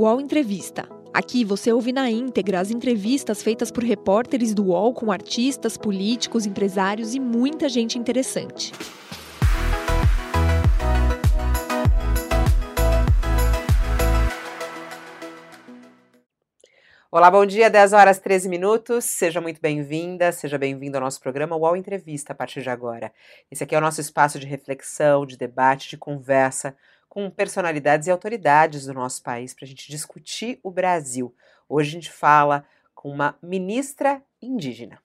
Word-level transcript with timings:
UOL 0.00 0.18
Entrevista. 0.18 0.88
Aqui 1.12 1.44
você 1.44 1.70
ouve 1.70 1.92
na 1.92 2.10
íntegra 2.10 2.58
as 2.58 2.70
entrevistas 2.70 3.42
feitas 3.42 3.70
por 3.70 3.84
repórteres 3.84 4.54
do 4.54 4.68
UOL 4.68 4.94
com 4.94 5.12
artistas, 5.12 5.76
políticos, 5.76 6.46
empresários 6.46 7.14
e 7.14 7.20
muita 7.20 7.68
gente 7.68 7.98
interessante. 7.98 8.72
Olá, 17.12 17.30
bom 17.30 17.44
dia, 17.44 17.68
10 17.68 17.92
horas 17.92 18.18
13 18.18 18.48
minutos. 18.48 19.04
Seja 19.04 19.38
muito 19.38 19.60
bem-vinda, 19.60 20.32
seja 20.32 20.56
bem-vindo 20.56 20.96
ao 20.96 21.02
nosso 21.02 21.20
programa 21.20 21.56
UOL 21.56 21.76
Entrevista 21.76 22.32
a 22.32 22.34
partir 22.34 22.62
de 22.62 22.70
agora. 22.70 23.12
Esse 23.50 23.64
aqui 23.64 23.74
é 23.74 23.78
o 23.78 23.82
nosso 23.82 24.00
espaço 24.00 24.38
de 24.40 24.46
reflexão, 24.46 25.26
de 25.26 25.36
debate, 25.36 25.90
de 25.90 25.98
conversa 25.98 26.74
com 27.10 27.28
personalidades 27.28 28.06
e 28.06 28.10
autoridades 28.10 28.86
do 28.86 28.94
nosso 28.94 29.20
país 29.20 29.52
para 29.52 29.64
a 29.64 29.68
gente 29.68 29.90
discutir 29.90 30.60
o 30.62 30.70
Brasil. 30.70 31.34
Hoje 31.68 31.90
a 31.90 31.92
gente 31.92 32.10
fala 32.10 32.64
com 32.94 33.10
uma 33.10 33.36
ministra 33.42 34.22
indígena. 34.40 34.98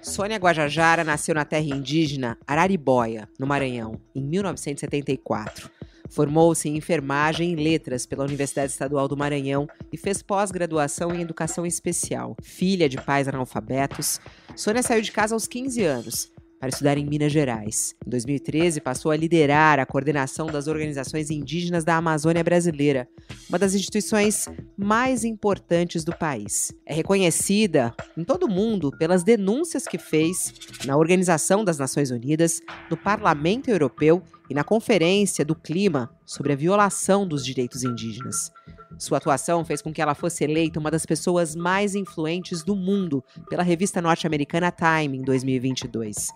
Sônia 0.00 0.38
Guajajara 0.38 1.04
nasceu 1.04 1.34
na 1.34 1.44
terra 1.44 1.66
indígena 1.66 2.38
Araribóia, 2.46 3.28
no 3.38 3.46
Maranhão, 3.46 4.00
em 4.14 4.22
1974. 4.22 5.70
Formou-se 6.08 6.68
em 6.68 6.76
enfermagem 6.76 7.52
e 7.52 7.56
letras 7.56 8.06
pela 8.06 8.24
Universidade 8.24 8.72
Estadual 8.72 9.06
do 9.06 9.16
Maranhão 9.16 9.68
e 9.92 9.98
fez 9.98 10.22
pós-graduação 10.22 11.14
em 11.14 11.20
educação 11.20 11.66
especial. 11.66 12.34
Filha 12.42 12.88
de 12.88 12.96
pais 12.96 13.28
analfabetos, 13.28 14.18
Sônia 14.56 14.82
saiu 14.82 15.02
de 15.02 15.12
casa 15.12 15.34
aos 15.34 15.46
15 15.46 15.84
anos 15.84 16.32
para 16.60 16.68
estudar 16.68 16.98
em 16.98 17.06
Minas 17.06 17.32
Gerais. 17.32 17.96
Em 18.06 18.10
2013, 18.10 18.82
passou 18.82 19.10
a 19.10 19.16
liderar 19.16 19.78
a 19.80 19.86
coordenação 19.86 20.46
das 20.46 20.68
organizações 20.68 21.30
indígenas 21.30 21.84
da 21.84 21.96
Amazônia 21.96 22.44
Brasileira, 22.44 23.08
uma 23.48 23.58
das 23.58 23.74
instituições 23.74 24.46
mais 24.76 25.24
importantes 25.24 26.04
do 26.04 26.14
país. 26.14 26.70
É 26.84 26.92
reconhecida 26.92 27.94
em 28.14 28.22
todo 28.22 28.44
o 28.44 28.50
mundo 28.50 28.90
pelas 28.90 29.24
denúncias 29.24 29.86
que 29.86 29.96
fez 29.96 30.52
na 30.84 30.98
Organização 30.98 31.64
das 31.64 31.78
Nações 31.78 32.10
Unidas, 32.10 32.60
no 32.90 32.96
Parlamento 32.96 33.70
Europeu 33.70 34.22
e 34.50 34.54
na 34.54 34.62
Conferência 34.62 35.44
do 35.44 35.54
Clima 35.54 36.10
sobre 36.26 36.52
a 36.52 36.56
violação 36.56 37.26
dos 37.26 37.42
direitos 37.42 37.84
indígenas. 37.84 38.52
Sua 38.98 39.16
atuação 39.18 39.64
fez 39.64 39.80
com 39.80 39.92
que 39.92 40.02
ela 40.02 40.14
fosse 40.14 40.44
eleita 40.44 40.78
uma 40.78 40.90
das 40.90 41.06
pessoas 41.06 41.56
mais 41.56 41.94
influentes 41.94 42.62
do 42.62 42.76
mundo 42.76 43.24
pela 43.48 43.62
revista 43.62 44.02
norte-americana 44.02 44.70
Time 44.70 45.16
em 45.16 45.22
2022. 45.22 46.28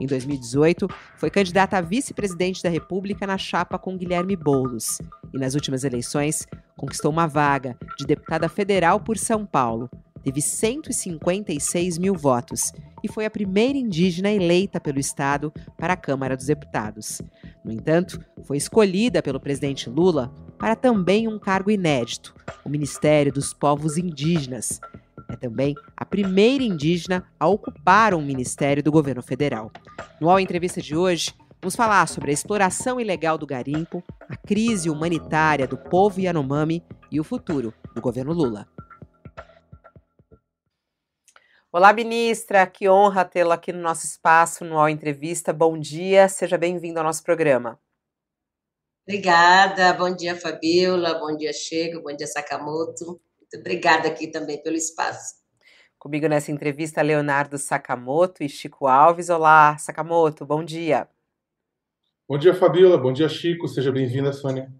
Em 0.00 0.06
2018, 0.06 0.88
foi 1.18 1.30
candidata 1.30 1.76
a 1.76 1.82
vice-presidente 1.82 2.62
da 2.62 2.70
República 2.70 3.26
na 3.26 3.36
chapa 3.36 3.78
com 3.78 3.98
Guilherme 3.98 4.34
Boulos. 4.34 4.98
E 5.32 5.38
nas 5.38 5.54
últimas 5.54 5.84
eleições, 5.84 6.46
conquistou 6.74 7.12
uma 7.12 7.26
vaga 7.26 7.76
de 7.98 8.06
deputada 8.06 8.48
federal 8.48 8.98
por 8.98 9.18
São 9.18 9.44
Paulo, 9.44 9.90
teve 10.22 10.40
156 10.40 11.98
mil 11.98 12.14
votos 12.14 12.72
e 13.02 13.08
foi 13.08 13.24
a 13.24 13.30
primeira 13.30 13.78
indígena 13.78 14.30
eleita 14.30 14.80
pelo 14.80 14.98
Estado 14.98 15.52
para 15.76 15.92
a 15.92 15.96
Câmara 15.96 16.36
dos 16.36 16.46
Deputados. 16.46 17.20
No 17.64 17.70
entanto, 17.70 18.18
foi 18.44 18.56
escolhida 18.56 19.22
pelo 19.22 19.40
presidente 19.40 19.88
Lula 19.88 20.32
para 20.58 20.76
também 20.76 21.28
um 21.28 21.38
cargo 21.38 21.70
inédito, 21.70 22.34
o 22.64 22.68
Ministério 22.68 23.32
dos 23.32 23.52
Povos 23.52 23.96
Indígenas. 23.96 24.80
É 25.30 25.36
também 25.36 25.76
a 25.96 26.04
primeira 26.04 26.64
indígena 26.64 27.24
a 27.38 27.46
ocupar 27.46 28.14
um 28.14 28.20
ministério 28.20 28.82
do 28.82 28.90
governo 28.90 29.22
federal. 29.22 29.70
No 30.20 30.28
All 30.28 30.40
Entrevista 30.40 30.82
de 30.82 30.96
hoje, 30.96 31.32
vamos 31.62 31.76
falar 31.76 32.08
sobre 32.08 32.30
a 32.30 32.34
exploração 32.34 33.00
ilegal 33.00 33.38
do 33.38 33.46
garimpo, 33.46 34.02
a 34.28 34.36
crise 34.36 34.90
humanitária 34.90 35.68
do 35.68 35.78
povo 35.78 36.20
Yanomami 36.20 36.84
e 37.12 37.20
o 37.20 37.24
futuro 37.24 37.72
do 37.94 38.00
governo 38.00 38.32
Lula. 38.32 38.66
Olá, 41.70 41.92
ministra, 41.92 42.66
que 42.66 42.88
honra 42.88 43.24
tê-la 43.24 43.54
aqui 43.54 43.72
no 43.72 43.80
nosso 43.80 44.04
espaço, 44.04 44.64
no 44.64 44.76
All 44.76 44.88
Entrevista. 44.88 45.52
Bom 45.52 45.78
dia, 45.78 46.28
seja 46.28 46.58
bem-vindo 46.58 46.98
ao 46.98 47.04
nosso 47.04 47.22
programa. 47.22 47.78
Obrigada, 49.06 49.92
bom 49.92 50.12
dia, 50.12 50.34
Fabiola, 50.34 51.20
bom 51.20 51.36
dia, 51.36 51.52
Chego, 51.52 52.02
bom 52.02 52.14
dia, 52.14 52.26
Sakamoto. 52.26 53.20
Muito 53.52 53.62
obrigada 53.62 54.06
aqui 54.06 54.28
também 54.28 54.62
pelo 54.62 54.76
espaço. 54.76 55.34
Comigo 55.98 56.28
nessa 56.28 56.52
entrevista, 56.52 57.02
Leonardo 57.02 57.58
Sakamoto 57.58 58.44
e 58.44 58.48
Chico 58.48 58.86
Alves. 58.86 59.28
Olá, 59.28 59.76
Sakamoto, 59.76 60.46
bom 60.46 60.62
dia. 60.62 61.08
Bom 62.28 62.38
dia, 62.38 62.54
Fabiola, 62.54 62.96
bom 62.96 63.12
dia, 63.12 63.28
Chico, 63.28 63.66
seja 63.66 63.90
bem-vinda, 63.90 64.32
Sônia. 64.32 64.72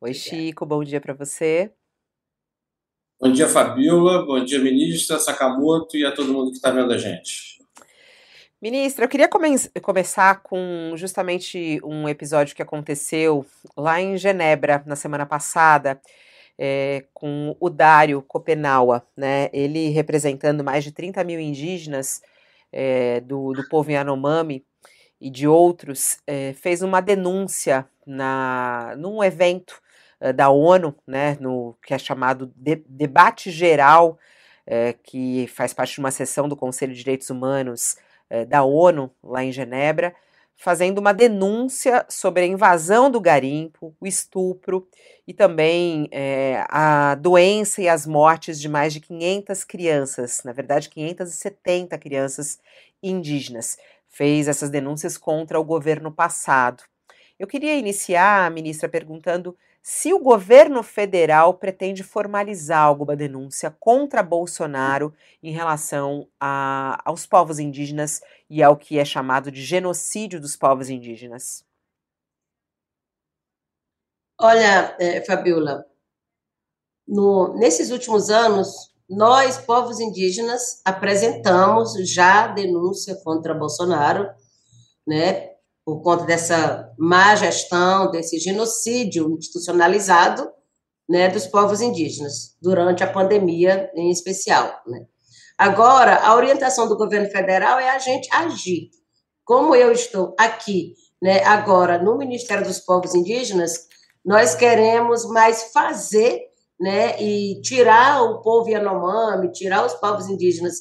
Oi, 0.00 0.14
Chico, 0.14 0.64
bom 0.64 0.84
dia 0.84 1.00
para 1.00 1.14
você. 1.14 1.72
Bom 3.20 3.32
dia, 3.32 3.48
Fabiola. 3.48 4.24
Bom 4.24 4.44
dia, 4.44 4.60
ministra 4.60 5.18
Sakamoto 5.18 5.96
e 5.96 6.06
a 6.06 6.12
todo 6.12 6.32
mundo 6.32 6.52
que 6.52 6.58
está 6.58 6.70
vendo 6.70 6.92
a 6.92 6.96
gente. 6.96 7.58
Ministra, 8.62 9.04
eu 9.04 9.08
queria 9.08 9.26
come 9.26 9.56
começar 9.82 10.42
com 10.42 10.92
justamente 10.94 11.80
um 11.82 12.08
episódio 12.08 12.54
que 12.54 12.62
aconteceu 12.62 13.44
lá 13.76 14.00
em 14.00 14.16
Genebra 14.16 14.80
na 14.86 14.94
semana 14.94 15.26
passada, 15.26 16.00
é, 16.62 17.06
com 17.14 17.56
o 17.58 17.70
Dário 17.70 18.20
Copenaua, 18.20 19.02
né? 19.16 19.48
Ele 19.50 19.88
representando 19.88 20.62
mais 20.62 20.84
de 20.84 20.92
30 20.92 21.24
mil 21.24 21.40
indígenas 21.40 22.20
é, 22.70 23.20
do, 23.20 23.54
do 23.54 23.66
povo 23.66 23.90
Yanomami 23.90 24.62
e 25.18 25.30
de 25.30 25.48
outros, 25.48 26.18
é, 26.26 26.52
fez 26.52 26.82
uma 26.82 27.00
denúncia 27.00 27.88
na, 28.06 28.94
num 28.98 29.24
evento 29.24 29.80
da 30.36 30.50
ONU, 30.50 30.94
né, 31.06 31.38
no 31.40 31.74
que 31.82 31.94
é 31.94 31.98
chamado 31.98 32.52
de, 32.54 32.76
debate 32.86 33.50
geral, 33.50 34.18
que 35.02 35.46
faz 35.46 35.72
parte 35.72 35.94
de 35.94 36.00
uma 36.00 36.10
sessão 36.10 36.46
do 36.46 36.54
Conselho 36.54 36.92
de 36.92 36.98
Direitos 36.98 37.30
Humanos 37.30 37.96
da 38.46 38.62
ONU 38.62 39.10
lá 39.22 39.42
em 39.42 39.50
Genebra, 39.50 40.14
fazendo 40.60 40.98
uma 40.98 41.14
denúncia 41.14 42.04
sobre 42.06 42.42
a 42.42 42.46
invasão 42.46 43.10
do 43.10 43.18
garimpo, 43.18 43.96
o 43.98 44.06
estupro 44.06 44.86
e 45.26 45.32
também 45.32 46.06
é, 46.12 46.66
a 46.68 47.14
doença 47.14 47.80
e 47.80 47.88
as 47.88 48.06
mortes 48.06 48.60
de 48.60 48.68
mais 48.68 48.92
de 48.92 49.00
500 49.00 49.64
crianças, 49.64 50.42
na 50.44 50.52
verdade 50.52 50.90
570 50.90 51.96
crianças 51.96 52.58
indígenas. 53.02 53.78
Fez 54.06 54.48
essas 54.48 54.68
denúncias 54.68 55.16
contra 55.16 55.58
o 55.58 55.64
governo 55.64 56.12
passado. 56.12 56.84
Eu 57.38 57.46
queria 57.46 57.74
iniciar, 57.78 58.50
ministra, 58.50 58.86
perguntando 58.86 59.56
se 59.82 60.12
o 60.12 60.18
governo 60.18 60.82
federal 60.82 61.54
pretende 61.54 62.02
formalizar 62.02 62.82
alguma 62.82 63.16
denúncia 63.16 63.70
contra 63.80 64.22
Bolsonaro 64.22 65.14
em 65.42 65.52
relação 65.52 66.28
a, 66.38 67.00
aos 67.04 67.26
povos 67.26 67.58
indígenas 67.58 68.20
e 68.48 68.62
ao 68.62 68.76
que 68.76 68.98
é 68.98 69.04
chamado 69.04 69.50
de 69.50 69.62
genocídio 69.62 70.40
dos 70.40 70.56
povos 70.56 70.90
indígenas. 70.90 71.64
Olha, 74.38 74.96
é, 74.98 75.22
Fabiola, 75.24 75.84
no, 77.06 77.58
nesses 77.58 77.90
últimos 77.90 78.30
anos, 78.30 78.90
nós, 79.08 79.58
povos 79.58 79.98
indígenas, 79.98 80.80
apresentamos 80.84 81.92
já 82.08 82.46
denúncia 82.46 83.16
contra 83.24 83.52
Bolsonaro, 83.52 84.30
né, 85.06 85.49
por 85.90 86.02
conta 86.02 86.24
dessa 86.24 86.88
má 86.96 87.34
gestão, 87.34 88.12
desse 88.12 88.38
genocídio 88.38 89.36
institucionalizado 89.36 90.48
né, 91.08 91.28
dos 91.28 91.48
povos 91.48 91.80
indígenas, 91.80 92.56
durante 92.62 93.02
a 93.02 93.12
pandemia 93.12 93.90
em 93.96 94.08
especial. 94.08 94.72
Né. 94.86 95.04
Agora, 95.58 96.24
a 96.24 96.36
orientação 96.36 96.88
do 96.88 96.96
governo 96.96 97.28
federal 97.28 97.80
é 97.80 97.90
a 97.90 97.98
gente 97.98 98.32
agir. 98.32 98.90
Como 99.44 99.74
eu 99.74 99.90
estou 99.90 100.32
aqui, 100.38 100.94
né, 101.20 101.42
agora, 101.42 101.98
no 101.98 102.16
Ministério 102.16 102.64
dos 102.64 102.78
Povos 102.78 103.12
Indígenas, 103.12 103.88
nós 104.24 104.54
queremos 104.54 105.26
mais 105.26 105.72
fazer 105.72 106.40
né, 106.78 107.20
e 107.20 107.60
tirar 107.62 108.22
o 108.22 108.40
povo 108.42 108.70
Yanomami, 108.70 109.50
tirar 109.50 109.84
os 109.84 109.94
povos 109.94 110.28
indígenas 110.28 110.76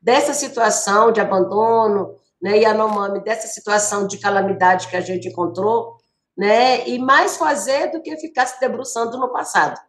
dessa 0.00 0.32
situação 0.32 1.10
de 1.10 1.20
abandono, 1.20 2.22
né, 2.44 2.58
Yanomami, 2.58 3.24
dessa 3.24 3.46
situação 3.46 4.06
de 4.06 4.18
calamidade 4.18 4.88
que 4.88 4.96
a 4.98 5.00
gente 5.00 5.28
encontrou, 5.28 5.96
né, 6.36 6.86
e 6.86 6.98
mais 6.98 7.38
fazer 7.38 7.90
do 7.90 8.02
que 8.02 8.14
ficar 8.18 8.44
se 8.44 8.60
debruçando 8.60 9.16
no 9.16 9.32
passado. 9.32 9.80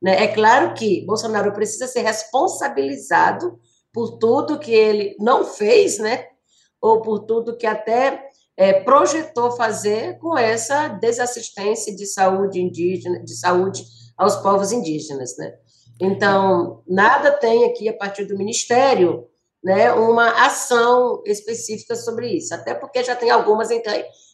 Né? 0.00 0.22
É 0.22 0.28
claro 0.28 0.74
que 0.74 1.04
Bolsonaro 1.04 1.52
precisa 1.52 1.88
ser 1.88 2.02
responsabilizado 2.02 3.58
por 3.92 4.18
tudo 4.18 4.60
que 4.60 4.70
ele 4.72 5.16
não 5.18 5.42
fez, 5.44 5.98
né, 5.98 6.28
ou 6.80 7.02
por 7.02 7.18
tudo 7.24 7.56
que 7.56 7.66
até 7.66 8.28
é, 8.56 8.74
projetou 8.74 9.50
fazer 9.50 10.16
com 10.20 10.38
essa 10.38 10.86
desassistência 10.86 11.96
de 11.96 12.06
saúde 12.06 12.60
indígena, 12.60 13.24
de 13.24 13.36
saúde 13.36 13.84
aos 14.16 14.36
povos 14.36 14.70
indígenas, 14.70 15.36
né? 15.36 15.52
Então, 16.00 16.82
nada 16.86 17.32
tem 17.32 17.64
aqui 17.64 17.88
a 17.88 17.96
partir 17.96 18.24
do 18.24 18.38
Ministério 18.38 19.26
né, 19.64 19.90
uma 19.94 20.44
ação 20.44 21.22
específica 21.24 21.96
sobre 21.96 22.28
isso, 22.28 22.54
até 22.54 22.74
porque 22.74 23.02
já 23.02 23.16
tem 23.16 23.30
algumas 23.30 23.70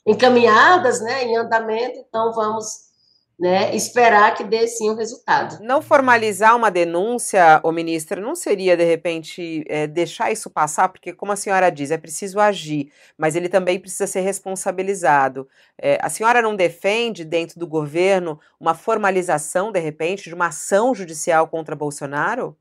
encaminhadas, 0.04 1.00
né, 1.00 1.22
em 1.22 1.36
andamento, 1.36 1.98
então 2.00 2.32
vamos 2.32 2.90
né, 3.38 3.74
esperar 3.74 4.34
que 4.34 4.42
dê 4.42 4.66
sim 4.66 4.90
o 4.90 4.96
resultado. 4.96 5.62
Não 5.62 5.80
formalizar 5.80 6.54
uma 6.56 6.68
denúncia, 6.68 7.60
o 7.62 7.70
ministro, 7.70 8.20
não 8.20 8.34
seria 8.34 8.76
de 8.76 8.84
repente 8.84 9.64
é, 9.68 9.86
deixar 9.86 10.32
isso 10.32 10.50
passar, 10.50 10.88
porque 10.88 11.12
como 11.12 11.30
a 11.30 11.36
senhora 11.36 11.70
diz, 11.70 11.92
é 11.92 11.96
preciso 11.96 12.40
agir, 12.40 12.92
mas 13.16 13.36
ele 13.36 13.48
também 13.48 13.78
precisa 13.78 14.08
ser 14.08 14.20
responsabilizado. 14.20 15.48
É, 15.80 15.96
a 16.02 16.10
senhora 16.10 16.42
não 16.42 16.56
defende 16.56 17.24
dentro 17.24 17.58
do 17.58 17.68
governo 17.68 18.38
uma 18.58 18.74
formalização 18.74 19.70
de 19.70 19.78
repente 19.78 20.24
de 20.24 20.34
uma 20.34 20.48
ação 20.48 20.92
judicial 20.92 21.46
contra 21.46 21.76
Bolsonaro? 21.76 22.56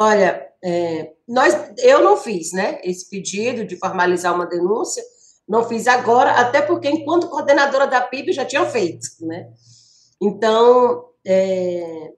Olha, 0.00 0.48
é, 0.64 1.12
nós, 1.28 1.54
eu 1.78 2.02
não 2.02 2.16
fiz, 2.16 2.52
né, 2.52 2.80
esse 2.82 3.10
pedido 3.10 3.66
de 3.66 3.76
formalizar 3.76 4.34
uma 4.34 4.46
denúncia 4.46 5.02
não 5.50 5.68
fiz 5.68 5.88
agora, 5.88 6.30
até 6.30 6.62
porque, 6.62 6.88
enquanto 6.88 7.28
coordenadora 7.28 7.84
da 7.84 8.00
PIB, 8.00 8.32
já 8.32 8.44
tinha 8.44 8.64
feito, 8.66 9.08
né? 9.20 9.48
Então, 10.22 11.06
é, 11.26 12.12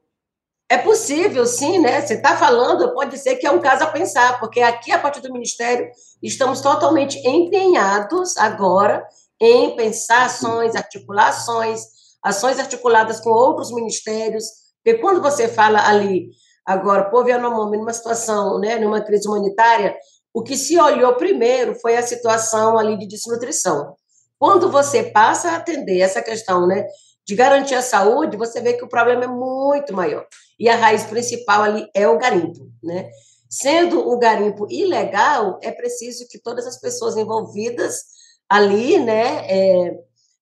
é 0.69 0.76
possível, 0.76 1.46
sim, 1.46 1.79
né? 1.79 2.02
Você 2.02 2.12
está 2.12 2.37
falando, 2.37 2.93
pode 2.93 3.17
ser 3.17 3.37
que 3.37 3.46
é 3.46 3.50
um 3.50 3.62
caso 3.62 3.85
a 3.85 3.87
pensar, 3.87 4.38
porque 4.38 4.61
aqui, 4.61 4.93
a 4.93 4.99
partir 4.99 5.23
do 5.23 5.32
Ministério, 5.32 5.90
estamos 6.23 6.61
totalmente 6.61 7.26
empenhados 7.26 8.37
agora 8.37 9.02
em 9.40 9.75
pensar 9.76 10.26
ações, 10.26 10.76
articulações, 10.76 11.81
ações 12.23 12.58
articuladas 12.58 13.19
com 13.20 13.31
outros 13.31 13.73
ministérios, 13.73 14.44
porque 14.85 15.00
quando 15.00 15.23
você 15.23 15.49
fala 15.49 15.88
ali, 15.88 16.28
agora, 16.64 17.11
povo 17.11 17.29
Yanomami, 17.29 17.79
numa 17.79 17.93
situação, 17.93 18.59
né, 18.59 18.76
numa 18.76 19.00
crise 19.00 19.29
humanitária, 19.29 19.97
o 20.35 20.43
que 20.43 20.56
se 20.56 20.79
olhou 20.79 21.14
primeiro 21.17 21.75
foi 21.75 21.97
a 21.97 22.03
situação 22.03 22.79
ali 22.79 22.99
de 22.99 23.06
desnutrição. 23.06 23.94
Quando 24.38 24.70
você 24.70 25.05
passa 25.05 25.50
a 25.50 25.56
atender 25.56 26.00
essa 26.00 26.23
questão, 26.23 26.67
né, 26.67 26.87
de 27.25 27.35
garantir 27.35 27.75
a 27.75 27.82
saúde, 27.82 28.37
você 28.37 28.61
vê 28.61 28.73
que 28.73 28.85
o 28.85 28.88
problema 28.88 29.25
é 29.25 29.29
muito 29.29 29.94
maior. 29.94 30.26
E 30.59 30.69
a 30.69 30.76
raiz 30.76 31.05
principal 31.05 31.62
ali 31.62 31.88
é 31.94 32.09
o 32.09 32.19
garimpo, 32.19 32.69
né? 32.82 33.09
Sendo 33.49 34.09
o 34.09 34.19
garimpo 34.19 34.67
ilegal, 34.70 35.59
é 35.62 35.70
preciso 35.70 36.26
que 36.26 36.38
todas 36.38 36.67
as 36.67 36.81
pessoas 36.81 37.17
envolvidas 37.17 38.00
ali, 38.49 38.99
né, 38.99 39.47
é, 39.49 39.99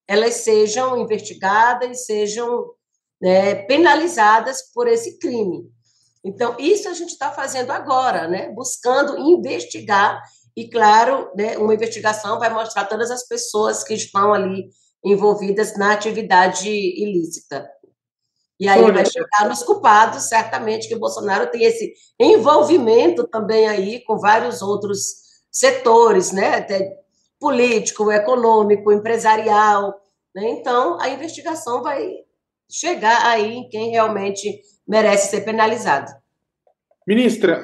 elas 0.07 0.35
sejam 0.35 0.97
investigadas, 0.97 2.07
sejam 2.07 2.71
né, 3.21 3.57
penalizadas 3.67 4.63
por 4.73 4.89
esse 4.89 5.19
crime. 5.19 5.71
Então, 6.25 6.55
isso 6.59 6.89
a 6.89 6.93
gente 6.93 7.11
está 7.11 7.31
fazendo 7.31 7.71
agora, 7.71 8.29
né? 8.29 8.51
buscando 8.51 9.19
investigar, 9.19 10.23
e, 10.57 10.69
claro, 10.69 11.31
né, 11.35 11.57
uma 11.57 11.75
investigação 11.75 12.39
vai 12.39 12.53
mostrar 12.53 12.85
todas 12.85 13.11
as 13.11 13.27
pessoas 13.27 13.85
que 13.85 13.95
estão 13.95 14.35
ali 14.35 14.69
envolvidas 15.05 15.77
na 15.77 15.93
atividade 15.93 16.69
ilícita. 16.69 17.67
E 18.59 18.69
aí 18.69 18.83
Olha, 18.83 18.93
vai 18.93 19.07
chegar 19.07 19.49
nos 19.49 19.63
culpados, 19.63 20.25
certamente, 20.25 20.87
que 20.87 20.95
o 20.95 20.99
Bolsonaro 20.99 21.51
tem 21.51 21.65
esse 21.65 21.95
envolvimento 22.19 23.27
também 23.27 23.67
aí 23.67 24.05
com 24.05 24.19
vários 24.19 24.61
outros 24.61 25.15
setores, 25.51 26.31
né? 26.31 26.57
Até 26.57 26.95
político, 27.39 28.13
econômico, 28.13 28.93
empresarial. 28.93 29.99
Né? 30.35 30.51
Então, 30.51 31.01
a 31.01 31.09
investigação 31.09 31.83
vai 31.83 32.13
chegar 32.71 33.25
aí 33.25 33.55
em 33.55 33.69
quem 33.71 33.91
realmente 33.91 34.61
merece 34.91 35.31
ser 35.31 35.43
penalizado. 35.43 36.11
Ministra, 37.07 37.63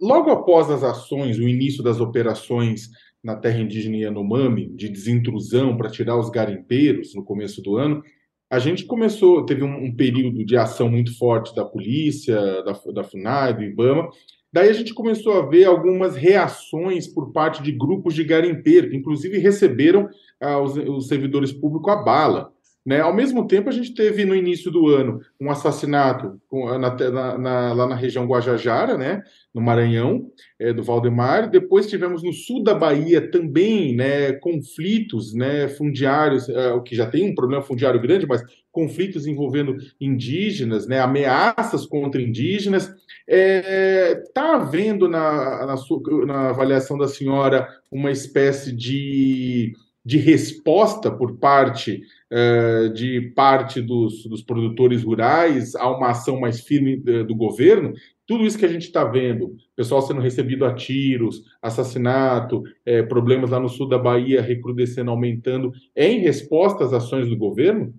logo 0.00 0.30
após 0.30 0.70
as 0.70 0.82
ações, 0.82 1.38
o 1.38 1.46
início 1.46 1.82
das 1.82 2.00
operações 2.00 2.88
na 3.22 3.36
terra 3.36 3.60
indígena 3.60 3.96
Yanomami, 3.96 4.68
de 4.74 4.88
desintrusão 4.88 5.76
para 5.76 5.90
tirar 5.90 6.18
os 6.18 6.30
garimpeiros 6.30 7.14
no 7.14 7.22
começo 7.22 7.62
do 7.62 7.76
ano, 7.76 8.02
a 8.50 8.58
gente 8.58 8.84
começou, 8.84 9.44
teve 9.44 9.62
um, 9.62 9.84
um 9.84 9.94
período 9.94 10.44
de 10.44 10.56
ação 10.56 10.88
muito 10.88 11.16
forte 11.16 11.54
da 11.54 11.64
polícia, 11.64 12.36
da, 12.62 12.72
da 12.92 13.04
FUNAI, 13.04 13.54
do 13.54 13.62
IBAMA, 13.62 14.08
Daí 14.54 14.68
a 14.68 14.72
gente 14.72 14.94
começou 14.94 15.32
a 15.32 15.44
ver 15.44 15.64
algumas 15.64 16.14
reações 16.14 17.08
por 17.08 17.32
parte 17.32 17.60
de 17.60 17.72
grupos 17.72 18.14
de 18.14 18.22
garimpeiros, 18.22 18.88
que 18.88 18.96
inclusive 18.96 19.36
receberam 19.38 20.08
ah, 20.40 20.60
os, 20.60 20.76
os, 20.76 21.08
servidores 21.08 21.52
públicos 21.52 21.92
a 21.92 21.96
bala. 21.96 22.52
Né? 22.84 23.00
Ao 23.00 23.14
mesmo 23.14 23.46
tempo, 23.46 23.68
a 23.68 23.72
gente 23.72 23.94
teve 23.94 24.24
no 24.24 24.34
início 24.34 24.70
do 24.70 24.88
ano 24.88 25.20
um 25.40 25.50
assassinato 25.50 26.38
na, 26.52 27.38
na, 27.38 27.72
lá 27.72 27.86
na 27.86 27.94
região 27.94 28.26
Guajajara, 28.26 28.98
né? 28.98 29.22
no 29.54 29.62
Maranhão, 29.62 30.26
é, 30.58 30.72
do 30.72 30.82
Valdemar. 30.82 31.48
Depois 31.48 31.86
tivemos 31.86 32.22
no 32.22 32.32
sul 32.32 32.62
da 32.62 32.74
Bahia 32.74 33.30
também 33.30 33.94
né, 33.94 34.32
conflitos 34.32 35.32
né, 35.32 35.68
fundiários, 35.68 36.48
é, 36.48 36.72
o 36.72 36.82
que 36.82 36.96
já 36.96 37.06
tem 37.06 37.30
um 37.30 37.34
problema 37.34 37.62
fundiário 37.62 38.00
grande, 38.00 38.26
mas 38.26 38.42
conflitos 38.72 39.26
envolvendo 39.26 39.76
indígenas, 40.00 40.88
né, 40.88 40.98
ameaças 40.98 41.86
contra 41.86 42.20
indígenas. 42.20 42.92
Está 43.26 43.28
é, 43.28 44.14
tá 44.34 44.56
havendo 44.56 45.08
na, 45.08 45.64
na, 45.66 45.76
sua, 45.76 46.02
na 46.26 46.50
avaliação 46.50 46.98
da 46.98 47.06
senhora 47.06 47.68
uma 47.90 48.10
espécie 48.10 48.72
de 48.72 49.72
de 50.04 50.18
resposta 50.18 51.10
por 51.10 51.38
parte 51.38 52.02
uh, 52.30 52.92
de 52.92 53.32
parte 53.34 53.80
dos, 53.80 54.24
dos, 54.26 54.42
produtores 54.42 55.02
rurais 55.02 55.74
a 55.74 55.88
uma 55.88 56.10
ação 56.10 56.38
mais 56.38 56.60
firme 56.60 56.96
uh, 56.96 57.24
do 57.24 57.34
governo, 57.34 57.94
tudo 58.26 58.44
isso 58.44 58.58
que 58.58 58.64
a 58.64 58.68
gente 58.68 58.84
está 58.84 59.04
vendo, 59.04 59.56
pessoal 59.76 60.02
sendo 60.02 60.20
recebido 60.20 60.64
a 60.64 60.74
tiros, 60.74 61.42
assassinato, 61.60 62.62
eh, 62.86 63.02
problemas 63.02 63.50
lá 63.50 63.60
no 63.60 63.68
sul 63.68 63.86
da 63.86 63.98
Bahia 63.98 64.40
recrudescendo, 64.40 65.10
aumentando, 65.10 65.72
é 65.94 66.08
em 66.08 66.20
resposta 66.20 66.84
às 66.84 66.94
ações 66.94 67.28
do 67.28 67.36
governo? 67.36 67.92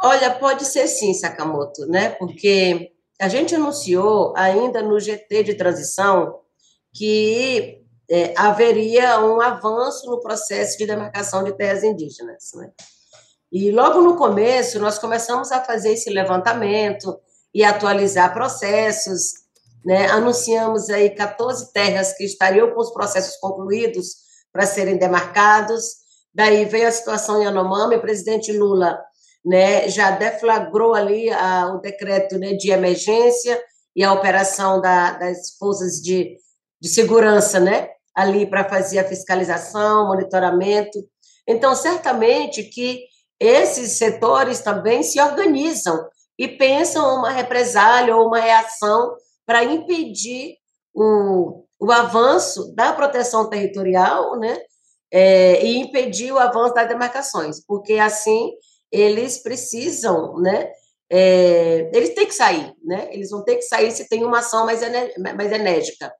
Olha, 0.00 0.30
pode 0.30 0.64
ser 0.64 0.86
sim, 0.86 1.12
Sakamoto, 1.12 1.86
né? 1.86 2.10
Porque 2.10 2.92
a 3.20 3.28
gente 3.28 3.52
anunciou 3.52 4.32
ainda 4.36 4.80
no 4.80 5.00
GT 5.00 5.42
de 5.42 5.54
transição 5.54 6.38
que 6.94 7.80
é, 8.10 8.32
haveria 8.36 9.20
um 9.20 9.40
avanço 9.40 10.08
no 10.08 10.20
processo 10.20 10.78
de 10.78 10.86
demarcação 10.86 11.42
de 11.42 11.56
terras 11.56 11.82
indígenas. 11.82 12.50
Né? 12.54 12.70
E 13.50 13.70
logo 13.70 14.00
no 14.00 14.16
começo, 14.16 14.78
nós 14.78 14.98
começamos 14.98 15.50
a 15.52 15.62
fazer 15.62 15.92
esse 15.92 16.10
levantamento 16.10 17.18
e 17.54 17.64
atualizar 17.64 18.32
processos. 18.32 19.32
Né? 19.84 20.06
Anunciamos 20.08 20.90
aí 20.90 21.10
14 21.10 21.72
terras 21.72 22.12
que 22.12 22.24
estariam 22.24 22.72
com 22.72 22.80
os 22.80 22.92
processos 22.92 23.36
concluídos 23.36 24.26
para 24.52 24.66
serem 24.66 24.96
demarcados. 24.96 25.84
Daí 26.34 26.64
veio 26.64 26.88
a 26.88 26.92
situação 26.92 27.42
em 27.42 27.46
Anomami, 27.46 27.96
o 27.96 28.00
presidente 28.00 28.52
Lula 28.52 28.98
né, 29.44 29.88
já 29.88 30.10
deflagrou 30.10 30.92
ali 30.92 31.30
a, 31.30 31.72
o 31.72 31.78
decreto 31.78 32.36
né, 32.36 32.54
de 32.54 32.70
emergência 32.70 33.62
e 33.94 34.02
a 34.02 34.12
operação 34.12 34.80
da, 34.80 35.12
das 35.12 35.56
forças 35.56 36.02
de, 36.02 36.36
de 36.80 36.88
segurança, 36.88 37.60
né, 37.60 37.88
ali 38.16 38.48
para 38.48 38.66
fazer 38.66 38.98
a 38.98 39.08
fiscalização, 39.08 40.08
monitoramento. 40.08 40.98
Então, 41.46 41.74
certamente 41.74 42.64
que 42.64 43.04
esses 43.38 43.98
setores 43.98 44.60
também 44.60 45.02
se 45.02 45.20
organizam 45.20 46.08
e 46.38 46.48
pensam 46.48 47.18
uma 47.18 47.30
represália 47.30 48.16
ou 48.16 48.26
uma 48.26 48.40
reação 48.40 49.14
para 49.44 49.62
impedir 49.62 50.56
o, 50.94 51.64
o 51.78 51.92
avanço 51.92 52.74
da 52.74 52.92
proteção 52.94 53.50
territorial, 53.50 54.38
né? 54.38 54.58
É, 55.12 55.64
e 55.64 55.76
impedir 55.76 56.32
o 56.32 56.38
avanço 56.38 56.74
das 56.74 56.88
demarcações, 56.88 57.64
porque 57.64 57.94
assim 57.94 58.50
eles 58.90 59.38
precisam, 59.38 60.36
né? 60.40 60.68
É, 61.08 61.90
eles 61.94 62.14
têm 62.14 62.26
que 62.26 62.34
sair, 62.34 62.74
né? 62.84 63.08
Eles 63.12 63.30
vão 63.30 63.44
ter 63.44 63.56
que 63.56 63.62
sair 63.62 63.92
se 63.92 64.08
tem 64.08 64.24
uma 64.24 64.40
ação 64.40 64.64
mais, 64.64 64.80
mais 65.18 65.52
enérgica. 65.52 66.12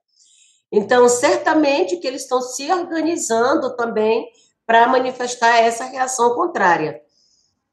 Então, 0.71 1.07
certamente 1.07 1.97
que 1.97 2.07
eles 2.07 2.23
estão 2.23 2.41
se 2.41 2.71
organizando 2.71 3.75
também 3.75 4.27
para 4.65 4.87
manifestar 4.87 5.57
essa 5.57 5.85
reação 5.85 6.35
contrária. 6.35 7.01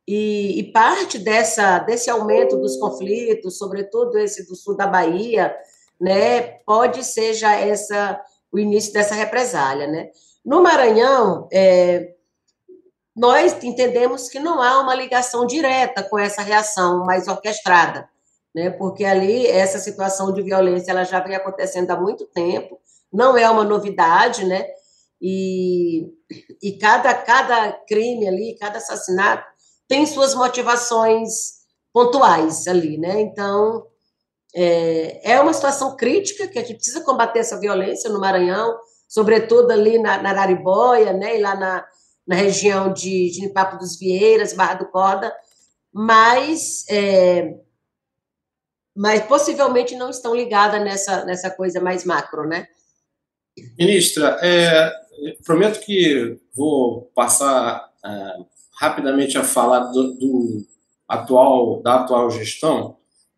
E, 0.06 0.60
e, 0.60 0.72
parte 0.72 1.18
dessa, 1.18 1.78
desse 1.78 2.10
aumento 2.10 2.56
dos 2.58 2.76
conflitos, 2.76 3.58
sobretudo 3.58 4.18
esse 4.18 4.46
do 4.46 4.54
sul 4.54 4.76
da 4.76 4.86
Bahia, 4.86 5.54
né, 6.00 6.42
pode 6.66 7.02
ser 7.02 7.32
já 7.32 7.54
essa, 7.54 8.20
o 8.52 8.58
início 8.58 8.92
dessa 8.92 9.14
represália. 9.14 9.86
Né? 9.86 10.10
No 10.44 10.62
Maranhão, 10.62 11.48
é, 11.50 12.14
nós 13.16 13.62
entendemos 13.64 14.28
que 14.28 14.38
não 14.38 14.60
há 14.60 14.80
uma 14.80 14.94
ligação 14.94 15.46
direta 15.46 16.02
com 16.02 16.18
essa 16.18 16.42
reação 16.42 17.04
mais 17.04 17.26
orquestrada, 17.26 18.08
né? 18.54 18.70
porque 18.70 19.04
ali 19.04 19.46
essa 19.46 19.78
situação 19.78 20.32
de 20.32 20.42
violência 20.42 20.90
ela 20.90 21.04
já 21.04 21.20
vem 21.20 21.34
acontecendo 21.34 21.90
há 21.90 22.00
muito 22.00 22.26
tempo, 22.26 22.78
não 23.12 23.36
é 23.36 23.48
uma 23.48 23.64
novidade, 23.64 24.44
né? 24.44 24.66
E, 25.20 26.06
e 26.62 26.76
cada, 26.78 27.14
cada 27.14 27.72
crime 27.88 28.26
ali, 28.26 28.56
cada 28.58 28.78
assassinato 28.78 29.44
tem 29.88 30.04
suas 30.04 30.34
motivações 30.34 31.62
pontuais 31.92 32.66
ali, 32.66 32.98
né? 32.98 33.20
Então, 33.20 33.86
é, 34.54 35.32
é 35.32 35.40
uma 35.40 35.52
situação 35.52 35.96
crítica 35.96 36.48
que 36.48 36.58
a 36.58 36.62
gente 36.62 36.76
precisa 36.76 37.04
combater 37.04 37.40
essa 37.40 37.58
violência 37.58 38.10
no 38.10 38.20
Maranhão, 38.20 38.76
sobretudo 39.08 39.70
ali 39.70 39.98
na, 39.98 40.20
na 40.20 40.30
Araribóia, 40.30 41.12
né? 41.12 41.38
E 41.38 41.40
lá 41.40 41.54
na, 41.54 41.84
na 42.26 42.34
região 42.34 42.92
de 42.92 43.28
Ginipapo 43.28 43.78
dos 43.78 43.96
Vieiras, 43.98 44.52
Barra 44.52 44.74
do 44.74 44.90
Corda, 44.90 45.32
mas, 45.92 46.84
é, 46.90 47.54
mas 48.94 49.22
possivelmente 49.26 49.96
não 49.96 50.10
estão 50.10 50.34
ligadas 50.34 50.80
nessa, 50.82 51.24
nessa 51.24 51.50
coisa 51.50 51.80
mais 51.80 52.04
macro, 52.04 52.46
né? 52.46 52.68
Ministra, 53.78 54.38
é, 54.42 54.92
prometo 55.44 55.84
que 55.84 56.38
vou 56.54 57.10
passar 57.14 57.88
é, 58.04 58.32
rapidamente 58.80 59.36
a 59.38 59.44
falar 59.44 59.80
do, 59.90 60.14
do, 60.14 60.66
atual 61.08 61.82
da 61.82 61.96
atual 61.96 62.30
gestão, 62.30 62.96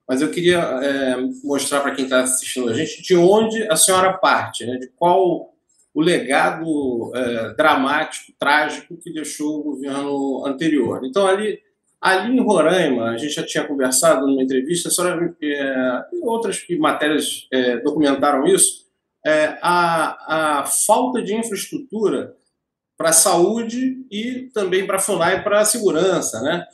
mas 0.09 0.23
eu 0.23 0.31
queria 0.31 0.59
é, 0.59 1.17
mostrar 1.43 1.81
para 1.81 1.95
quem 1.95 2.05
está 2.05 2.21
assistindo 2.21 2.69
a 2.69 2.75
gente 2.75 3.03
de 3.03 3.17
onde 3.17 3.63
a 3.71 3.77
senhora 3.77 4.13
parte, 4.17 4.65
né, 4.65 4.77
de 4.77 4.89
qual 4.89 5.53
o 5.93 6.01
legado 6.01 7.11
é, 7.15 7.55
dramático, 7.55 8.33
trágico 8.39 8.97
que 8.99 9.13
deixou 9.13 9.61
o 9.61 9.63
governo 9.63 10.47
anterior. 10.47 11.01
Então, 11.05 11.27
ali, 11.27 11.59
ali 12.07 12.37
em 12.37 12.41
Roraima, 12.41 13.11
a 13.11 13.17
gente 13.17 13.35
já 13.35 13.45
tinha 13.45 13.67
conversado 13.67 14.27
numa 14.27 14.43
entrevista, 14.43 14.89
a 14.89 14.93
senhora, 14.93 15.37
é, 15.43 16.05
e 16.13 16.21
outras 16.23 16.65
matérias 16.79 17.49
é, 17.53 17.79
documentaram 17.79 18.47
isso, 18.47 18.87
é, 19.25 19.59
a, 19.61 20.61
a 20.61 20.67
falta 20.67 21.21
de 21.21 21.35
infraestrutura 21.35 22.35
para 22.97 23.11
a 23.11 23.13
saúde 23.13 24.07
e 24.11 24.49
também 24.55 24.87
para 24.87 24.97
a 24.97 25.01
FUNAI 25.01 25.43
para 25.43 25.61
a 25.61 25.65
segurança, 25.65 26.41
né? 26.41 26.65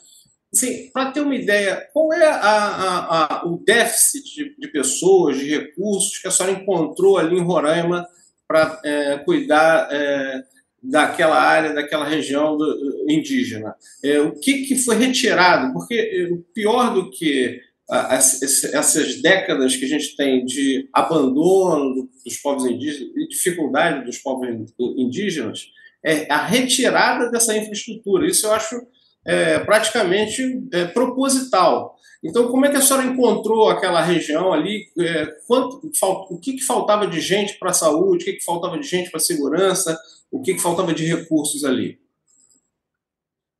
Assim, 0.53 0.91
para 0.91 1.11
ter 1.11 1.21
uma 1.21 1.35
ideia, 1.35 1.89
qual 1.91 2.13
é 2.13 2.27
a, 2.27 2.35
a, 2.37 3.39
a, 3.41 3.45
o 3.47 3.57
déficit 3.65 4.23
de, 4.35 4.55
de, 4.55 4.67
pessoas, 4.67 5.39
de 5.39 5.49
recursos 5.49 6.19
que 6.19 6.27
a 6.27 6.31
senhora 6.31 6.55
encontrou 6.55 7.17
ali 7.17 7.35
em 7.35 7.43
Roraima 7.43 8.07
para 8.47 8.79
é, 8.85 9.17
cuidar 9.17 9.89
é, 9.91 10.43
daquela 10.83 11.39
área, 11.39 11.73
daquela 11.73 12.05
região 12.05 12.57
do, 12.57 13.05
indígena. 13.07 13.73
É, 14.03 14.19
o 14.19 14.33
que, 14.33 14.65
que 14.65 14.75
foi 14.75 14.97
retirado? 14.97 15.71
Porque 15.71 15.95
é, 15.95 16.29
pior 16.53 16.93
do 16.93 17.09
que 17.09 17.61
essas 17.89 19.21
décadas 19.21 19.75
que 19.75 19.85
a 19.85 19.87
gente 19.87 20.15
tem 20.15 20.45
de 20.45 20.89
abandono 20.91 22.09
dos 22.25 22.37
povos 22.37 22.65
indígenas 22.65 23.11
e 23.15 23.27
dificuldade 23.27 24.05
dos 24.05 24.17
povos 24.17 24.47
indígenas 24.79 25.67
é 26.03 26.31
a 26.31 26.45
retirada 26.45 27.29
dessa 27.29 27.55
infraestrutura. 27.55 28.25
Isso 28.25 28.47
eu 28.47 28.53
acho 28.53 28.81
é, 29.25 29.59
praticamente 29.59 30.63
é, 30.71 30.85
proposital. 30.85 31.95
Então, 32.23 32.47
como 32.47 32.65
é 32.65 32.69
que 32.69 32.77
a 32.77 32.81
senhora 32.81 33.05
encontrou 33.05 33.69
aquela 33.69 34.01
região 34.01 34.53
ali? 34.53 34.87
É, 34.97 35.25
quanto, 35.45 35.91
o 36.29 36.39
que, 36.39 36.53
que 36.53 36.63
faltava 36.63 37.05
de 37.05 37.19
gente 37.19 37.59
para 37.59 37.71
a 37.71 37.73
saúde? 37.73 38.23
O 38.23 38.25
que, 38.25 38.33
que 38.33 38.45
faltava 38.45 38.79
de 38.79 38.87
gente 38.87 39.11
para 39.11 39.17
a 39.17 39.23
segurança? 39.23 39.99
O 40.33 40.41
que, 40.41 40.55
que 40.55 40.59
faltava 40.59 40.95
de 40.95 41.05
recursos 41.05 41.63
ali? 41.63 42.01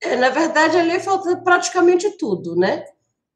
É, 0.01 0.15
na 0.15 0.31
verdade, 0.31 0.75
ali 0.75 0.99
falta 0.99 1.37
praticamente 1.37 2.09
tudo, 2.17 2.55
né? 2.55 2.83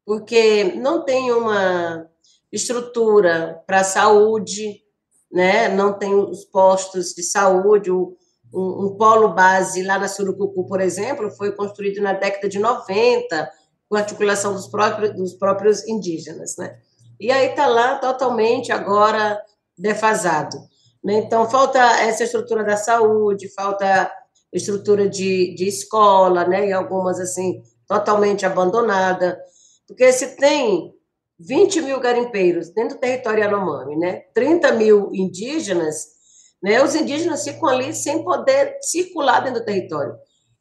Porque 0.04 0.64
não 0.74 1.04
tem 1.04 1.30
uma 1.30 2.10
estrutura 2.50 3.62
para 3.64 3.84
saúde, 3.84 4.82
né? 5.30 5.68
não 5.68 5.96
tem 5.96 6.12
os 6.12 6.44
postos 6.46 7.14
de 7.14 7.22
saúde, 7.22 7.92
o, 7.92 8.16
um, 8.52 8.86
um, 8.86 8.96
polo 8.96 9.28
base 9.28 9.84
lá 9.84 10.00
na 10.00 10.08
Surucucu, 10.08 10.66
por 10.66 10.80
exemplo, 10.80 11.30
foi 11.30 11.52
construído 11.52 12.02
na 12.02 12.14
década 12.14 12.48
de 12.48 12.58
90, 12.58 13.52
com 13.88 13.96
articulação 13.96 14.52
dos 14.52 14.66
próprios, 14.66 15.14
dos 15.14 15.34
próprios 15.34 15.86
indígenas, 15.86 16.56
né? 16.56 16.76
E 17.20 17.30
aí 17.30 17.50
está 17.50 17.68
lá 17.68 17.98
totalmente 17.98 18.72
agora 18.72 19.40
defasado. 19.76 20.58
Né? 21.08 21.20
Então, 21.20 21.48
falta 21.48 21.78
essa 22.02 22.24
estrutura 22.24 22.62
da 22.62 22.76
saúde, 22.76 23.48
falta 23.54 24.12
estrutura 24.52 25.08
de, 25.08 25.54
de 25.54 25.66
escola, 25.66 26.46
né? 26.46 26.68
E 26.68 26.72
algumas, 26.72 27.18
assim, 27.18 27.62
totalmente 27.86 28.44
abandonada. 28.44 29.40
Porque 29.86 30.12
se 30.12 30.36
tem 30.36 30.92
20 31.40 31.80
mil 31.80 31.98
garimpeiros 31.98 32.68
dentro 32.74 32.96
do 32.96 33.00
território 33.00 33.42
Yanomami, 33.42 33.96
né? 33.96 34.24
30 34.34 34.72
mil 34.72 35.08
indígenas, 35.14 36.08
né? 36.62 36.82
Os 36.84 36.94
indígenas 36.94 37.42
ficam 37.42 37.70
ali 37.70 37.94
sem 37.94 38.22
poder 38.22 38.76
circular 38.82 39.40
dentro 39.40 39.60
do 39.60 39.64
território. 39.64 40.14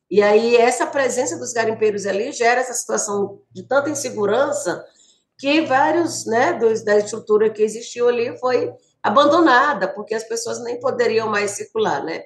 E 0.09 0.23
aí, 0.23 0.55
essa 0.55 0.87
presença 0.87 1.37
dos 1.37 1.51
garimpeiros 1.51 2.05
ali 2.05 2.31
gera 2.31 2.61
essa 2.61 2.73
situação 2.73 3.41
de 3.51 3.67
tanta 3.67 3.89
insegurança 3.89 4.81
que 5.37 5.59
vários, 5.59 6.25
né, 6.25 6.53
dos, 6.53 6.85
da 6.85 6.97
estrutura 6.97 7.49
que 7.49 7.61
existiu 7.61 8.07
ali 8.07 8.39
foi 8.39 8.71
abandonada, 9.07 9.87
porque 9.87 10.13
as 10.13 10.23
pessoas 10.23 10.63
nem 10.63 10.79
poderiam 10.79 11.27
mais 11.29 11.51
circular, 11.51 12.03
né? 12.03 12.23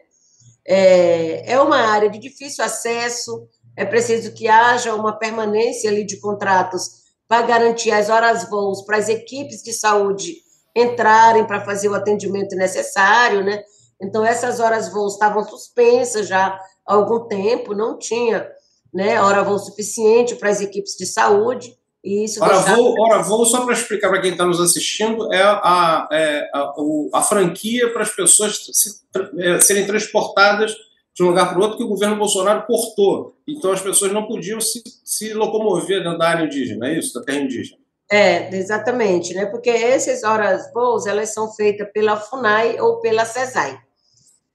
É, 0.66 1.54
é 1.54 1.60
uma 1.60 1.78
área 1.78 2.10
de 2.10 2.20
difícil 2.20 2.64
acesso, 2.64 3.48
é 3.76 3.86
preciso 3.86 4.32
que 4.34 4.48
haja 4.48 4.94
uma 4.94 5.18
permanência 5.18 5.90
ali 5.90 6.06
de 6.06 6.20
contratos 6.20 7.02
para 7.28 7.42
garantir 7.44 7.92
as 7.92 8.10
horas 8.10 8.50
voos 8.50 8.84
para 8.84 8.98
as 8.98 9.10
equipes 9.10 9.64
de 9.64 9.74
saúde 9.74 10.36
entrarem 10.76 11.46
para 11.46 11.64
fazer 11.66 11.90
o 11.90 11.96
atendimento 11.96 12.56
necessário, 12.56 13.44
né? 13.44 13.64
Então, 14.02 14.26
essas 14.26 14.60
horas 14.60 14.92
voos 14.92 15.14
estavam 15.14 15.44
suspensas 15.44 16.28
já 16.28 16.48
há 16.86 16.94
algum 16.94 17.28
tempo, 17.28 17.74
não 17.74 17.98
tinha 17.98 18.50
né, 18.94 19.22
hora 19.22 19.44
voo 19.44 19.60
suficiente 19.60 20.36
para 20.36 20.50
as 20.50 20.62
equipes 20.62 20.96
de 20.98 21.06
saúde. 21.06 21.78
Isso 22.03 22.43
hora, 22.43 22.55
deixava... 22.55 22.77
voo, 22.77 22.96
hora 23.00 23.22
voo, 23.22 23.46
só 23.46 23.63
para 23.63 23.74
explicar 23.74 24.10
para 24.10 24.22
quem 24.22 24.31
está 24.31 24.46
nos 24.46 24.60
assistindo, 24.60 25.31
é 25.31 25.41
a, 25.41 26.08
é 26.12 26.50
a, 26.53 26.74
a 27.13 27.22
franquia 27.22 27.91
para 27.93 28.01
as 28.01 28.10
pessoas 28.10 28.70
se, 28.72 29.01
é, 29.38 29.60
serem 29.60 29.86
transportadas 29.86 30.75
de 31.13 31.24
um 31.24 31.27
lugar 31.27 31.50
para 31.50 31.60
o 31.60 31.62
outro 31.62 31.77
que 31.77 31.84
o 31.84 31.88
governo 31.88 32.15
Bolsonaro 32.15 32.65
cortou. 32.65 33.36
Então 33.48 33.72
as 33.72 33.81
pessoas 33.81 34.12
não 34.12 34.25
podiam 34.25 34.60
se, 34.60 34.81
se 35.05 35.34
locomover 35.34 36.03
dentro 36.03 36.17
da 36.17 36.29
área 36.29 36.46
indígena, 36.46 36.88
é 36.88 36.98
isso? 36.98 37.13
Da 37.13 37.24
terra 37.24 37.39
indígena. 37.39 37.77
É, 38.12 38.53
exatamente, 38.55 39.34
né? 39.34 39.46
Porque 39.46 39.70
essas 39.70 40.24
horas 40.24 40.72
voos, 40.74 41.05
elas 41.05 41.34
são 41.34 41.53
feitas 41.53 41.88
pela 41.93 42.17
FUNAI 42.17 42.79
ou 42.79 43.00
pela 43.00 43.25
CESAI. 43.25 43.79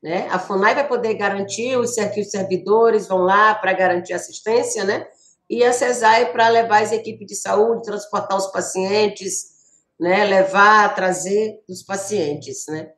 Né? 0.02 0.28
A 0.30 0.38
FUNAI 0.38 0.74
vai 0.74 0.86
poder 0.86 1.14
garantir, 1.14 1.76
os 1.76 1.94
servidores 1.94 3.06
vão 3.06 3.18
lá 3.18 3.54
para 3.54 3.72
garantir 3.72 4.12
assistência, 4.12 4.84
né? 4.84 5.06
E 5.48 5.62
a 5.64 5.72
CESAI 5.72 6.32
para 6.32 6.48
levar 6.48 6.82
as 6.82 6.92
equipes 6.92 7.26
de 7.26 7.36
saúde, 7.36 7.82
transportar 7.82 8.36
os 8.36 8.48
pacientes, 8.48 9.56
né? 9.98 10.24
Levar, 10.24 10.94
trazer 10.94 11.62
os 11.68 11.82
pacientes, 11.82 12.64
né? 12.68 12.90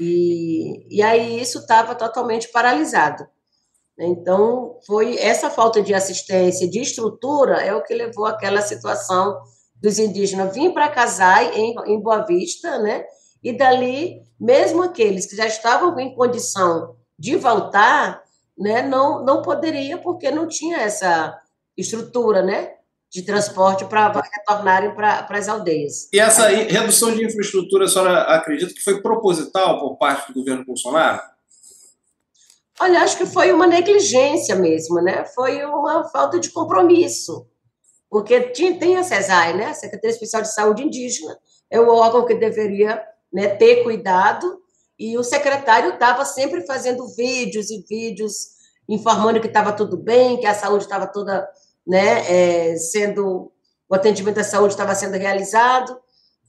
E, 0.00 0.86
e 0.90 1.02
aí 1.02 1.40
isso 1.40 1.58
estava 1.58 1.94
totalmente 1.94 2.48
paralisado. 2.48 3.26
Então, 3.98 4.78
foi 4.86 5.18
essa 5.18 5.50
falta 5.50 5.82
de 5.82 5.92
assistência, 5.92 6.68
de 6.68 6.80
estrutura, 6.80 7.58
é 7.58 7.74
o 7.74 7.82
que 7.82 7.92
levou 7.92 8.24
àquela 8.24 8.62
situação 8.62 9.38
dos 9.76 9.98
indígenas 9.98 10.54
vir 10.54 10.72
para 10.72 10.88
Casai, 10.88 11.54
em, 11.54 11.74
em 11.86 12.00
Boa 12.00 12.24
Vista, 12.24 12.78
né? 12.78 13.04
E 13.42 13.52
dali, 13.56 14.22
mesmo 14.38 14.82
aqueles 14.82 15.26
que 15.26 15.36
já 15.36 15.46
estavam 15.46 15.98
em 15.98 16.14
condição 16.14 16.96
de 17.18 17.36
voltar, 17.36 18.22
né, 18.56 18.82
não, 18.82 19.24
não 19.24 19.42
poderia, 19.42 19.98
porque 19.98 20.30
não 20.30 20.46
tinha 20.46 20.78
essa 20.78 21.38
estrutura, 21.80 22.42
né? 22.42 22.74
de 23.10 23.22
transporte 23.22 23.84
para 23.86 24.12
retornarem 24.20 24.94
para 24.94 25.26
as 25.30 25.48
aldeias. 25.48 26.08
E 26.12 26.20
essa 26.20 26.46
redução 26.46 27.12
de 27.12 27.26
infraestrutura, 27.26 27.84
a 27.84 27.88
senhora 27.88 28.20
acredita 28.22 28.72
que 28.72 28.84
foi 28.84 29.02
proposital 29.02 29.80
por 29.80 29.96
parte 29.96 30.32
do 30.32 30.38
governo 30.38 30.64
Bolsonaro? 30.64 31.20
Olha, 32.78 33.00
acho 33.00 33.18
que 33.18 33.26
foi 33.26 33.52
uma 33.52 33.66
negligência 33.66 34.54
mesmo, 34.54 35.02
né? 35.02 35.24
Foi 35.34 35.62
uma 35.64 36.08
falta 36.08 36.38
de 36.38 36.50
compromisso. 36.50 37.46
Porque 38.08 38.40
tinha, 38.40 38.78
tem 38.78 38.96
a 38.96 39.02
CESAI, 39.02 39.56
né? 39.56 39.66
A 39.66 39.74
Secretaria 39.74 40.14
Especial 40.14 40.42
de 40.42 40.54
Saúde 40.54 40.84
Indígena, 40.84 41.36
é 41.68 41.80
o 41.80 41.88
órgão 41.88 42.24
que 42.24 42.34
deveria 42.34 43.02
né, 43.32 43.48
ter 43.48 43.82
cuidado, 43.82 44.60
e 44.98 45.16
o 45.16 45.22
secretário 45.22 45.94
estava 45.94 46.24
sempre 46.24 46.66
fazendo 46.66 47.06
vídeos 47.14 47.70
e 47.70 47.84
vídeos 47.88 48.60
informando 48.88 49.40
que 49.40 49.46
estava 49.46 49.72
tudo 49.72 49.96
bem, 49.96 50.38
que 50.38 50.46
a 50.46 50.54
saúde 50.54 50.84
estava 50.84 51.06
toda 51.06 51.48
né, 51.86 52.72
é, 52.72 52.76
sendo, 52.76 53.52
o 53.88 53.94
atendimento 53.94 54.36
da 54.36 54.44
saúde 54.44 54.74
estava 54.74 54.94
sendo 54.94 55.16
realizado. 55.16 55.98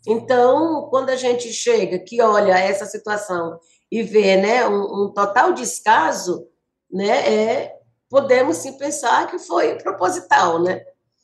Então, 0.08 0.88
quando 0.90 1.10
a 1.10 1.16
gente 1.16 1.52
chega 1.54 2.00
que 2.00 2.22
olha 2.22 2.58
essa 2.58 2.86
situação 2.86 3.60
e 3.92 4.02
vê 4.02 4.38
né, 4.38 4.68
um, 4.68 5.06
um 5.06 5.14
total 5.14 5.54
descaso, 5.54 6.48
né, 6.92 7.34
é, 7.34 7.76
podemos 8.10 8.58
sim 8.58 8.78
pensar 8.78 9.28
que 9.28 9.40
foi 9.40 9.76
proposital, 9.76 10.62
né? 10.62 10.82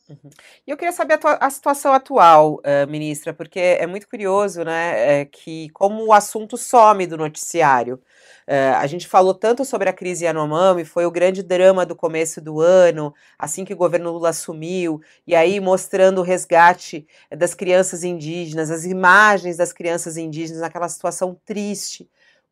Uhum. 0.09 0.29
E 0.65 0.71
eu 0.71 0.77
queria 0.77 0.93
saber 0.93 1.15
a, 1.15 1.17
tua, 1.17 1.33
a 1.35 1.49
situação 1.49 1.91
atual, 1.93 2.55
uh, 2.55 2.89
ministra, 2.89 3.33
porque 3.33 3.59
é 3.59 3.85
muito 3.85 4.07
curioso, 4.07 4.63
né, 4.63 5.21
é, 5.21 5.25
que 5.25 5.69
como 5.71 6.05
o 6.05 6.13
assunto 6.13 6.57
some 6.57 7.05
do 7.05 7.17
noticiário. 7.17 8.01
Uh, 8.49 8.77
a 8.77 8.87
gente 8.87 9.07
falou 9.07 9.33
tanto 9.33 9.65
sobre 9.65 9.89
a 9.89 9.93
crise 9.93 10.23
Yanomami, 10.25 10.85
foi 10.85 11.05
o 11.05 11.11
grande 11.11 11.43
drama 11.43 11.85
do 11.85 11.95
começo 11.95 12.39
do 12.39 12.61
ano, 12.61 13.13
assim 13.37 13.65
que 13.65 13.73
o 13.73 13.77
governo 13.77 14.11
Lula 14.11 14.29
assumiu, 14.29 15.01
e 15.25 15.35
aí 15.35 15.59
mostrando 15.59 16.19
o 16.19 16.23
resgate 16.23 17.05
das 17.29 17.53
crianças 17.53 18.03
indígenas, 18.05 18.71
as 18.71 18.85
imagens 18.85 19.57
das 19.57 19.73
crianças 19.73 20.15
indígenas 20.15 20.61
naquela 20.61 20.87
situação 20.87 21.37
triste 21.45 22.09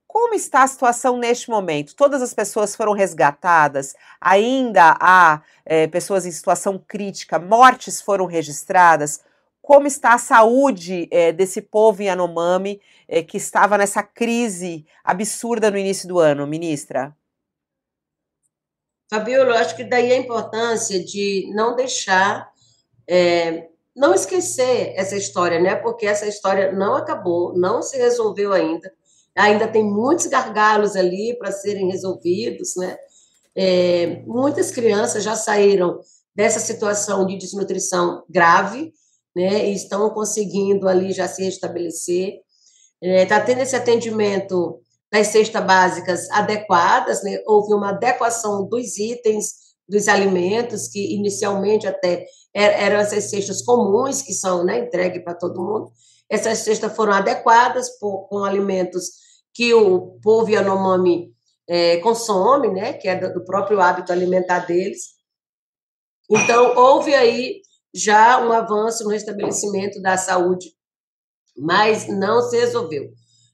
Como 0.08 0.34
está 0.34 0.64
a 0.64 0.68
situação 0.68 1.18
neste 1.18 1.50
momento? 1.50 1.96
Todas 1.96 2.22
as 2.22 2.34
pessoas 2.34 2.76
foram 2.76 2.94
resgatadas? 2.94 3.94
Ainda 4.22 4.96
há 5.00 5.42
é, 5.66 5.88
pessoas 5.88 6.26
em 6.26 6.32
situação 6.32 6.82
crítica? 6.88 7.38
Mortes 7.40 8.02
foram 8.02 8.26
registradas? 8.26 9.20
Como 9.66 9.88
está 9.88 10.14
a 10.14 10.20
saúde 10.20 11.08
é, 11.10 11.32
desse 11.32 11.60
povo 11.60 12.04
Yanomami 12.04 12.80
é, 13.08 13.24
que 13.24 13.36
estava 13.36 13.80
nessa 13.80 14.04
crise 14.04 14.86
absurda 15.04 15.72
no 15.72 15.78
início 15.80 16.08
do 16.08 16.20
ano, 16.20 16.46
ministra? 16.46 17.18
Fabiola, 19.10 19.58
acho 19.58 19.76
que 19.76 19.84
daí 19.84 20.12
a 20.12 20.18
importância 20.18 21.04
de 21.04 21.52
não 21.56 21.76
deixar, 21.76 22.48
é, 23.10 23.70
não 23.96 24.14
esquecer 24.14 24.94
essa 24.96 25.18
história, 25.18 25.60
né? 25.60 25.76
Porque 25.76 26.06
essa 26.06 26.28
história 26.28 26.72
não 26.72 26.96
acabou, 26.96 27.58
não 27.58 27.82
se 27.82 27.98
resolveu 27.98 28.54
ainda. 28.54 28.94
Ainda 29.36 29.68
tem 29.68 29.84
muitos 29.84 30.28
gargalos 30.28 30.96
ali 30.96 31.36
para 31.40 31.52
serem 31.52 31.90
resolvidos, 31.90 32.76
né? 32.76 32.96
Muitas 34.28 34.70
crianças 34.70 35.24
já 35.24 35.36
saíram 35.36 36.02
dessa 36.36 36.60
situação 36.60 37.26
de 37.26 37.36
desnutrição 37.36 38.24
grave, 38.30 38.94
né? 39.36 39.70
E 39.70 39.74
estão 39.74 40.10
conseguindo 40.12 40.88
ali 40.88 41.12
já 41.12 41.28
se 41.28 41.44
restabelecer. 41.44 42.40
Está 43.02 43.36
é, 43.36 43.40
tendo 43.42 43.62
esse 43.62 43.76
atendimento 43.76 44.80
das 45.12 45.28
cestas 45.28 45.64
básicas 45.64 46.30
adequadas, 46.32 47.24
né? 47.24 47.40
houve 47.46 47.74
uma 47.74 47.90
adequação 47.90 48.68
dos 48.68 48.98
itens, 48.98 49.66
dos 49.88 50.08
alimentos, 50.08 50.88
que 50.88 51.16
inicialmente 51.16 51.86
até 51.86 52.26
er-, 52.54 52.84
eram 52.84 52.98
essas 52.98 53.26
cestas 53.26 53.62
comuns, 53.62 54.22
que 54.22 54.34
são 54.34 54.64
né, 54.64 54.80
entregues 54.80 55.24
para 55.24 55.36
todo 55.36 55.62
mundo. 55.62 55.92
Essas 56.30 56.60
cestas 56.60 56.96
foram 56.96 57.14
adequadas 57.14 57.90
por, 58.00 58.28
com 58.28 58.44
alimentos 58.44 59.12
que 59.54 59.74
o 59.74 60.20
povo 60.22 60.50
Yanomami 60.50 61.32
é, 61.68 61.98
consome, 61.98 62.70
né, 62.70 62.94
que 62.94 63.08
é 63.08 63.16
do 63.16 63.44
próprio 63.46 63.80
hábito 63.80 64.12
alimentar 64.12 64.60
deles. 64.60 65.16
Então, 66.30 66.76
houve 66.76 67.14
aí 67.14 67.62
já 67.96 68.46
um 68.46 68.52
avanço 68.52 69.06
no 69.06 69.10
restabelecimento 69.10 70.02
da 70.02 70.18
saúde, 70.18 70.74
mas 71.58 72.10
não 72.10 72.42
se 72.42 72.58
resolveu. 72.58 73.10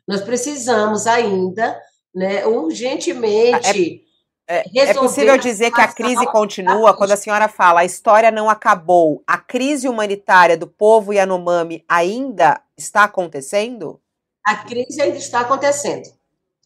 Nós 0.08 0.22
precisamos 0.22 1.06
ainda, 1.06 1.80
né, 2.14 2.46
urgentemente. 2.48 4.04
É, 4.48 4.64
é, 4.76 4.90
é 4.90 4.94
possível 4.96 5.38
dizer 5.38 5.72
que 5.72 5.80
a 5.80 5.88
crise 5.88 6.26
continua 6.26 6.98
quando 6.98 7.12
a 7.12 7.18
senhora 7.18 7.48
fala 7.48 7.82
a 7.82 7.86
história 7.86 8.32
não 8.32 8.50
acabou. 8.50 9.24
A 9.28 9.38
crise 9.38 9.88
humanitária 9.88 10.58
do 10.58 10.66
povo 10.66 11.14
Yanomami 11.14 11.86
ainda 11.88 12.60
está 12.76 13.04
acontecendo? 13.04 14.02
A 14.44 14.56
crise 14.56 15.00
ainda 15.00 15.18
está 15.18 15.42
acontecendo. 15.42 16.10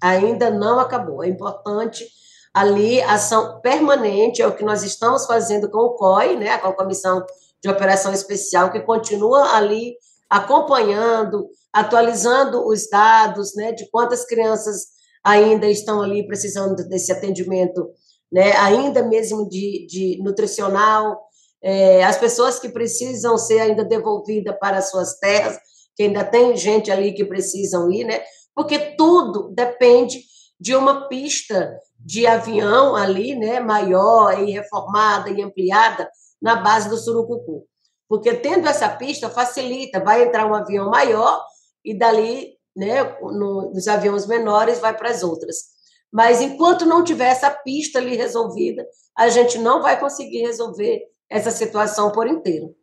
Ainda 0.01 0.49
não 0.49 0.79
acabou. 0.79 1.21
É 1.21 1.27
importante 1.27 2.05
ali 2.53 3.01
ação 3.01 3.59
permanente, 3.59 4.41
é 4.41 4.47
o 4.47 4.55
que 4.55 4.63
nós 4.63 4.81
estamos 4.81 5.25
fazendo 5.25 5.69
com 5.69 5.79
o 5.79 5.95
COI, 5.95 6.37
né, 6.37 6.57
com 6.57 6.69
a 6.69 6.73
Comissão 6.73 7.21
de 7.65 7.69
Operação 7.69 8.13
Especial, 8.13 8.71
que 8.71 8.79
continua 8.81 9.55
ali 9.55 9.95
acompanhando, 10.29 11.49
atualizando 11.73 12.63
os 12.67 12.87
dados, 12.87 13.55
né, 13.55 13.71
de 13.71 13.89
quantas 13.89 14.23
crianças 14.23 14.85
ainda 15.23 15.67
estão 15.67 15.99
ali 15.99 16.27
precisando 16.27 16.75
desse 16.87 17.11
atendimento, 17.11 17.89
né, 18.31 18.51
ainda 18.57 19.01
mesmo 19.01 19.49
de, 19.49 19.87
de 19.87 20.21
nutricional, 20.23 21.19
é, 21.59 22.03
as 22.03 22.19
pessoas 22.19 22.59
que 22.59 22.69
precisam 22.69 23.35
ser 23.35 23.59
ainda 23.59 23.83
devolvidas 23.83 24.55
para 24.59 24.83
suas 24.83 25.17
terras, 25.17 25.57
que 25.95 26.03
ainda 26.03 26.23
tem 26.23 26.55
gente 26.55 26.91
ali 26.91 27.13
que 27.13 27.25
precisam 27.25 27.91
ir, 27.91 28.03
né, 28.03 28.21
porque 28.53 28.95
tudo 28.95 29.49
depende 29.55 30.23
de 30.59 30.75
uma 30.75 31.07
pista 31.07 31.79
de 31.99 32.27
avião 32.27 32.95
ali, 32.95 33.35
né, 33.35 33.59
maior 33.59 34.39
e 34.39 34.51
reformada 34.51 35.31
e 35.31 35.41
ampliada 35.41 36.07
na 36.45 36.57
base 36.57 36.87
do 36.87 36.95
Surucucu. 36.95 37.65
Porque 38.07 38.35
tendo 38.35 38.69
essa 38.69 38.87
pista 38.87 39.31
facilita, 39.31 39.99
vai 39.99 40.23
entrar 40.23 40.45
um 40.45 40.53
avião 40.53 40.91
maior 40.91 41.43
e 41.83 41.97
dali, 41.97 42.53
né, 42.75 43.03
no, 43.19 43.71
nos 43.73 43.87
aviões 43.87 44.27
menores 44.27 44.77
vai 44.77 44.95
para 44.95 45.09
as 45.09 45.23
outras. 45.23 45.73
Mas 46.13 46.41
enquanto 46.41 46.85
não 46.85 47.03
tiver 47.03 47.29
essa 47.29 47.49
pista 47.49 47.97
ali 47.97 48.15
resolvida, 48.15 48.87
a 49.17 49.27
gente 49.29 49.57
não 49.57 49.81
vai 49.81 49.99
conseguir 49.99 50.41
resolver 50.41 51.01
essa 51.27 51.49
situação 51.49 52.11
por 52.11 52.27
inteiro. 52.27 52.75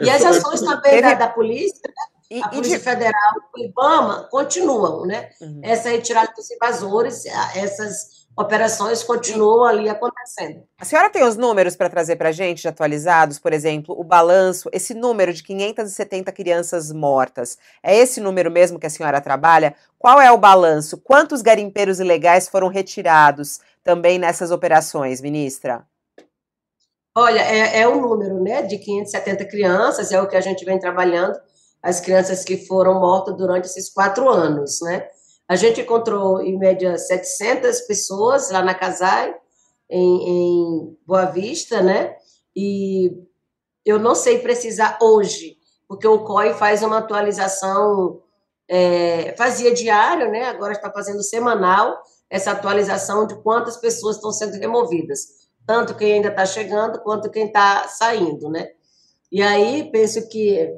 E 0.00 0.10
as 0.10 0.24
ações 0.24 0.60
também 0.62 1.00
da, 1.00 1.14
da 1.14 1.28
polícia, 1.28 1.80
né, 1.86 2.11
a 2.40 2.48
Polícia 2.48 2.78
Federal, 2.78 3.32
o 3.54 3.60
IBAMA, 3.60 4.28
continuam, 4.30 5.04
né? 5.04 5.30
Uhum. 5.40 5.60
Essa 5.62 5.90
retirada 5.90 6.32
dos 6.36 6.50
invasores, 6.50 7.24
essas 7.54 8.22
operações 8.36 9.02
continuam 9.02 9.64
ali 9.64 9.88
acontecendo. 9.88 10.62
A 10.78 10.84
senhora 10.84 11.10
tem 11.10 11.22
os 11.22 11.36
números 11.36 11.76
para 11.76 11.90
trazer 11.90 12.16
para 12.16 12.30
a 12.30 12.32
gente, 12.32 12.66
atualizados, 12.66 13.38
por 13.38 13.52
exemplo, 13.52 13.94
o 13.98 14.04
balanço, 14.04 14.70
esse 14.72 14.94
número 14.94 15.32
de 15.32 15.42
570 15.42 16.32
crianças 16.32 16.90
mortas, 16.92 17.58
é 17.82 17.94
esse 17.96 18.20
número 18.20 18.50
mesmo 18.50 18.78
que 18.78 18.86
a 18.86 18.90
senhora 18.90 19.20
trabalha? 19.20 19.74
Qual 19.98 20.20
é 20.20 20.30
o 20.32 20.38
balanço? 20.38 20.98
Quantos 20.98 21.42
garimpeiros 21.42 22.00
ilegais 22.00 22.48
foram 22.48 22.68
retirados 22.68 23.60
também 23.84 24.18
nessas 24.18 24.50
operações, 24.50 25.20
ministra? 25.20 25.84
Olha, 27.14 27.40
é, 27.40 27.80
é 27.80 27.86
o 27.86 28.00
número, 28.00 28.42
né, 28.42 28.62
de 28.62 28.78
570 28.78 29.44
crianças, 29.44 30.12
é 30.12 30.20
o 30.20 30.26
que 30.26 30.36
a 30.36 30.40
gente 30.40 30.64
vem 30.64 30.78
trabalhando, 30.78 31.38
as 31.82 32.00
crianças 32.00 32.44
que 32.44 32.66
foram 32.66 33.00
mortas 33.00 33.36
durante 33.36 33.64
esses 33.64 33.90
quatro 33.90 34.28
anos, 34.28 34.80
né? 34.82 35.08
A 35.48 35.56
gente 35.56 35.80
encontrou, 35.80 36.40
em 36.40 36.56
média, 36.56 36.96
700 36.96 37.80
pessoas 37.82 38.50
lá 38.50 38.62
na 38.62 38.74
Casai, 38.74 39.34
em, 39.90 40.28
em 40.28 40.98
Boa 41.04 41.26
Vista, 41.26 41.82
né? 41.82 42.16
E 42.54 43.12
eu 43.84 43.98
não 43.98 44.14
sei 44.14 44.38
precisar 44.38 44.98
hoje, 45.02 45.58
porque 45.88 46.06
o 46.06 46.24
COI 46.24 46.54
faz 46.54 46.82
uma 46.82 46.98
atualização, 46.98 48.22
é, 48.68 49.34
fazia 49.36 49.74
diário, 49.74 50.30
né? 50.30 50.44
Agora 50.44 50.72
está 50.72 50.90
fazendo 50.90 51.22
semanal 51.22 52.00
essa 52.30 52.52
atualização 52.52 53.26
de 53.26 53.34
quantas 53.42 53.76
pessoas 53.76 54.16
estão 54.16 54.32
sendo 54.32 54.58
removidas, 54.58 55.48
tanto 55.66 55.94
quem 55.94 56.14
ainda 56.14 56.28
está 56.28 56.46
chegando 56.46 57.02
quanto 57.02 57.30
quem 57.30 57.46
está 57.46 57.86
saindo, 57.88 58.48
né? 58.48 58.70
E 59.30 59.42
aí 59.42 59.90
penso 59.90 60.26
que 60.28 60.74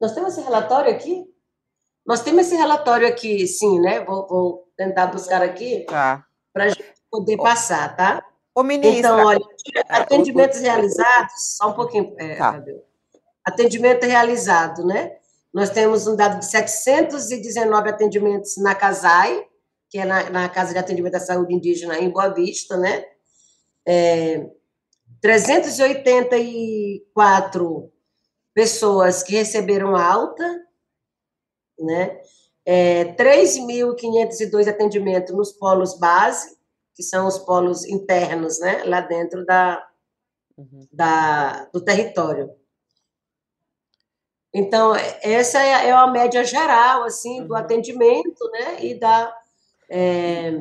nós 0.00 0.12
temos 0.12 0.32
esse 0.32 0.42
relatório 0.42 0.90
aqui. 0.90 1.24
Nós 2.06 2.22
temos 2.22 2.46
esse 2.46 2.56
relatório 2.56 3.06
aqui, 3.06 3.46
sim, 3.46 3.78
né? 3.80 4.02
Vou, 4.04 4.26
vou 4.26 4.68
tentar 4.76 5.08
buscar 5.08 5.42
aqui 5.42 5.84
tá. 5.86 6.24
para 6.52 6.64
a 6.64 6.68
gente 6.68 6.84
poder 7.10 7.36
passar, 7.36 7.94
tá? 7.96 8.24
Ô, 8.54 8.62
ministra. 8.62 8.98
Então, 8.98 9.26
olha, 9.26 9.44
atendimentos 9.88 10.60
realizados, 10.60 11.56
só 11.56 11.70
um 11.70 11.74
pouquinho, 11.74 12.14
é, 12.18 12.36
tá. 12.36 12.62
Atendimento 13.44 14.04
realizado, 14.04 14.86
né? 14.86 15.16
Nós 15.52 15.70
temos 15.70 16.06
um 16.06 16.16
dado 16.16 16.38
de 16.38 16.46
719 16.46 17.90
atendimentos 17.90 18.56
na 18.58 18.74
CASAI, 18.74 19.44
que 19.90 19.98
é 19.98 20.04
na, 20.04 20.30
na 20.30 20.48
Casa 20.48 20.72
de 20.72 20.78
Atendimento 20.78 21.16
à 21.16 21.20
Saúde 21.20 21.54
Indígena 21.54 21.98
em 21.98 22.10
Boa 22.10 22.28
Vista, 22.28 22.76
né? 22.76 23.04
É, 23.86 24.46
384 25.20 27.90
pessoas 28.54 29.22
que 29.22 29.32
receberam 29.32 29.96
alta, 29.96 30.44
né? 31.78 32.20
É, 32.66 33.04
3.502 33.14 34.68
atendimentos 34.68 35.34
nos 35.34 35.52
polos 35.52 35.98
base, 35.98 36.58
que 36.94 37.02
são 37.02 37.26
os 37.26 37.38
polos 37.38 37.86
internos, 37.86 38.58
né? 38.60 38.82
Lá 38.84 39.00
dentro 39.00 39.44
da, 39.46 39.86
uhum. 40.56 40.86
da, 40.92 41.64
do 41.72 41.80
território. 41.80 42.50
Então, 44.52 44.94
essa 45.22 45.62
é, 45.62 45.88
é 45.88 45.92
a 45.92 46.06
média 46.06 46.42
geral, 46.42 47.04
assim, 47.04 47.44
do 47.46 47.54
uhum. 47.54 47.60
atendimento, 47.60 48.50
né? 48.52 48.84
E 48.84 48.98
da... 48.98 49.34
É, 49.90 50.52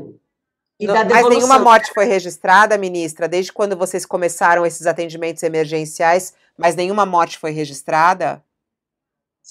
e 0.80 0.86
Não, 0.86 0.93
mas 0.93 1.28
nenhuma 1.28 1.58
morte 1.58 1.91
foi 1.91 2.06
registrada, 2.06 2.78
ministra, 2.78 3.28
desde 3.28 3.52
quando 3.52 3.76
vocês 3.76 4.06
começaram 4.06 4.63
esses 4.63 4.86
atendimentos 4.86 5.41
emergenciais, 5.41 6.36
mas 6.58 6.76
nenhuma 6.76 7.06
morte 7.06 7.38
foi 7.38 7.52
registrada? 7.52 8.43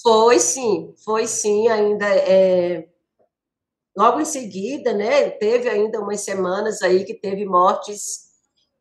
Foi 0.01 0.39
sim, 0.39 0.93
foi 1.03 1.25
sim, 1.25 1.67
ainda 1.69 2.05
é, 2.05 2.87
logo 3.97 4.19
em 4.19 4.25
seguida, 4.25 4.93
né, 4.93 5.31
teve 5.31 5.67
ainda 5.67 5.99
umas 5.99 6.21
semanas 6.21 6.83
aí 6.83 7.03
que 7.03 7.15
teve 7.15 7.45
mortes, 7.45 8.27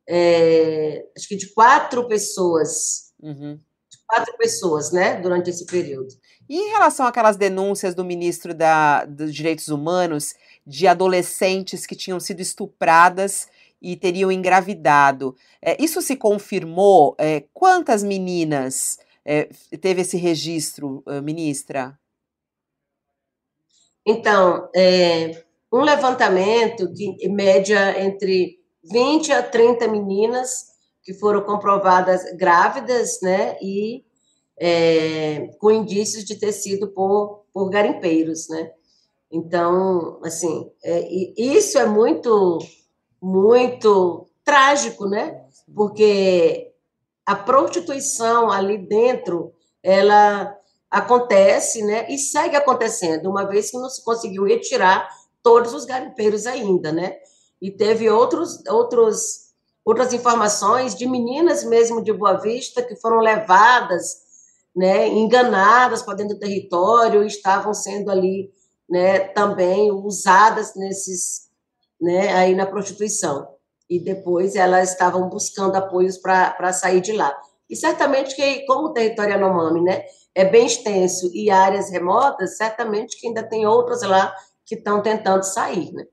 é, 0.06 1.06
acho 1.16 1.26
que 1.26 1.36
de 1.36 1.52
quatro 1.54 2.06
pessoas, 2.06 3.14
uhum. 3.22 3.58
de 3.90 3.98
quatro 4.06 4.36
pessoas, 4.36 4.92
né, 4.92 5.18
durante 5.20 5.48
esse 5.48 5.64
período. 5.64 6.14
E 6.48 6.58
em 6.58 6.70
relação 6.70 7.06
àquelas 7.06 7.36
denúncias 7.36 7.94
do 7.94 8.04
ministro 8.04 8.54
da, 8.54 9.04
dos 9.06 9.34
Direitos 9.34 9.68
Humanos 9.68 10.34
de 10.66 10.86
adolescentes 10.86 11.86
que 11.86 11.96
tinham 11.96 12.20
sido 12.20 12.40
estupradas 12.40 13.48
e 13.80 13.96
teriam 13.96 14.32
engravidado, 14.32 15.36
é, 15.60 15.82
isso 15.82 16.00
se 16.00 16.16
confirmou? 16.16 17.14
É, 17.18 17.44
quantas 17.52 18.02
meninas 18.02 18.98
é, 19.24 19.48
teve 19.80 20.02
esse 20.02 20.16
registro, 20.16 21.02
ministra? 21.22 21.98
Então, 24.04 24.68
um 25.72 25.80
levantamento 25.80 26.92
que 26.92 27.28
média 27.28 28.00
entre 28.04 28.58
20 28.84 29.32
a 29.32 29.42
30 29.42 29.88
meninas 29.88 30.66
que 31.02 31.12
foram 31.12 31.42
comprovadas 31.42 32.22
grávidas, 32.36 33.20
né, 33.20 33.56
e 33.60 34.04
com 35.58 35.70
indícios 35.72 36.24
de 36.24 36.38
ter 36.38 36.52
sido 36.52 36.88
por, 36.88 37.44
por 37.52 37.68
garimpeiros, 37.68 38.48
né. 38.48 38.70
Então, 39.30 40.20
assim, 40.24 40.70
isso 41.36 41.78
é 41.78 41.86
muito, 41.86 42.58
muito 43.20 44.26
trágico, 44.44 45.08
né, 45.08 45.42
porque 45.74 46.72
a 47.24 47.34
prostituição 47.34 48.50
ali 48.50 48.78
dentro, 48.78 49.52
ela 49.82 50.56
acontece, 50.90 51.82
né, 51.82 52.06
e 52.08 52.18
segue 52.18 52.56
acontecendo, 52.56 53.28
uma 53.28 53.44
vez 53.44 53.70
que 53.70 53.78
não 53.78 53.90
se 53.90 54.04
conseguiu 54.04 54.44
retirar 54.44 55.08
todos 55.42 55.74
os 55.74 55.84
garimpeiros 55.84 56.46
ainda, 56.46 56.92
né, 56.92 57.16
e 57.60 57.70
teve 57.70 58.08
outros, 58.10 58.62
outros 58.68 59.46
outras 59.84 60.12
informações 60.12 60.96
de 60.96 61.06
meninas 61.06 61.62
mesmo 61.62 62.02
de 62.02 62.12
Boa 62.12 62.34
Vista 62.34 62.82
que 62.82 62.96
foram 62.96 63.20
levadas, 63.20 64.16
né, 64.74 65.06
enganadas 65.06 66.02
para 66.02 66.14
dentro 66.14 66.34
do 66.34 66.40
território 66.40 67.22
estavam 67.24 67.72
sendo 67.72 68.10
ali, 68.10 68.52
né, 68.90 69.20
também 69.20 69.92
usadas 69.92 70.74
nesses, 70.74 71.45
né, 72.00 72.32
aí 72.34 72.54
na 72.54 72.66
prostituição. 72.66 73.48
E 73.88 74.00
depois 74.00 74.56
elas 74.56 74.90
estavam 74.90 75.28
buscando 75.28 75.76
apoios 75.76 76.18
para 76.18 76.72
sair 76.72 77.00
de 77.00 77.12
lá. 77.12 77.36
E 77.68 77.76
certamente 77.76 78.34
que, 78.34 78.64
como 78.66 78.88
o 78.88 78.92
território 78.92 79.32
Yanomami, 79.32 79.82
né, 79.82 80.04
é 80.34 80.44
bem 80.44 80.66
extenso 80.66 81.30
e 81.32 81.50
áreas 81.50 81.90
remotas, 81.90 82.56
certamente 82.56 83.18
que 83.18 83.28
ainda 83.28 83.42
tem 83.42 83.66
outras 83.66 84.02
lá 84.02 84.34
que 84.64 84.74
estão 84.74 85.00
tentando 85.00 85.42
sair, 85.42 85.92
né? 85.92 86.04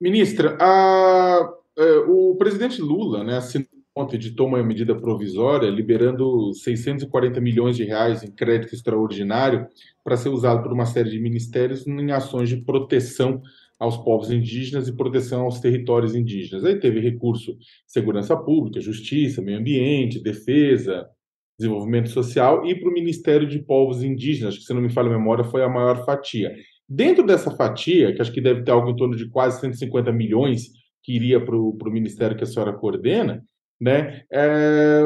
Ministra, 0.00 0.56
a 0.60 1.52
é, 1.76 1.98
o 2.06 2.34
presidente 2.36 2.82
Lula, 2.82 3.24
né, 3.24 3.36
assinou 3.36 3.66
ontem, 3.94 4.16
editou 4.16 4.46
uma 4.46 4.62
medida 4.62 4.94
provisória 4.94 5.68
liberando 5.68 6.52
640 6.54 7.40
milhões 7.40 7.76
de 7.76 7.84
reais 7.84 8.22
em 8.22 8.30
crédito 8.30 8.74
extraordinário 8.74 9.66
para 10.02 10.16
ser 10.16 10.30
usado 10.30 10.62
por 10.62 10.72
uma 10.72 10.86
série 10.86 11.10
de 11.10 11.20
ministérios 11.20 11.86
em 11.86 12.10
ações 12.10 12.48
de 12.48 12.56
proteção 12.56 13.42
aos 13.82 13.96
povos 13.96 14.30
indígenas 14.30 14.86
e 14.86 14.96
proteção 14.96 15.42
aos 15.42 15.58
territórios 15.58 16.14
indígenas. 16.14 16.64
Aí 16.64 16.78
teve 16.78 17.00
recurso 17.00 17.56
segurança 17.84 18.36
pública, 18.36 18.80
justiça, 18.80 19.42
meio 19.42 19.58
ambiente, 19.58 20.22
defesa, 20.22 21.04
desenvolvimento 21.58 22.08
social 22.08 22.64
e 22.64 22.78
para 22.78 22.88
o 22.88 22.92
Ministério 22.92 23.44
de 23.44 23.58
Povos 23.58 24.04
Indígenas, 24.04 24.56
que 24.56 24.62
se 24.62 24.72
não 24.72 24.80
me 24.80 24.88
falha 24.88 25.08
a 25.08 25.18
memória 25.18 25.42
foi 25.42 25.64
a 25.64 25.68
maior 25.68 26.04
fatia. 26.04 26.54
Dentro 26.88 27.26
dessa 27.26 27.50
fatia, 27.50 28.14
que 28.14 28.22
acho 28.22 28.32
que 28.32 28.40
deve 28.40 28.62
ter 28.62 28.70
algo 28.70 28.88
em 28.88 28.94
torno 28.94 29.16
de 29.16 29.28
quase 29.28 29.60
150 29.60 30.12
milhões 30.12 30.68
que 31.02 31.16
iria 31.16 31.44
para 31.44 31.56
o 31.56 31.76
ministério 31.90 32.36
que 32.36 32.44
a 32.44 32.46
senhora 32.46 32.72
coordena, 32.72 33.42
né, 33.80 34.22
é, 34.32 35.00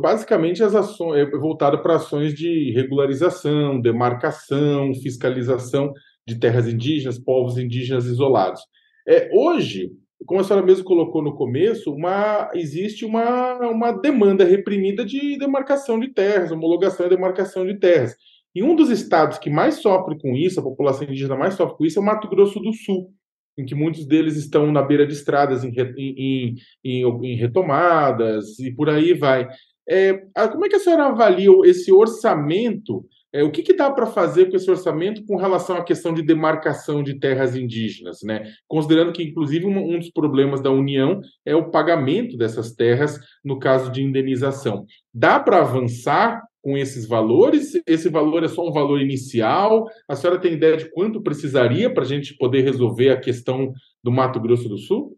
basicamente 0.00 0.62
as 0.62 0.74
ações 0.74 1.18
é 1.18 1.30
voltada 1.36 1.76
para 1.76 1.96
ações 1.96 2.32
de 2.32 2.72
regularização, 2.74 3.78
demarcação, 3.78 4.94
fiscalização 4.94 5.92
de 6.34 6.40
terras 6.40 6.66
indígenas, 6.66 7.18
povos 7.18 7.58
indígenas 7.58 8.06
isolados. 8.06 8.62
É, 9.06 9.30
hoje, 9.32 9.90
como 10.26 10.40
a 10.40 10.44
senhora 10.44 10.64
mesmo 10.64 10.84
colocou 10.84 11.22
no 11.22 11.34
começo, 11.34 11.92
uma, 11.92 12.50
existe 12.54 13.04
uma, 13.04 13.58
uma 13.68 13.92
demanda 13.92 14.44
reprimida 14.44 15.04
de 15.04 15.38
demarcação 15.38 15.98
de 15.98 16.08
terras, 16.08 16.50
homologação 16.50 17.06
e 17.06 17.10
demarcação 17.10 17.66
de 17.66 17.78
terras. 17.78 18.14
E 18.54 18.62
um 18.62 18.74
dos 18.74 18.90
estados 18.90 19.38
que 19.38 19.50
mais 19.50 19.76
sofre 19.76 20.18
com 20.18 20.36
isso, 20.36 20.60
a 20.60 20.62
população 20.62 21.04
indígena 21.04 21.36
mais 21.36 21.54
sofre 21.54 21.76
com 21.76 21.84
isso, 21.84 21.98
é 21.98 22.02
o 22.02 22.04
Mato 22.04 22.28
Grosso 22.28 22.58
do 22.60 22.72
Sul 22.72 23.12
em 23.60 23.64
que 23.64 23.74
muitos 23.74 24.06
deles 24.06 24.36
estão 24.36 24.72
na 24.72 24.82
beira 24.82 25.06
de 25.06 25.12
estradas 25.12 25.64
em, 25.64 25.72
em, 25.96 26.54
em, 26.84 27.02
em 27.02 27.36
retomadas 27.36 28.58
e 28.58 28.72
por 28.72 28.88
aí 28.88 29.12
vai. 29.12 29.48
É, 29.88 30.14
como 30.50 30.64
é 30.64 30.68
que 30.68 30.76
a 30.76 30.80
senhora 30.80 31.06
avalia 31.06 31.50
esse 31.64 31.92
orçamento? 31.92 33.04
É, 33.32 33.44
o 33.44 33.50
que, 33.50 33.62
que 33.62 33.74
dá 33.74 33.90
para 33.90 34.06
fazer 34.06 34.50
com 34.50 34.56
esse 34.56 34.68
orçamento 34.68 35.24
com 35.24 35.36
relação 35.36 35.76
à 35.76 35.84
questão 35.84 36.12
de 36.12 36.22
demarcação 36.22 37.02
de 37.02 37.18
terras 37.18 37.54
indígenas, 37.54 38.18
né? 38.24 38.52
Considerando 38.66 39.12
que, 39.12 39.22
inclusive, 39.22 39.66
um, 39.66 39.94
um 39.94 39.98
dos 39.98 40.10
problemas 40.10 40.60
da 40.60 40.70
União 40.70 41.20
é 41.44 41.54
o 41.54 41.70
pagamento 41.70 42.36
dessas 42.36 42.72
terras 42.72 43.20
no 43.44 43.58
caso 43.58 43.90
de 43.92 44.02
indenização. 44.02 44.84
Dá 45.14 45.38
para 45.38 45.60
avançar 45.60 46.42
com 46.60 46.76
esses 46.76 47.06
valores? 47.06 47.72
Esse 47.86 48.08
valor 48.08 48.44
é 48.44 48.48
só 48.48 48.68
um 48.68 48.72
valor 48.72 49.00
inicial? 49.00 49.88
A 50.08 50.16
senhora 50.16 50.40
tem 50.40 50.54
ideia 50.54 50.76
de 50.76 50.90
quanto 50.90 51.22
precisaria 51.22 51.92
para 51.92 52.02
a 52.02 52.06
gente 52.06 52.36
poder 52.36 52.62
resolver 52.62 53.10
a 53.10 53.20
questão 53.20 53.72
do 54.02 54.10
Mato 54.10 54.40
Grosso 54.40 54.68
do 54.68 54.76
Sul? 54.76 55.16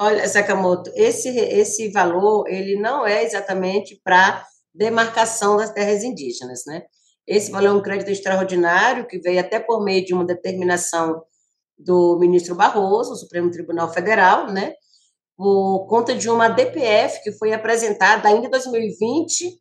Olha, 0.00 0.26
Sakamoto, 0.26 0.90
esse, 0.94 1.28
esse 1.28 1.90
valor 1.90 2.46
ele 2.48 2.80
não 2.80 3.06
é 3.06 3.22
exatamente 3.22 4.00
para 4.02 4.42
demarcação 4.74 5.56
das 5.56 5.72
terras 5.72 6.02
indígenas, 6.02 6.62
né? 6.66 6.82
Esse 7.26 7.50
valor 7.50 7.68
é 7.68 7.72
um 7.72 7.82
crédito 7.82 8.10
extraordinário 8.10 9.06
que 9.06 9.18
veio 9.18 9.40
até 9.40 9.60
por 9.60 9.82
meio 9.82 10.04
de 10.04 10.14
uma 10.14 10.24
determinação 10.24 11.22
do 11.78 12.18
ministro 12.18 12.54
Barroso, 12.54 13.16
Supremo 13.16 13.50
Tribunal 13.50 13.92
Federal, 13.92 14.52
né? 14.52 14.74
Por 15.36 15.86
conta 15.86 16.14
de 16.14 16.28
uma 16.28 16.48
DPF 16.48 17.22
que 17.22 17.32
foi 17.32 17.52
apresentada 17.52 18.28
ainda 18.28 18.46
em 18.46 18.50
2020 18.50 19.60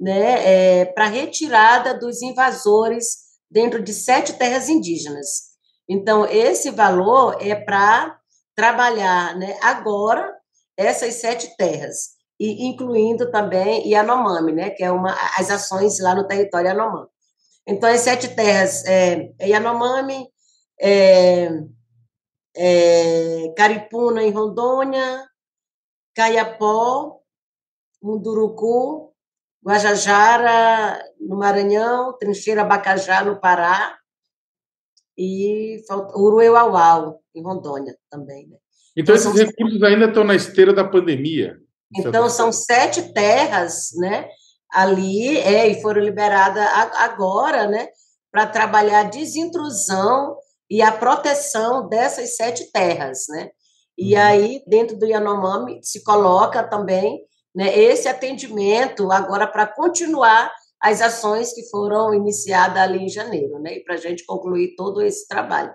né, 0.00 0.80
é, 0.80 0.84
para 0.84 1.06
retirada 1.06 1.96
dos 1.96 2.22
invasores 2.22 3.04
dentro 3.48 3.80
de 3.80 3.92
sete 3.92 4.32
terras 4.32 4.68
indígenas. 4.68 5.52
Então, 5.88 6.26
esse 6.26 6.70
valor 6.70 7.36
é 7.40 7.54
para 7.54 8.18
trabalhar 8.56 9.36
né, 9.36 9.56
agora 9.62 10.28
essas 10.76 11.14
sete 11.14 11.56
terras, 11.56 12.16
e 12.42 12.66
incluindo 12.66 13.30
também 13.30 13.88
Yanomami, 13.88 14.52
né, 14.52 14.70
que 14.70 14.82
é 14.82 14.90
uma 14.90 15.14
as 15.38 15.48
ações 15.48 16.00
lá 16.00 16.12
no 16.12 16.26
território 16.26 16.68
Yanomami. 16.68 17.06
Então, 17.64 17.88
as 17.88 18.00
sete 18.00 18.34
terras 18.34 18.84
é, 18.84 19.32
é 19.38 19.48
Yanomami, 19.48 20.26
é, 20.80 21.48
é, 22.56 23.54
Caripuna, 23.56 24.24
em 24.24 24.32
Rondônia, 24.32 25.24
Caiapó, 26.16 27.20
Munduruku, 28.02 29.14
Guajajara, 29.64 31.00
no 31.20 31.36
Maranhão, 31.36 32.18
Trincheira 32.18 32.64
Bacajá, 32.64 33.22
no 33.22 33.38
Pará, 33.38 33.96
e 35.16 35.80
Urueuauau, 36.16 37.22
em 37.32 37.40
Rondônia 37.40 37.96
também. 38.10 38.48
Né? 38.48 38.56
Então, 38.96 39.14
então 39.14 39.32
esses 39.32 39.40
recursos 39.40 39.80
ainda 39.84 40.06
estão 40.06 40.24
na 40.24 40.34
esteira 40.34 40.72
da 40.72 40.82
pandemia. 40.82 41.61
Então, 41.96 42.28
são 42.28 42.52
sete 42.52 43.12
terras, 43.12 43.90
né? 43.96 44.28
Ali, 44.72 45.38
é, 45.38 45.68
e 45.68 45.82
foram 45.82 46.00
liberadas 46.00 46.66
agora, 46.96 47.66
né? 47.66 47.88
Para 48.30 48.46
trabalhar 48.46 49.00
a 49.00 49.10
desintrusão 49.10 50.36
e 50.70 50.80
a 50.80 50.90
proteção 50.90 51.88
dessas 51.88 52.36
sete 52.36 52.70
terras, 52.72 53.24
né? 53.28 53.50
E 53.98 54.14
uhum. 54.14 54.20
aí, 54.20 54.62
dentro 54.66 54.98
do 54.98 55.06
Yanomami, 55.06 55.80
se 55.82 56.02
coloca 56.02 56.62
também 56.62 57.20
né, 57.54 57.76
esse 57.78 58.08
atendimento 58.08 59.12
agora 59.12 59.46
para 59.46 59.66
continuar 59.66 60.50
as 60.80 61.00
ações 61.00 61.52
que 61.52 61.68
foram 61.68 62.12
iniciadas 62.12 62.78
ali 62.78 63.04
em 63.04 63.08
janeiro, 63.08 63.60
né, 63.60 63.76
e 63.76 63.84
para 63.84 63.94
a 63.94 63.98
gente 63.98 64.24
concluir 64.24 64.74
todo 64.76 65.00
esse 65.00 65.28
trabalho. 65.28 65.72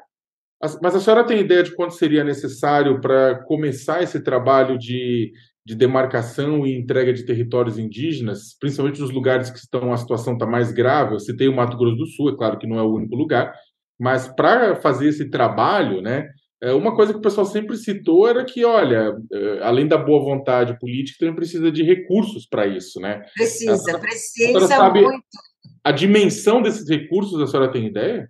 Mas 0.82 0.96
a 0.96 1.00
senhora 1.00 1.26
tem 1.26 1.40
ideia 1.40 1.62
de 1.62 1.76
quanto 1.76 1.94
seria 1.94 2.24
necessário 2.24 3.00
para 3.00 3.44
começar 3.46 4.02
esse 4.02 4.20
trabalho 4.20 4.78
de, 4.78 5.32
de 5.68 5.76
demarcação 5.76 6.66
e 6.66 6.74
entrega 6.74 7.12
de 7.12 7.26
territórios 7.26 7.78
indígenas, 7.78 8.56
principalmente 8.58 9.02
nos 9.02 9.12
lugares 9.12 9.50
que 9.50 9.60
estão 9.60 9.92
a 9.92 9.98
situação 9.98 10.32
está 10.32 10.46
mais 10.46 10.72
grave? 10.72 11.16
Eu 11.16 11.20
citei 11.20 11.50
o 11.50 11.54
Mato 11.54 11.76
Grosso 11.76 11.98
do 11.98 12.06
Sul, 12.06 12.30
é 12.30 12.38
claro 12.38 12.58
que 12.58 12.66
não 12.66 12.80
é 12.80 12.82
o 12.82 12.94
único 12.94 13.18
lugar, 13.18 13.54
mas 14.00 14.30
para 14.30 14.78
fazer 14.78 15.10
esse 15.10 15.30
trabalho, 15.30 16.02
né, 16.02 16.30
é, 16.64 16.72
uma 16.72 16.96
coisa 16.96 17.12
que 17.12 17.20
o 17.20 17.22
pessoal 17.22 17.46
sempre 17.46 17.76
citou 17.76 18.30
era 18.30 18.46
que, 18.46 18.64
olha, 18.64 19.14
é, 19.30 19.60
além 19.62 19.86
da 19.90 19.98
boa 19.98 20.24
vontade 20.24 20.80
política, 20.80 21.20
também 21.20 21.36
precisa 21.36 21.70
de 21.70 21.84
recursos 21.84 22.48
para 22.48 22.66
isso, 22.66 23.02
né? 23.02 23.26
Precisa, 23.36 23.98
a, 23.98 24.00
precisa 24.00 24.58
a 24.60 24.68
sabe 24.68 25.02
muito. 25.02 25.22
A 25.84 25.92
dimensão 25.92 26.62
desses 26.62 26.88
recursos, 26.88 27.42
a 27.42 27.46
senhora 27.46 27.70
tem 27.70 27.88
ideia? 27.88 28.30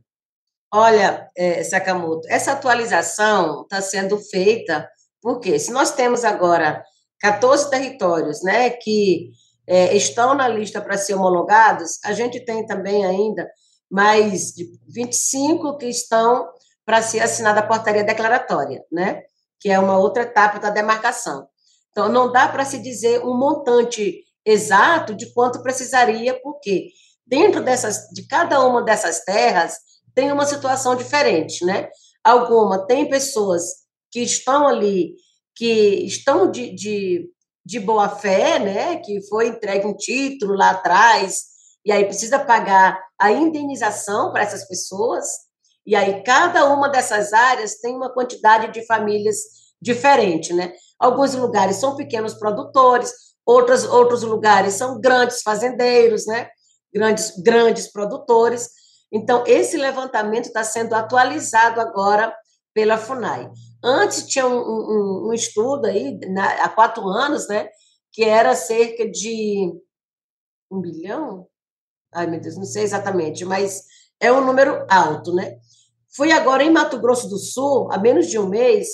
Olha, 0.74 1.28
é, 1.38 1.64
Sakamoto, 1.64 2.28
essa 2.30 2.54
atualização 2.54 3.62
está 3.62 3.80
sendo 3.80 4.18
feita 4.18 4.90
porque 5.22 5.60
se 5.60 5.72
nós 5.72 5.94
temos 5.94 6.24
agora 6.24 6.84
14 7.20 7.70
territórios 7.70 8.44
né, 8.44 8.70
que 8.70 9.32
é, 9.66 9.96
estão 9.96 10.34
na 10.34 10.48
lista 10.48 10.82
para 10.82 10.98
ser 10.98 11.16
homologados, 11.16 12.00
a 12.04 12.14
gente 12.14 12.40
tem 12.40 12.66
também 12.66 13.06
ainda 13.06 13.50
mais 13.90 14.52
de 14.54 14.70
25 14.88 15.78
que 15.78 15.88
estão 15.88 16.50
para 16.86 17.02
ser 17.02 17.20
assinada 17.20 17.60
a 17.60 17.68
portaria 17.68 18.04
declaratória, 18.04 18.84
né? 18.92 19.24
que 19.60 19.70
é 19.70 19.80
uma 19.80 19.98
outra 19.98 20.24
etapa 20.24 20.60
da 20.60 20.70
demarcação. 20.70 21.48
Então, 21.92 22.10
não 22.10 22.32
dá 22.32 22.48
para 22.48 22.64
se 22.64 22.80
dizer 22.80 23.24
um 23.26 23.36
montante 23.36 24.24
exato 24.46 25.14
de 25.14 25.34
quanto 25.34 25.62
precisaria, 25.62 26.40
porque 26.42 26.90
dentro 27.26 27.62
dessas, 27.62 28.08
de 28.14 28.26
cada 28.28 28.64
uma 28.66 28.84
dessas 28.84 29.24
terras 29.26 29.78
tem 30.14 30.32
uma 30.32 30.46
situação 30.46 30.96
diferente, 30.96 31.66
né? 31.66 31.90
Alguma 32.24 32.86
tem 32.86 33.10
pessoas 33.10 33.64
que 34.12 34.22
estão 34.22 34.68
ali, 34.68 35.16
que 35.58 36.06
estão 36.06 36.50
de, 36.50 36.72
de, 36.74 37.30
de 37.66 37.80
boa 37.80 38.08
fé, 38.08 38.60
né? 38.60 38.98
Que 38.98 39.28
foi 39.28 39.48
entregue 39.48 39.88
um 39.88 39.98
título 39.98 40.56
lá 40.56 40.70
atrás, 40.70 41.46
e 41.84 41.92
aí 41.92 42.06
precisa 42.06 42.38
pagar 42.38 43.02
a 43.20 43.32
indenização 43.32 44.32
para 44.32 44.44
essas 44.44 44.68
pessoas. 44.68 45.26
E 45.86 45.96
aí 45.96 46.22
cada 46.24 46.72
uma 46.72 46.90
dessas 46.90 47.34
áreas 47.34 47.80
tem 47.80 47.96
uma 47.96 48.14
quantidade 48.14 48.72
de 48.72 48.86
famílias 48.86 49.38
diferente, 49.82 50.54
né? 50.54 50.74
Alguns 51.00 51.34
lugares 51.34 51.78
são 51.78 51.96
pequenos 51.96 52.36
produtores, 52.36 53.12
outros, 53.46 53.84
outros 53.84 54.22
lugares 54.22 54.76
são 54.76 55.00
grandes 55.00 55.42
fazendeiros, 55.42 56.28
né? 56.28 56.50
Grandes, 56.94 57.34
grandes 57.42 57.92
produtores. 57.92 58.70
Então, 59.12 59.44
esse 59.48 59.78
levantamento 59.78 60.48
está 60.48 60.64
sendo 60.64 60.94
atualizado 60.94 61.80
agora 61.80 62.36
pela 62.74 62.98
FUNAI. 62.98 63.50
Antes 63.84 64.26
tinha 64.28 64.48
um, 64.48 64.58
um, 64.58 65.28
um 65.30 65.34
estudo 65.34 65.86
aí, 65.86 66.18
na, 66.30 66.64
há 66.64 66.70
quatro 66.70 67.08
anos, 67.08 67.48
né? 67.48 67.70
Que 68.12 68.24
era 68.24 68.56
cerca 68.56 69.10
de 69.10 69.72
um 70.72 70.82
bilhão? 70.82 71.48
Ai, 72.14 72.28
meu 72.28 72.40
Deus, 72.40 72.58
não 72.58 72.66
sei 72.66 72.84
exatamente, 72.84 73.46
mas 73.46 73.84
é 74.20 74.32
um 74.32 74.46
número 74.46 74.86
alto, 74.90 75.34
né? 75.34 75.58
Fui 76.16 76.32
agora 76.32 76.64
em 76.64 76.72
Mato 76.72 77.00
Grosso 77.00 77.30
do 77.30 77.38
Sul, 77.38 77.92
há 77.92 77.98
menos 77.98 78.28
de 78.28 78.40
um 78.40 78.48
mês, 78.48 78.88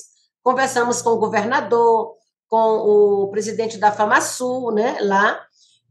conversamos 0.44 1.02
com 1.02 1.12
o 1.12 1.20
governador, 1.20 2.16
com 2.50 2.58
o 2.58 3.28
presidente 3.30 3.78
da 3.78 3.92
FamaSul, 3.92 4.74
né, 4.74 4.98
lá, 5.00 5.40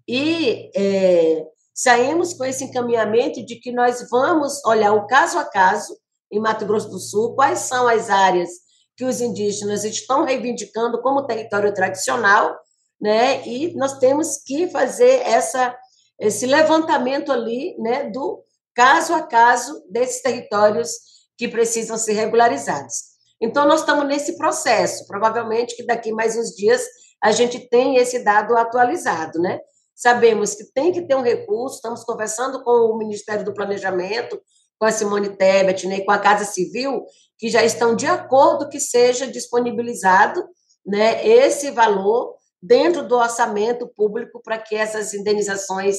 e 0.06 0.70
é, 0.76 1.46
saímos 1.74 2.34
com 2.34 2.44
esse 2.44 2.64
encaminhamento 2.64 3.44
de 3.44 3.56
que 3.56 3.72
nós 3.72 4.08
vamos 4.10 4.62
olhar 4.66 4.92
o 4.92 5.06
caso 5.06 5.38
a 5.38 5.44
caso 5.44 5.96
em 6.30 6.38
Mato 6.38 6.66
Grosso 6.66 6.90
do 6.90 6.98
Sul, 6.98 7.34
quais 7.34 7.60
são 7.60 7.88
as 7.88 8.10
áreas 8.10 8.50
que 8.96 9.04
os 9.04 9.20
indígenas 9.20 9.84
estão 9.84 10.24
reivindicando 10.24 11.00
como 11.00 11.26
território 11.26 11.72
tradicional, 11.72 12.58
né? 13.00 13.46
E 13.46 13.74
nós 13.74 13.98
temos 13.98 14.38
que 14.44 14.68
fazer 14.70 15.22
essa 15.26 15.76
esse 16.20 16.46
levantamento 16.46 17.32
ali, 17.32 17.76
né, 17.78 18.08
do 18.10 18.44
caso 18.74 19.12
a 19.12 19.22
caso 19.22 19.82
desses 19.90 20.22
territórios 20.22 20.90
que 21.36 21.48
precisam 21.48 21.98
ser 21.98 22.12
regularizados. 22.12 23.12
Então, 23.40 23.66
nós 23.66 23.80
estamos 23.80 24.06
nesse 24.06 24.36
processo. 24.38 25.04
Provavelmente 25.08 25.74
que 25.74 25.84
daqui 25.84 26.12
mais 26.12 26.36
uns 26.36 26.50
dias 26.50 26.80
a 27.20 27.32
gente 27.32 27.68
tem 27.68 27.96
esse 27.96 28.20
dado 28.20 28.56
atualizado, 28.56 29.40
né? 29.40 29.58
Sabemos 29.94 30.54
que 30.54 30.64
tem 30.72 30.92
que 30.92 31.02
ter 31.02 31.16
um 31.16 31.22
recurso, 31.22 31.76
estamos 31.76 32.04
conversando 32.04 32.62
com 32.62 32.70
o 32.70 32.98
Ministério 32.98 33.44
do 33.44 33.54
Planejamento, 33.54 34.40
com 34.78 34.86
a 34.86 34.92
Simone 34.92 35.36
Tebet, 35.36 35.86
né, 35.86 36.00
com 36.00 36.10
a 36.10 36.18
Casa 36.18 36.44
Civil, 36.44 37.04
que 37.42 37.48
já 37.48 37.64
estão 37.64 37.96
de 37.96 38.06
acordo 38.06 38.68
que 38.68 38.78
seja 38.78 39.26
disponibilizado 39.26 40.40
né, 40.86 41.26
esse 41.26 41.72
valor 41.72 42.36
dentro 42.62 43.02
do 43.02 43.16
orçamento 43.16 43.84
público 43.96 44.40
para 44.40 44.58
que 44.58 44.76
essas 44.76 45.12
indenizações 45.12 45.96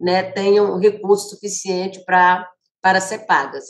né, 0.00 0.32
tenham 0.32 0.80
recurso 0.80 1.28
suficiente 1.28 2.04
para, 2.04 2.44
para 2.82 3.00
ser 3.00 3.18
pagas. 3.18 3.66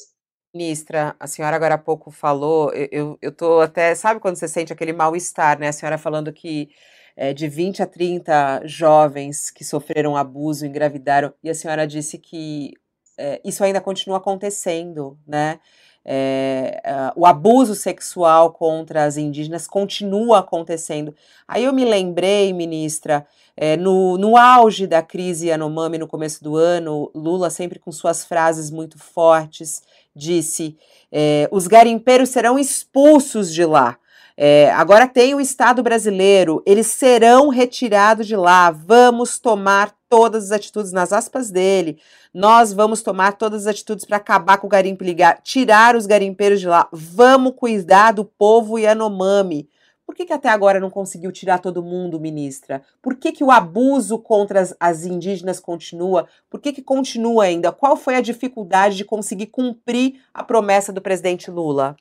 Ministra, 0.54 1.14
a 1.20 1.26
senhora 1.26 1.54
agora 1.54 1.74
há 1.74 1.78
pouco 1.78 2.10
falou, 2.10 2.72
eu, 2.72 3.18
tô 3.36 3.60
até, 3.60 3.94
sabe 3.94 4.18
quando 4.18 4.36
você 4.36 4.48
sente 4.48 4.72
aquele 4.72 4.94
mal-estar, 4.94 5.58
né? 5.58 5.68
A 5.68 5.72
senhora 5.72 5.98
falando 5.98 6.32
que 6.32 6.70
é, 7.14 7.34
de 7.34 7.46
20 7.46 7.82
a 7.82 7.86
30 7.86 8.62
jovens 8.64 9.50
que 9.50 9.62
sofreram 9.62 10.16
abuso, 10.16 10.64
engravidaram, 10.64 11.34
e 11.44 11.50
a 11.50 11.54
senhora 11.54 11.86
disse 11.86 12.16
que 12.16 12.72
é, 13.18 13.42
isso 13.44 13.62
ainda 13.62 13.78
continua 13.78 14.16
acontecendo, 14.16 15.18
né? 15.26 15.60
É, 16.04 16.80
o 17.14 17.26
abuso 17.26 17.74
sexual 17.74 18.52
contra 18.52 19.04
as 19.04 19.16
indígenas 19.16 19.66
continua 19.66 20.38
acontecendo. 20.38 21.14
Aí 21.46 21.64
eu 21.64 21.72
me 21.72 21.84
lembrei, 21.84 22.52
ministra, 22.52 23.26
é, 23.56 23.76
no, 23.76 24.16
no 24.16 24.36
auge 24.36 24.86
da 24.86 25.02
crise 25.02 25.48
Yanomami 25.48 25.98
no 25.98 26.06
começo 26.06 26.42
do 26.42 26.56
ano, 26.56 27.10
Lula 27.14 27.50
sempre 27.50 27.78
com 27.78 27.92
suas 27.92 28.24
frases 28.24 28.70
muito 28.70 28.98
fortes, 28.98 29.82
disse: 30.16 30.76
é, 31.12 31.48
os 31.52 31.66
garimpeiros 31.66 32.30
serão 32.30 32.58
expulsos 32.58 33.52
de 33.52 33.64
lá. 33.64 33.98
É, 34.42 34.70
agora 34.70 35.06
tem 35.06 35.34
o 35.34 35.40
Estado 35.40 35.82
brasileiro, 35.82 36.62
eles 36.64 36.86
serão 36.86 37.50
retirados 37.50 38.26
de 38.26 38.34
lá. 38.34 38.70
Vamos 38.70 39.38
tomar 39.38 39.94
todas 40.08 40.44
as 40.44 40.52
atitudes, 40.52 40.92
nas 40.92 41.12
aspas 41.12 41.50
dele, 41.50 42.00
nós 42.32 42.72
vamos 42.72 43.02
tomar 43.02 43.34
todas 43.34 43.66
as 43.66 43.74
atitudes 43.74 44.06
para 44.06 44.16
acabar 44.16 44.56
com 44.56 44.66
o 44.66 44.70
garimpo 44.70 45.04
ligar, 45.04 45.42
tirar 45.42 45.94
os 45.94 46.06
garimpeiros 46.06 46.58
de 46.58 46.66
lá. 46.66 46.88
Vamos 46.90 47.52
cuidar 47.54 48.12
do 48.12 48.24
povo 48.24 48.78
Yanomami. 48.78 49.68
Por 50.06 50.14
que, 50.14 50.24
que 50.24 50.32
até 50.32 50.48
agora 50.48 50.80
não 50.80 50.88
conseguiu 50.88 51.30
tirar 51.30 51.58
todo 51.58 51.82
mundo, 51.82 52.18
ministra? 52.18 52.80
Por 53.02 53.16
que, 53.16 53.32
que 53.32 53.44
o 53.44 53.50
abuso 53.50 54.18
contra 54.18 54.62
as, 54.62 54.74
as 54.80 55.04
indígenas 55.04 55.60
continua? 55.60 56.26
Por 56.48 56.60
que, 56.60 56.72
que 56.72 56.82
continua 56.82 57.44
ainda? 57.44 57.72
Qual 57.72 57.94
foi 57.94 58.16
a 58.16 58.22
dificuldade 58.22 58.96
de 58.96 59.04
conseguir 59.04 59.48
cumprir 59.48 60.14
a 60.32 60.42
promessa 60.42 60.90
do 60.94 61.02
presidente 61.02 61.50
Lula? 61.50 61.94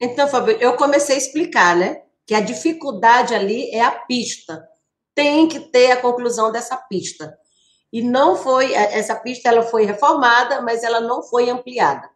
Então, 0.00 0.28
Fabio, 0.28 0.56
eu 0.60 0.76
comecei 0.76 1.16
a 1.16 1.18
explicar, 1.18 1.76
né? 1.76 2.02
Que 2.26 2.34
a 2.34 2.40
dificuldade 2.40 3.34
ali 3.34 3.70
é 3.70 3.80
a 3.80 3.90
pista. 3.90 4.66
Tem 5.14 5.48
que 5.48 5.60
ter 5.60 5.92
a 5.92 6.00
conclusão 6.00 6.52
dessa 6.52 6.76
pista. 6.76 7.36
E 7.92 8.02
não 8.02 8.36
foi, 8.36 8.74
essa 8.74 9.16
pista 9.16 9.48
ela 9.48 9.62
foi 9.62 9.84
reformada, 9.84 10.60
mas 10.60 10.82
ela 10.82 11.00
não 11.00 11.22
foi 11.22 11.48
ampliada. 11.48 12.08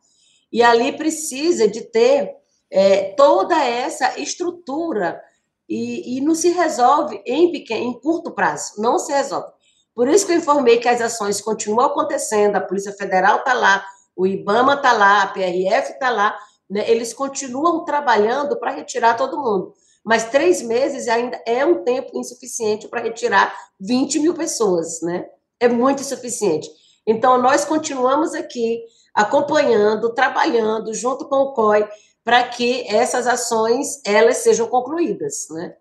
E 0.53 0.63
ali 0.63 0.93
precisa 0.93 1.67
de 1.67 1.81
ter 1.81 2.31
é, 2.71 3.15
toda 3.15 3.59
essa 3.63 4.19
estrutura 4.21 5.21
e, 5.69 6.19
e, 6.19 6.21
não 6.21 6.35
se 6.35 6.51
resolve 6.51 7.23
em 7.25 7.51
pequeno, 7.51 7.85
em 7.85 8.01
curto 8.01 8.31
prazo, 8.31 8.75
não 8.79 8.99
se 8.99 9.13
resolve. 9.13 9.51
Por 9.95 10.09
isso 10.09 10.27
que 10.27 10.33
eu 10.33 10.37
informei 10.37 10.79
que 10.79 10.89
as 10.89 11.01
ações 11.01 11.41
continuam 11.41 11.87
acontecendo, 11.87 12.57
a 12.57 12.61
Polícia 12.61 12.93
Federal 12.93 13.39
está 13.39 13.55
lá, 13.55 13.85
o 14.15 14.27
IBAMA 14.27 14.75
está 14.75 14.93
lá, 14.93 15.23
a 15.23 15.27
PRF 15.29 15.93
está 15.93 16.11
lá, 16.11 16.39
né, 16.73 16.91
eles 16.91 17.13
continuam 17.13 17.85
trabalhando 17.85 18.59
para 18.59 18.71
retirar 18.71 19.15
todo 19.15 19.37
mundo. 19.37 19.75
Mas 20.03 20.31
três 20.31 20.63
meses 20.63 21.07
ainda 21.07 21.39
é 21.47 21.67
um 21.67 21.85
tempo 21.85 22.19
insuficiente 22.19 22.89
para 22.89 23.03
retirar 23.03 23.55
20 23.79 24.21
mil 24.21 24.33
pessoas, 24.33 25.03
né? 25.03 25.27
É 25.61 25.69
muito 25.69 26.01
insuficiente. 26.01 26.69
Então, 27.07 27.41
nós 27.41 27.67
continuamos 27.67 28.35
aqui 28.35 28.81
acompanhando, 29.15 30.15
trabalhando 30.15 30.95
junto 30.95 31.29
com 31.29 31.37
o 31.37 31.53
COI 31.53 31.87
para 32.25 32.43
que 32.49 32.87
essas 32.89 33.27
ações 33.27 34.01
elas 34.07 34.39
sejam 34.39 34.67
concluídas, 34.67 35.49
né? 35.51 35.75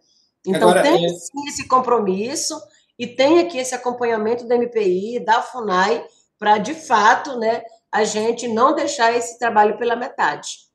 Então 0.45 0.69
Agora, 0.69 0.81
tem 0.83 1.05
é... 1.05 1.09
sim 1.09 1.47
esse 1.47 1.67
compromisso 1.69 2.61
e 2.99 3.07
tem 3.07 3.39
aqui 3.39 3.57
esse 3.57 3.73
acompanhamento 3.73 4.45
da 4.45 4.57
MPI, 4.57 5.23
da 5.23 5.41
FUNAI, 5.41 6.05
para 6.37 6.57
de 6.57 6.73
fato, 6.73 7.39
né, 7.39 7.63
a 7.89 8.03
gente 8.03 8.47
não 8.47 8.75
deixar 8.75 9.15
esse 9.15 9.39
trabalho 9.39 9.77
pela 9.77 9.95
metade. 9.95 10.70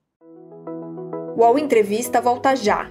O 1.36 1.40
UOL 1.40 1.58
Entrevista 1.58 2.18
volta 2.18 2.56
já. 2.56 2.90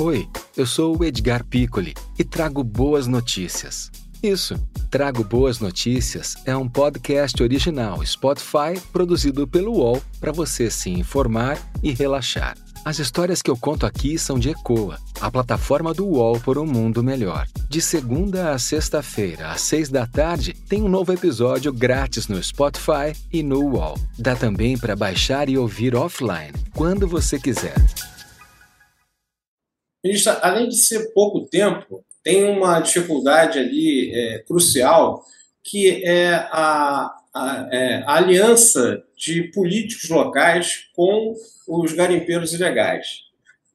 Oi, 0.00 0.28
eu 0.56 0.66
sou 0.66 0.98
o 0.98 1.04
Edgar 1.04 1.44
Piccoli 1.44 1.94
e 2.18 2.24
trago 2.24 2.64
boas 2.64 3.06
notícias. 3.06 3.88
Isso, 4.20 4.56
Trago 4.90 5.22
Boas 5.22 5.60
Notícias 5.60 6.34
é 6.44 6.56
um 6.56 6.68
podcast 6.68 7.40
original 7.40 8.04
Spotify 8.04 8.80
produzido 8.92 9.46
pelo 9.46 9.74
UOL 9.74 10.02
para 10.18 10.32
você 10.32 10.68
se 10.68 10.90
informar 10.90 11.56
e 11.84 11.92
relaxar. 11.92 12.56
As 12.82 12.98
histórias 12.98 13.42
que 13.42 13.50
eu 13.50 13.58
conto 13.58 13.84
aqui 13.84 14.18
são 14.18 14.38
de 14.38 14.48
Ecoa, 14.48 14.98
a 15.20 15.30
plataforma 15.30 15.92
do 15.92 16.06
UOL 16.06 16.40
por 16.40 16.56
um 16.56 16.64
mundo 16.64 17.04
melhor. 17.04 17.46
De 17.68 17.80
segunda 17.80 18.52
a 18.52 18.58
sexta-feira, 18.58 19.50
às 19.50 19.60
seis 19.60 19.90
da 19.90 20.06
tarde, 20.06 20.54
tem 20.66 20.82
um 20.82 20.88
novo 20.88 21.12
episódio 21.12 21.74
grátis 21.74 22.26
no 22.26 22.42
Spotify 22.42 23.12
e 23.30 23.42
no 23.42 23.60
UOL. 23.60 23.98
Dá 24.18 24.34
também 24.34 24.78
para 24.78 24.96
baixar 24.96 25.50
e 25.50 25.58
ouvir 25.58 25.94
offline, 25.94 26.54
quando 26.74 27.06
você 27.06 27.38
quiser. 27.38 27.74
Ministra, 30.02 30.38
além 30.40 30.66
de 30.66 30.76
ser 30.76 31.12
pouco 31.12 31.46
tempo, 31.50 32.02
tem 32.24 32.44
uma 32.44 32.80
dificuldade 32.80 33.58
ali 33.58 34.10
é, 34.14 34.38
crucial, 34.38 35.22
que 35.62 36.02
é 36.02 36.32
a, 36.50 37.14
a, 37.34 37.68
é 37.70 38.02
a, 38.06 38.14
aliança 38.14 39.02
de 39.20 39.42
políticos 39.52 40.08
locais 40.08 40.86
com 40.94 41.34
os 41.68 41.92
garimpeiros 41.92 42.54
ilegais. 42.54 43.28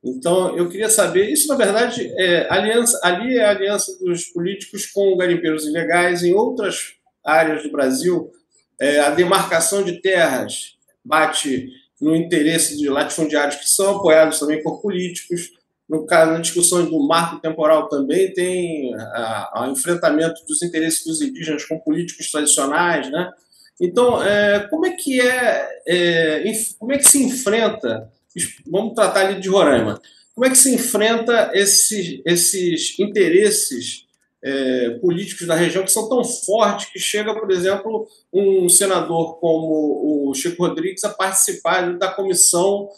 Então, 0.03 0.58
eu 0.58 0.67
queria 0.67 0.89
saber, 0.89 1.29
isso 1.29 1.47
na 1.47 1.55
verdade, 1.55 2.12
é, 2.17 2.47
aliança, 2.49 2.99
ali 3.03 3.38
é 3.38 3.45
a 3.45 3.51
aliança 3.51 3.97
dos 3.99 4.25
políticos 4.25 4.88
com 4.88 5.15
garimpeiros 5.15 5.65
ilegais, 5.65 6.23
em 6.23 6.34
outras 6.34 6.95
áreas 7.23 7.63
do 7.63 7.71
Brasil, 7.71 8.31
é, 8.79 8.99
a 8.99 9.12
demarcação 9.12 9.84
de 9.84 10.01
terras 10.01 10.75
bate 11.03 11.69
no 12.01 12.15
interesse 12.15 12.77
de 12.77 12.89
latifundiários 12.89 13.55
que 13.55 13.69
são 13.69 13.97
apoiados 13.97 14.39
também 14.39 14.62
por 14.62 14.81
políticos, 14.81 15.51
no 15.88 16.05
caso, 16.05 16.31
na 16.31 16.39
discussão 16.39 16.84
do 16.86 17.08
marco 17.08 17.39
temporal 17.39 17.88
também 17.88 18.34
tem 18.34 18.91
o 18.95 19.65
enfrentamento 19.67 20.43
dos 20.47 20.63
interesses 20.63 21.05
dos 21.05 21.21
indígenas 21.21 21.63
com 21.63 21.79
políticos 21.79 22.31
tradicionais, 22.31 23.12
né? 23.12 23.31
Então, 23.80 24.24
é, 24.24 24.68
como 24.70 24.86
é 24.86 24.92
que 24.92 25.20
é, 25.20 25.70
é, 25.88 26.44
como 26.80 26.94
é 26.94 26.98
que 26.98 27.08
se 27.08 27.24
enfrenta? 27.24 28.12
Vamos 28.68 28.94
tratar 28.94 29.28
ali 29.28 29.40
de 29.40 29.50
Roraima. 29.50 30.02
Como 30.34 30.46
é 30.46 30.50
que 30.50 30.58
se 30.58 30.74
enfrenta 30.74 31.52
esses, 31.54 32.22
esses 32.26 33.00
interesses 33.00 34.06
é, 34.44 34.92
políticos 35.02 35.48
da 35.48 35.56
região 35.56 35.84
que 35.84 35.92
são 35.92 36.08
tão 36.08 36.24
fortes 36.24 36.92
que 36.92 37.00
chega, 37.00 37.34
por 37.34 37.50
exemplo, 37.52 38.08
um 38.32 38.70
senador 38.70 39.40
como 39.40 40.30
o 40.30 40.34
Chico 40.34 40.66
Rodrigues 40.66 41.04
a 41.04 41.10
participar 41.10 41.98
da 41.98 42.10
comissão 42.10 42.90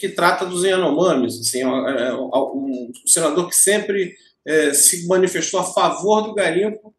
que 0.00 0.08
trata 0.08 0.44
dos 0.44 0.64
Yanomamis, 0.64 1.40
assim, 1.40 1.60
é, 1.60 2.08
é, 2.08 2.14
um 2.14 2.90
senador 3.06 3.48
que 3.48 3.54
sempre 3.54 4.16
é, 4.44 4.74
se 4.74 5.06
manifestou 5.06 5.60
a 5.60 5.64
favor 5.64 6.22
do 6.22 6.34
garimpo 6.34 6.92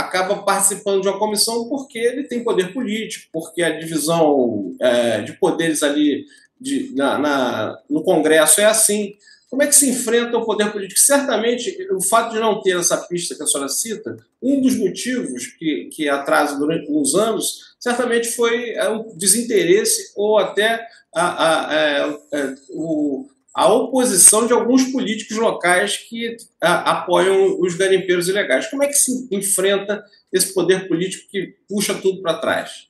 acaba 0.00 0.42
participando 0.42 1.02
de 1.02 1.08
uma 1.08 1.18
comissão 1.18 1.68
porque 1.68 1.98
ele 1.98 2.24
tem 2.24 2.44
poder 2.44 2.72
político, 2.72 3.28
porque 3.32 3.62
a 3.62 3.78
divisão 3.78 4.74
é, 4.80 5.22
de 5.22 5.32
poderes 5.34 5.82
ali 5.82 6.24
de, 6.60 6.92
na, 6.94 7.18
na, 7.18 7.78
no 7.88 8.02
Congresso 8.02 8.60
é 8.60 8.64
assim. 8.64 9.14
Como 9.48 9.64
é 9.64 9.66
que 9.66 9.74
se 9.74 9.90
enfrenta 9.90 10.38
o 10.38 10.44
poder 10.44 10.70
político? 10.70 11.00
Certamente, 11.00 11.76
o 11.90 12.00
fato 12.00 12.32
de 12.32 12.38
não 12.38 12.62
ter 12.62 12.78
essa 12.78 12.96
pista 12.96 13.34
que 13.34 13.42
a 13.42 13.46
senhora 13.46 13.68
cita, 13.68 14.16
um 14.40 14.60
dos 14.60 14.76
motivos 14.76 15.46
que, 15.58 15.88
que 15.92 16.08
atrasa 16.08 16.56
durante 16.56 16.88
uns 16.88 17.16
anos, 17.16 17.74
certamente 17.80 18.28
foi 18.28 18.70
é, 18.70 18.88
o 18.88 19.12
desinteresse 19.16 20.12
ou 20.14 20.38
até 20.38 20.86
a, 21.12 21.22
a, 21.22 21.68
a, 21.68 21.74
é, 21.74 22.18
é, 22.32 22.54
o, 22.70 23.28
a 23.54 23.72
oposição 23.72 24.46
de 24.46 24.52
alguns 24.52 24.84
políticos 24.92 25.36
locais 25.36 25.96
que 25.96 26.36
a, 26.60 26.92
apoiam 26.92 27.58
os 27.60 27.74
garimpeiros 27.74 28.28
ilegais. 28.28 28.68
Como 28.68 28.82
é 28.82 28.86
que 28.86 28.94
se 28.94 29.28
enfrenta 29.30 30.02
esse 30.32 30.54
poder 30.54 30.86
político 30.88 31.28
que 31.28 31.56
puxa 31.68 31.94
tudo 31.94 32.22
para 32.22 32.38
trás? 32.38 32.88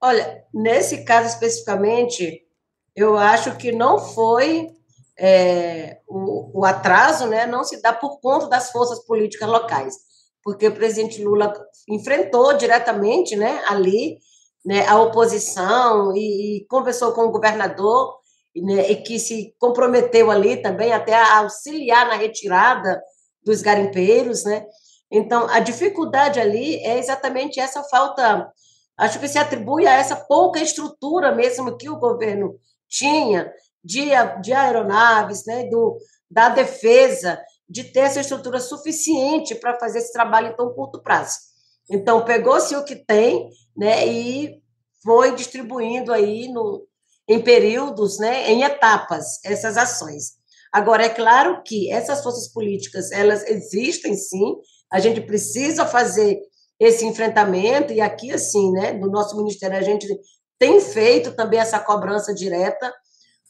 Olha, 0.00 0.44
nesse 0.54 1.04
caso 1.04 1.28
especificamente, 1.28 2.44
eu 2.94 3.16
acho 3.16 3.56
que 3.56 3.72
não 3.72 3.98
foi 3.98 4.70
é, 5.18 5.98
o, 6.06 6.60
o, 6.60 6.64
atraso, 6.64 7.26
né, 7.26 7.46
não 7.46 7.64
se 7.64 7.80
dá 7.80 7.92
por 7.92 8.20
conta 8.20 8.46
das 8.48 8.70
forças 8.70 9.00
políticas 9.04 9.48
locais, 9.48 9.94
porque 10.44 10.68
o 10.68 10.74
presidente 10.74 11.22
Lula 11.22 11.52
enfrentou 11.88 12.52
diretamente, 12.56 13.34
né, 13.34 13.62
ali, 13.66 14.18
né, 14.64 14.86
a 14.86 15.00
oposição 15.00 16.14
e, 16.14 16.58
e 16.58 16.66
conversou 16.66 17.12
com 17.12 17.22
o 17.22 17.32
governador 17.32 18.14
né, 18.62 18.90
e 18.90 18.96
que 18.96 19.18
se 19.18 19.54
comprometeu 19.58 20.30
ali 20.30 20.56
também 20.56 20.92
até 20.92 21.14
a 21.14 21.38
auxiliar 21.38 22.08
na 22.08 22.16
retirada 22.16 23.00
dos 23.44 23.62
garimpeiros, 23.62 24.44
né? 24.44 24.66
Então, 25.10 25.48
a 25.48 25.60
dificuldade 25.60 26.40
ali 26.40 26.76
é 26.84 26.98
exatamente 26.98 27.60
essa 27.60 27.82
falta, 27.84 28.50
acho 28.98 29.20
que 29.20 29.28
se 29.28 29.38
atribui 29.38 29.86
a 29.86 29.94
essa 29.94 30.16
pouca 30.16 30.60
estrutura 30.60 31.32
mesmo 31.32 31.76
que 31.76 31.88
o 31.88 31.98
governo 31.98 32.58
tinha 32.88 33.52
de, 33.84 34.08
de 34.42 34.52
aeronaves, 34.52 35.44
né, 35.46 35.64
do, 35.64 35.96
da 36.28 36.48
defesa, 36.48 37.40
de 37.68 37.84
ter 37.84 38.00
essa 38.00 38.20
estrutura 38.20 38.58
suficiente 38.58 39.54
para 39.54 39.78
fazer 39.78 39.98
esse 39.98 40.12
trabalho 40.12 40.48
em 40.48 40.56
tão 40.56 40.72
curto 40.72 41.00
prazo. 41.02 41.36
Então, 41.88 42.24
pegou-se 42.24 42.74
o 42.74 42.84
que 42.84 42.96
tem 42.96 43.48
né, 43.76 44.06
e 44.06 44.60
foi 45.04 45.36
distribuindo 45.36 46.12
aí 46.12 46.48
no, 46.48 46.84
em 47.28 47.40
períodos, 47.40 48.18
né, 48.18 48.50
em 48.50 48.62
etapas, 48.62 49.42
essas 49.44 49.76
ações. 49.76 50.32
Agora, 50.72 51.04
é 51.04 51.08
claro 51.08 51.62
que 51.64 51.90
essas 51.90 52.22
forças 52.22 52.52
políticas, 52.52 53.10
elas 53.10 53.44
existem 53.46 54.14
sim, 54.14 54.56
a 54.92 55.00
gente 55.00 55.20
precisa 55.20 55.86
fazer 55.86 56.38
esse 56.78 57.04
enfrentamento, 57.04 57.92
e 57.92 58.00
aqui, 58.00 58.30
assim, 58.30 58.70
né, 58.72 58.92
no 58.92 59.10
nosso 59.10 59.36
ministério, 59.36 59.76
a 59.76 59.82
gente 59.82 60.06
tem 60.58 60.80
feito 60.80 61.32
também 61.34 61.58
essa 61.58 61.78
cobrança 61.78 62.34
direta. 62.34 62.92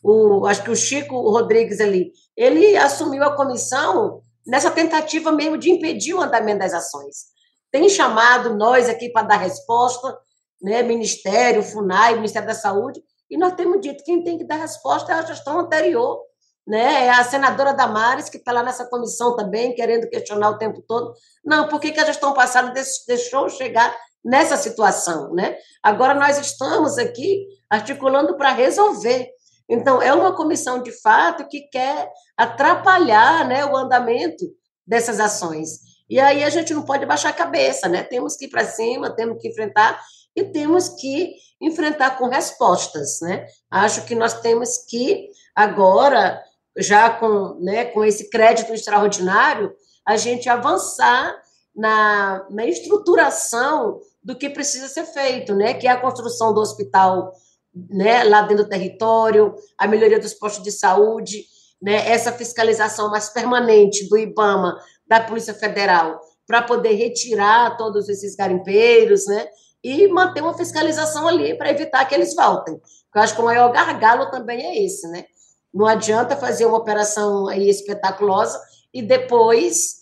O, 0.03 0.47
acho 0.47 0.62
que 0.62 0.71
o 0.71 0.77
Chico 0.77 1.17
Rodrigues 1.31 1.81
ali, 1.81 2.12
ele 2.37 2.77
assumiu 2.77 3.25
a 3.25 3.35
comissão 3.35 4.23
nessa 4.47 4.71
tentativa 4.71 5.33
mesmo 5.33 5.59
de 5.59 5.71
impedir 5.71 6.15
o 6.15 6.21
andamento 6.21 6.61
das 6.61 6.73
ações. 6.73 7.27
Tem 7.73 7.89
chamado 7.89 8.57
nós 8.57 8.89
aqui 8.89 9.11
para 9.11 9.27
dar 9.27 9.37
resposta, 9.37 10.17
né, 10.62 10.83
Ministério, 10.83 11.62
FUNAI, 11.62 12.15
Ministério 12.15 12.47
da 12.47 12.55
Saúde, 12.55 13.03
e 13.31 13.37
nós 13.37 13.55
temos 13.55 13.81
dito 13.81 13.99
que 13.99 14.05
quem 14.05 14.23
tem 14.23 14.39
que 14.39 14.45
dar 14.45 14.57
resposta 14.57 15.12
é 15.12 15.17
a 15.17 15.23
gestão 15.23 15.59
anterior, 15.61 16.21
né? 16.67 17.07
É 17.07 17.11
a 17.11 17.25
senadora 17.25 17.73
Damares, 17.73 18.29
que 18.29 18.39
está 18.39 18.53
lá 18.53 18.62
nessa 18.62 18.85
comissão 18.87 19.37
também, 19.37 19.75
querendo 19.75 20.09
questionar 20.09 20.51
o 20.51 20.59
tempo 20.59 20.83
todo. 20.83 21.15
Não, 21.45 21.69
por 21.69 21.81
que, 21.81 21.93
que 21.93 22.01
a 22.01 22.05
gestão 22.05 22.33
passada 22.33 22.73
deixou 23.07 23.49
chegar 23.49 23.97
nessa 24.25 24.57
situação, 24.57 25.33
né? 25.33 25.57
Agora 25.83 26.15
nós 26.15 26.39
estamos 26.39 26.99
aqui 26.99 27.47
articulando 27.71 28.37
para 28.37 28.51
resolver. 28.51 29.31
Então, 29.69 30.03
é 30.03 30.12
uma 30.12 30.35
comissão 30.35 30.83
de 30.83 30.93
fato 31.01 31.47
que 31.49 31.62
quer 31.69 32.11
atrapalhar 32.37 33.47
né, 33.47 33.65
o 33.65 33.77
andamento 33.77 34.45
dessas 34.87 35.19
ações. 35.19 35.81
E 36.09 36.21
aí 36.21 36.45
a 36.45 36.51
gente 36.51 36.73
não 36.73 36.83
pode 36.85 37.05
baixar 37.05 37.31
a 37.31 37.33
cabeça, 37.33 37.89
né? 37.89 38.03
Temos 38.05 38.37
que 38.37 38.45
ir 38.45 38.49
para 38.49 38.65
cima, 38.65 39.15
temos 39.15 39.41
que 39.41 39.49
enfrentar 39.49 40.01
e 40.37 40.44
temos 40.44 40.90
que 40.90 41.35
enfrentar 41.61 42.18
com 42.18 42.29
respostas, 42.29 43.20
né? 43.22 43.46
Acho 43.70 44.05
que 44.05 44.14
nós 44.14 44.40
temos 44.40 44.77
que 44.87 45.31
agora, 45.55 46.42
já 46.77 47.09
com, 47.09 47.59
né, 47.61 47.87
com 47.87 48.05
esse 48.05 48.29
crédito 48.29 48.72
extraordinário, 48.75 49.72
a 50.07 50.16
gente 50.16 50.49
avançar 50.49 51.35
na, 51.75 52.46
na 52.51 52.66
estruturação 52.66 54.01
do 54.22 54.37
que 54.37 54.51
precisa 54.51 54.88
ser 54.88 55.05
feito, 55.05 55.55
né? 55.55 55.72
Que 55.72 55.87
é 55.88 55.90
a 55.90 56.01
construção 56.01 56.53
do 56.53 56.61
hospital, 56.61 57.33
né? 57.75 58.22
Lá 58.25 58.42
dentro 58.42 58.64
do 58.64 58.68
território, 58.68 59.55
a 59.79 59.87
melhoria 59.87 60.20
dos 60.20 60.35
postos 60.35 60.62
de 60.62 60.70
saúde, 60.70 61.44
né? 61.81 62.11
Essa 62.11 62.33
fiscalização 62.33 63.11
mais 63.11 63.31
permanente 63.31 64.07
do 64.09 64.18
IBAMA, 64.18 64.79
da 65.07 65.20
Polícia 65.20 65.55
Federal, 65.55 66.20
para 66.46 66.62
poder 66.62 66.92
retirar 66.92 67.77
todos 67.77 68.09
esses 68.09 68.37
garimpeiros, 68.37 69.27
né? 69.27 69.46
E 69.87 70.09
manter 70.09 70.42
uma 70.42 70.59
fiscalização 70.59 71.29
ali 71.29 71.57
para 71.57 71.70
evitar 71.70 72.05
que 72.07 72.14
eles 72.14 72.35
voltem. 72.35 72.75
Eu 73.14 73.22
acho 73.22 73.37
que 73.37 73.40
o 73.40 73.44
maior 73.44 73.70
gargalo 73.70 74.29
também 74.33 74.61
é 74.61 74.85
esse, 74.85 75.07
né? 75.07 75.27
Não 75.72 75.87
adianta 75.87 76.37
fazer 76.37 76.66
uma 76.66 76.79
operação 76.79 77.46
aí 77.46 77.68
espetaculosa 77.70 78.61
e 78.92 79.01
depois 79.01 79.99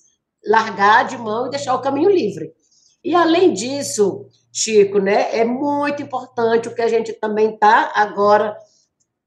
largar 0.46 1.06
de 1.06 1.18
mão 1.18 1.46
e 1.46 1.50
deixar 1.50 1.74
o 1.74 1.82
caminho 1.82 2.08
livre. 2.08 2.50
E 3.04 3.14
além 3.14 3.52
disso, 3.52 4.26
Chico, 4.50 5.00
né, 5.00 5.36
é 5.36 5.44
muito 5.44 6.02
importante 6.02 6.66
o 6.66 6.74
que 6.74 6.80
a 6.80 6.88
gente 6.88 7.12
também 7.12 7.52
está 7.52 7.92
agora 7.94 8.56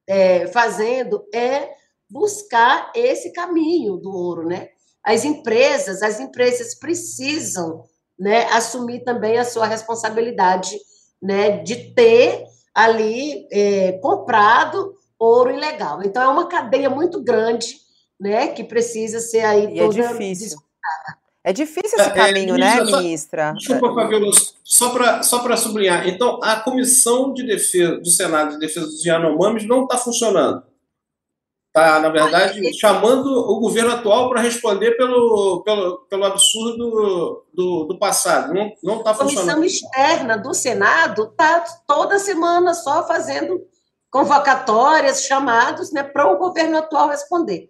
é, 0.07 0.47
fazendo 0.47 1.23
é 1.31 1.69
buscar 2.09 2.91
esse 2.95 3.31
caminho 3.31 3.97
do 3.97 4.09
ouro, 4.09 4.47
né? 4.47 4.69
As 5.03 5.23
empresas, 5.23 6.01
as 6.01 6.19
empresas 6.19 6.73
precisam 6.73 7.83
né, 8.19 8.45
assumir 8.51 9.03
também 9.03 9.38
a 9.38 9.45
sua 9.45 9.65
responsabilidade 9.65 10.75
né, 11.21 11.58
de 11.58 11.93
ter 11.93 12.45
ali 12.73 13.47
é, 13.51 13.93
comprado 13.93 14.95
ouro 15.19 15.51
ilegal. 15.51 16.01
Então, 16.03 16.21
é 16.21 16.27
uma 16.27 16.47
cadeia 16.47 16.89
muito 16.89 17.21
grande 17.23 17.75
né, 18.19 18.47
que 18.47 18.63
precisa 18.63 19.19
ser 19.19 19.41
aí 19.41 19.73
e 19.73 19.80
é 19.80 19.84
toda 19.84 19.99
é 19.99 20.08
difícil. 20.08 20.58
É 21.43 21.53
difícil 21.53 21.97
esse 21.97 22.10
é, 22.10 22.13
caminho, 22.13 22.56
é, 22.56 22.58
né, 22.58 22.84
ministra? 22.84 23.53
Desculpa, 23.53 23.93
Fabiola, 23.93 24.30
só 24.63 24.89
para 24.89 25.23
só 25.23 25.56
sublinhar. 25.56 26.08
Então, 26.08 26.39
a 26.43 26.58
Comissão 26.58 27.34
de 27.34 27.43
Defesa 27.43 27.97
do 27.97 28.10
Senado 28.10 28.51
de 28.51 28.60
Defesa 28.60 28.86
dos 28.86 29.06
Yanomamis 29.06 29.65
não 29.65 29.84
está 29.84 29.97
funcionando 29.97 30.62
está, 31.77 31.99
na 31.99 32.09
verdade, 32.09 32.73
chamando 32.73 33.27
o 33.27 33.60
governo 33.60 33.91
atual 33.91 34.29
para 34.29 34.41
responder 34.41 34.97
pelo, 34.97 35.62
pelo, 35.63 35.99
pelo 36.10 36.25
absurdo 36.25 37.45
do, 37.54 37.85
do 37.85 37.99
passado. 37.99 38.54
Não 38.83 38.97
está 38.97 39.13
funcionando. 39.13 39.49
A 39.49 39.54
comissão 39.54 39.63
externa 39.63 40.37
do 40.37 40.54
Senado 40.54 41.25
está 41.25 41.63
toda 41.85 42.17
semana 42.17 42.73
só 42.73 43.06
fazendo 43.08 43.62
convocatórias, 44.10 45.23
chamados 45.23 45.91
né, 45.91 46.02
para 46.02 46.31
o 46.31 46.37
governo 46.37 46.77
atual 46.77 47.10
responder. 47.10 47.69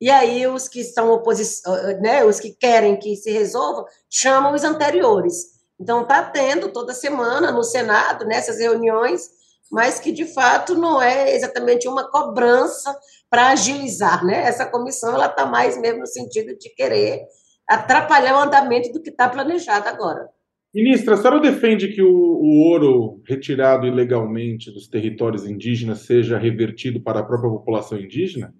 E 0.00 0.08
aí 0.08 0.46
os 0.46 0.66
que 0.66 0.82
são 0.82 1.10
oposição, 1.10 1.74
né, 2.00 2.24
os 2.24 2.40
que 2.40 2.52
querem 2.52 2.96
que 2.96 3.14
se 3.16 3.30
resolva, 3.30 3.84
chamam 4.08 4.54
os 4.54 4.64
anteriores. 4.64 5.60
Então 5.78 6.02
está 6.02 6.22
tendo 6.22 6.72
toda 6.72 6.94
semana 6.94 7.52
no 7.52 7.62
Senado 7.62 8.24
nessas 8.24 8.58
reuniões 8.58 9.39
mas 9.70 10.00
que 10.00 10.10
de 10.10 10.24
fato 10.24 10.74
não 10.74 11.00
é 11.00 11.34
exatamente 11.34 11.86
uma 11.86 12.10
cobrança 12.10 12.94
para 13.30 13.50
agilizar, 13.50 14.24
né? 14.24 14.42
Essa 14.42 14.66
comissão 14.66 15.14
ela 15.14 15.26
está 15.26 15.46
mais 15.46 15.80
mesmo 15.80 16.00
no 16.00 16.06
sentido 16.06 16.56
de 16.58 16.68
querer 16.70 17.22
atrapalhar 17.68 18.36
o 18.36 18.42
andamento 18.42 18.92
do 18.92 19.00
que 19.00 19.10
está 19.10 19.28
planejado 19.28 19.88
agora. 19.88 20.28
Ministra, 20.74 21.14
a 21.14 21.16
senhora 21.16 21.40
defende 21.40 21.88
que 21.88 22.02
o, 22.02 22.08
o, 22.08 22.68
ouro 22.68 23.22
retirado 23.26 23.86
ilegalmente 23.86 24.70
dos 24.70 24.88
territórios 24.88 25.44
indígenas 25.44 26.00
seja 26.00 26.38
revertido 26.38 27.00
para 27.00 27.20
a 27.20 27.24
própria 27.24 27.50
população 27.50 27.98
indígena? 27.98 28.54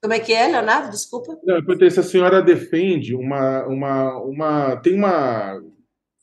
Como 0.00 0.12
é 0.12 0.20
que 0.20 0.32
é, 0.32 0.46
Leonardo? 0.46 0.90
Desculpa. 0.90 1.36
Não, 1.42 1.56
eu 1.56 1.64
perguntei 1.64 1.90
se 1.90 1.98
a 1.98 2.02
senhora 2.02 2.42
defende 2.42 3.14
uma. 3.14 3.66
uma, 3.66 4.18
uma 4.22 4.76
tem 4.76 4.94
uma. 4.94 5.60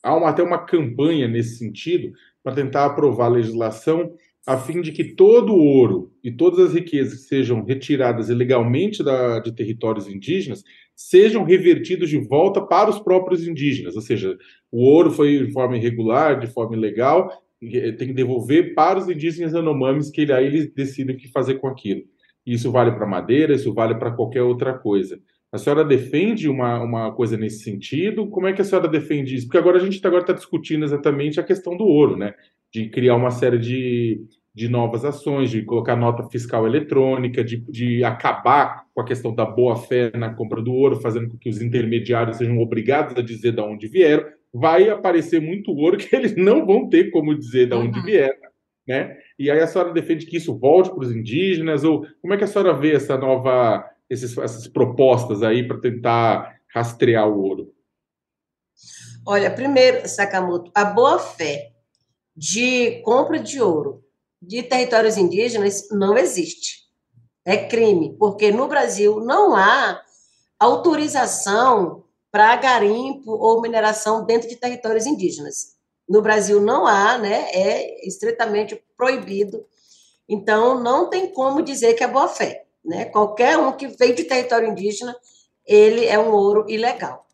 Há 0.02 0.16
uma, 0.16 0.30
até 0.30 0.42
uma 0.42 0.64
campanha 0.64 1.28
nesse 1.28 1.58
sentido 1.58 2.12
para 2.42 2.54
tentar 2.54 2.86
aprovar 2.86 3.26
a 3.26 3.30
legislação 3.34 4.12
a 4.46 4.58
fim 4.58 4.80
de 4.80 4.90
que 4.90 5.04
todo 5.04 5.52
o 5.52 5.64
ouro 5.64 6.12
e 6.22 6.30
todas 6.30 6.58
as 6.58 6.74
riquezas 6.74 7.20
que 7.20 7.28
sejam 7.28 7.64
retiradas 7.64 8.28
ilegalmente 8.28 9.02
da, 9.02 9.38
de 9.38 9.52
territórios 9.52 10.08
indígenas 10.08 10.64
sejam 10.96 11.44
revertidos 11.44 12.10
de 12.10 12.18
volta 12.18 12.60
para 12.60 12.90
os 12.90 12.98
próprios 12.98 13.46
indígenas, 13.46 13.96
ou 13.96 14.02
seja, 14.02 14.36
o 14.70 14.84
ouro 14.84 15.10
foi 15.10 15.46
de 15.46 15.52
forma 15.52 15.76
irregular, 15.76 16.38
de 16.38 16.48
forma 16.48 16.76
ilegal, 16.76 17.30
tem 17.60 18.08
que 18.08 18.12
devolver 18.12 18.74
para 18.74 18.98
os 18.98 19.08
indígenas 19.08 19.54
anomames 19.54 20.10
que 20.10 20.30
aí 20.32 20.46
eles 20.46 20.72
decidem 20.72 21.14
o 21.14 21.18
que 21.18 21.28
fazer 21.28 21.54
com 21.56 21.68
aquilo. 21.68 22.02
Isso 22.44 22.72
vale 22.72 22.90
para 22.92 23.06
madeira, 23.06 23.54
isso 23.54 23.72
vale 23.72 23.94
para 23.94 24.10
qualquer 24.10 24.42
outra 24.42 24.76
coisa. 24.76 25.20
A 25.52 25.58
senhora 25.58 25.84
defende 25.84 26.48
uma, 26.48 26.82
uma 26.82 27.12
coisa 27.12 27.36
nesse 27.36 27.62
sentido? 27.62 28.26
Como 28.28 28.46
é 28.46 28.54
que 28.54 28.62
a 28.62 28.64
senhora 28.64 28.88
defende 28.88 29.34
isso? 29.34 29.46
Porque 29.46 29.58
agora 29.58 29.76
a 29.76 29.80
gente 29.80 30.00
tá, 30.00 30.08
agora 30.08 30.22
está 30.22 30.32
discutindo 30.32 30.82
exatamente 30.82 31.38
a 31.38 31.44
questão 31.44 31.76
do 31.76 31.84
ouro, 31.84 32.16
né? 32.16 32.34
De 32.72 32.88
criar 32.88 33.16
uma 33.16 33.30
série 33.30 33.58
de, 33.58 34.24
de 34.54 34.66
novas 34.66 35.04
ações, 35.04 35.50
de 35.50 35.62
colocar 35.62 35.94
nota 35.94 36.26
fiscal 36.30 36.66
eletrônica, 36.66 37.44
de, 37.44 37.58
de 37.70 38.02
acabar 38.02 38.84
com 38.94 39.02
a 39.02 39.04
questão 39.04 39.34
da 39.34 39.44
boa-fé 39.44 40.10
na 40.16 40.32
compra 40.32 40.62
do 40.62 40.72
ouro, 40.72 40.96
fazendo 40.96 41.28
com 41.28 41.36
que 41.36 41.50
os 41.50 41.60
intermediários 41.60 42.38
sejam 42.38 42.58
obrigados 42.58 43.14
a 43.16 43.22
dizer 43.22 43.52
de 43.52 43.60
onde 43.60 43.88
vieram. 43.88 44.24
Vai 44.54 44.88
aparecer 44.88 45.40
muito 45.40 45.70
ouro 45.70 45.98
que 45.98 46.08
eles 46.16 46.34
não 46.34 46.64
vão 46.64 46.88
ter 46.88 47.10
como 47.10 47.38
dizer 47.38 47.68
de 47.68 47.74
onde 47.74 48.00
vieram, 48.02 48.36
né? 48.88 49.16
E 49.38 49.50
aí 49.50 49.60
a 49.60 49.66
senhora 49.66 49.92
defende 49.92 50.24
que 50.24 50.38
isso 50.38 50.58
volte 50.58 50.90
para 50.90 51.00
os 51.00 51.14
indígenas? 51.14 51.84
Ou 51.84 52.06
como 52.20 52.32
é 52.32 52.36
que 52.36 52.44
a 52.44 52.46
senhora 52.46 52.72
vê 52.72 52.92
essa 52.92 53.16
nova, 53.18 53.84
esses, 54.12 54.36
essas 54.36 54.68
propostas 54.68 55.42
aí 55.42 55.66
para 55.66 55.80
tentar 55.80 56.60
rastrear 56.74 57.26
o 57.28 57.40
ouro? 57.40 57.74
Olha, 59.26 59.50
primeiro, 59.50 60.06
Sakamoto, 60.06 60.70
a 60.74 60.84
boa-fé 60.84 61.72
de 62.36 63.00
compra 63.02 63.38
de 63.38 63.60
ouro 63.60 64.04
de 64.40 64.62
territórios 64.62 65.16
indígenas 65.16 65.88
não 65.90 66.18
existe. 66.18 66.82
É 67.44 67.56
crime, 67.56 68.16
porque 68.18 68.52
no 68.52 68.68
Brasil 68.68 69.20
não 69.20 69.56
há 69.56 70.02
autorização 70.58 72.04
para 72.30 72.56
garimpo 72.56 73.30
ou 73.32 73.60
mineração 73.60 74.24
dentro 74.24 74.48
de 74.48 74.56
territórios 74.56 75.06
indígenas. 75.06 75.76
No 76.08 76.20
Brasil 76.20 76.60
não 76.60 76.86
há, 76.86 77.18
né? 77.18 77.50
É 77.52 78.06
estritamente 78.06 78.82
proibido. 78.96 79.64
Então 80.28 80.80
não 80.80 81.08
tem 81.08 81.32
como 81.32 81.62
dizer 81.62 81.94
que 81.94 82.04
é 82.04 82.08
boa 82.08 82.28
fé, 82.28 82.61
né? 82.84 83.06
Qualquer 83.06 83.58
um 83.58 83.72
que 83.72 83.88
veio 83.88 84.14
de 84.14 84.24
território 84.24 84.68
indígena, 84.68 85.14
ele 85.66 86.06
é 86.06 86.18
um 86.18 86.32
ouro 86.32 86.64
ilegal. 86.68 87.26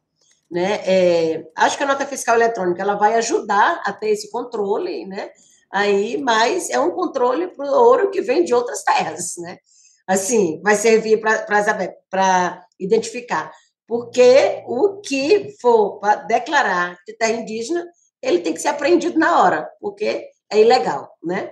Né? 0.50 0.80
É, 0.86 1.46
acho 1.56 1.76
que 1.76 1.84
a 1.84 1.86
nota 1.86 2.06
fiscal 2.06 2.34
eletrônica 2.34 2.80
ela 2.80 2.94
vai 2.94 3.14
ajudar 3.14 3.82
a 3.84 3.92
ter 3.92 4.10
esse 4.10 4.30
controle, 4.30 5.06
né? 5.06 5.30
aí, 5.70 6.16
mas 6.16 6.70
é 6.70 6.78
um 6.78 6.90
controle 6.90 7.48
para 7.48 7.66
o 7.66 7.74
ouro 7.74 8.10
que 8.10 8.20
vem 8.20 8.44
de 8.44 8.54
outras 8.54 8.82
terras, 8.82 9.36
né? 9.38 9.58
Assim, 10.06 10.60
vai 10.62 10.74
servir 10.74 11.20
para 11.20 12.66
identificar. 12.78 13.52
Porque 13.86 14.62
o 14.66 15.00
que 15.00 15.54
for 15.60 15.98
para 15.98 16.16
declarar 16.16 16.98
de 17.06 17.14
terra 17.14 17.32
indígena, 17.32 17.86
ele 18.22 18.40
tem 18.40 18.54
que 18.54 18.60
ser 18.60 18.68
apreendido 18.68 19.18
na 19.18 19.42
hora, 19.42 19.68
porque 19.80 20.26
é 20.50 20.60
ilegal, 20.60 21.10
né? 21.22 21.50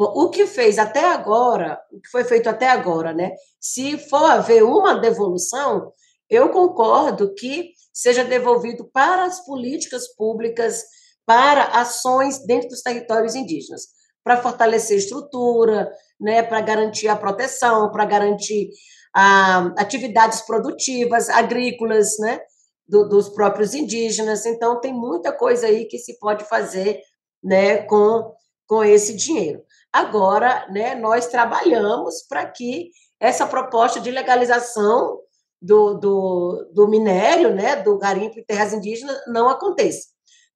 Bom, 0.00 0.14
o 0.14 0.30
que 0.30 0.46
fez 0.46 0.78
até 0.78 1.04
agora, 1.04 1.78
o 1.92 2.00
que 2.00 2.08
foi 2.08 2.24
feito 2.24 2.48
até 2.48 2.70
agora, 2.70 3.12
né? 3.12 3.32
Se 3.60 3.98
for 3.98 4.30
haver 4.30 4.64
uma 4.64 4.94
devolução, 4.94 5.92
eu 6.30 6.48
concordo 6.48 7.34
que 7.34 7.72
seja 7.92 8.24
devolvido 8.24 8.88
para 8.90 9.24
as 9.24 9.44
políticas 9.44 10.08
públicas 10.14 10.82
para 11.26 11.64
ações 11.64 12.38
dentro 12.46 12.70
dos 12.70 12.80
territórios 12.80 13.34
indígenas, 13.34 13.88
para 14.24 14.40
fortalecer 14.40 14.96
a 14.96 15.00
estrutura, 15.00 15.92
né, 16.18 16.42
para 16.42 16.62
garantir 16.62 17.08
a 17.08 17.16
proteção, 17.16 17.90
para 17.90 18.06
garantir 18.06 18.70
ah, 19.14 19.70
atividades 19.76 20.40
produtivas, 20.40 21.28
agrícolas, 21.28 22.16
né, 22.20 22.40
do, 22.88 23.06
dos 23.06 23.28
próprios 23.28 23.74
indígenas. 23.74 24.46
Então, 24.46 24.80
tem 24.80 24.94
muita 24.94 25.30
coisa 25.30 25.66
aí 25.66 25.84
que 25.84 25.98
se 25.98 26.18
pode 26.18 26.44
fazer 26.44 27.02
né, 27.44 27.82
com, 27.82 28.32
com 28.66 28.82
esse 28.82 29.14
dinheiro. 29.14 29.62
Agora, 29.92 30.66
né, 30.70 30.94
nós 30.94 31.26
trabalhamos 31.26 32.22
para 32.28 32.46
que 32.46 32.90
essa 33.18 33.46
proposta 33.46 34.00
de 34.00 34.10
legalização 34.10 35.18
do, 35.60 35.94
do, 35.94 36.70
do 36.72 36.88
minério, 36.88 37.54
né, 37.54 37.76
do 37.76 37.98
garimpo 37.98 38.38
em 38.38 38.44
terras 38.44 38.72
indígenas, 38.72 39.16
não 39.26 39.48
aconteça. 39.48 40.08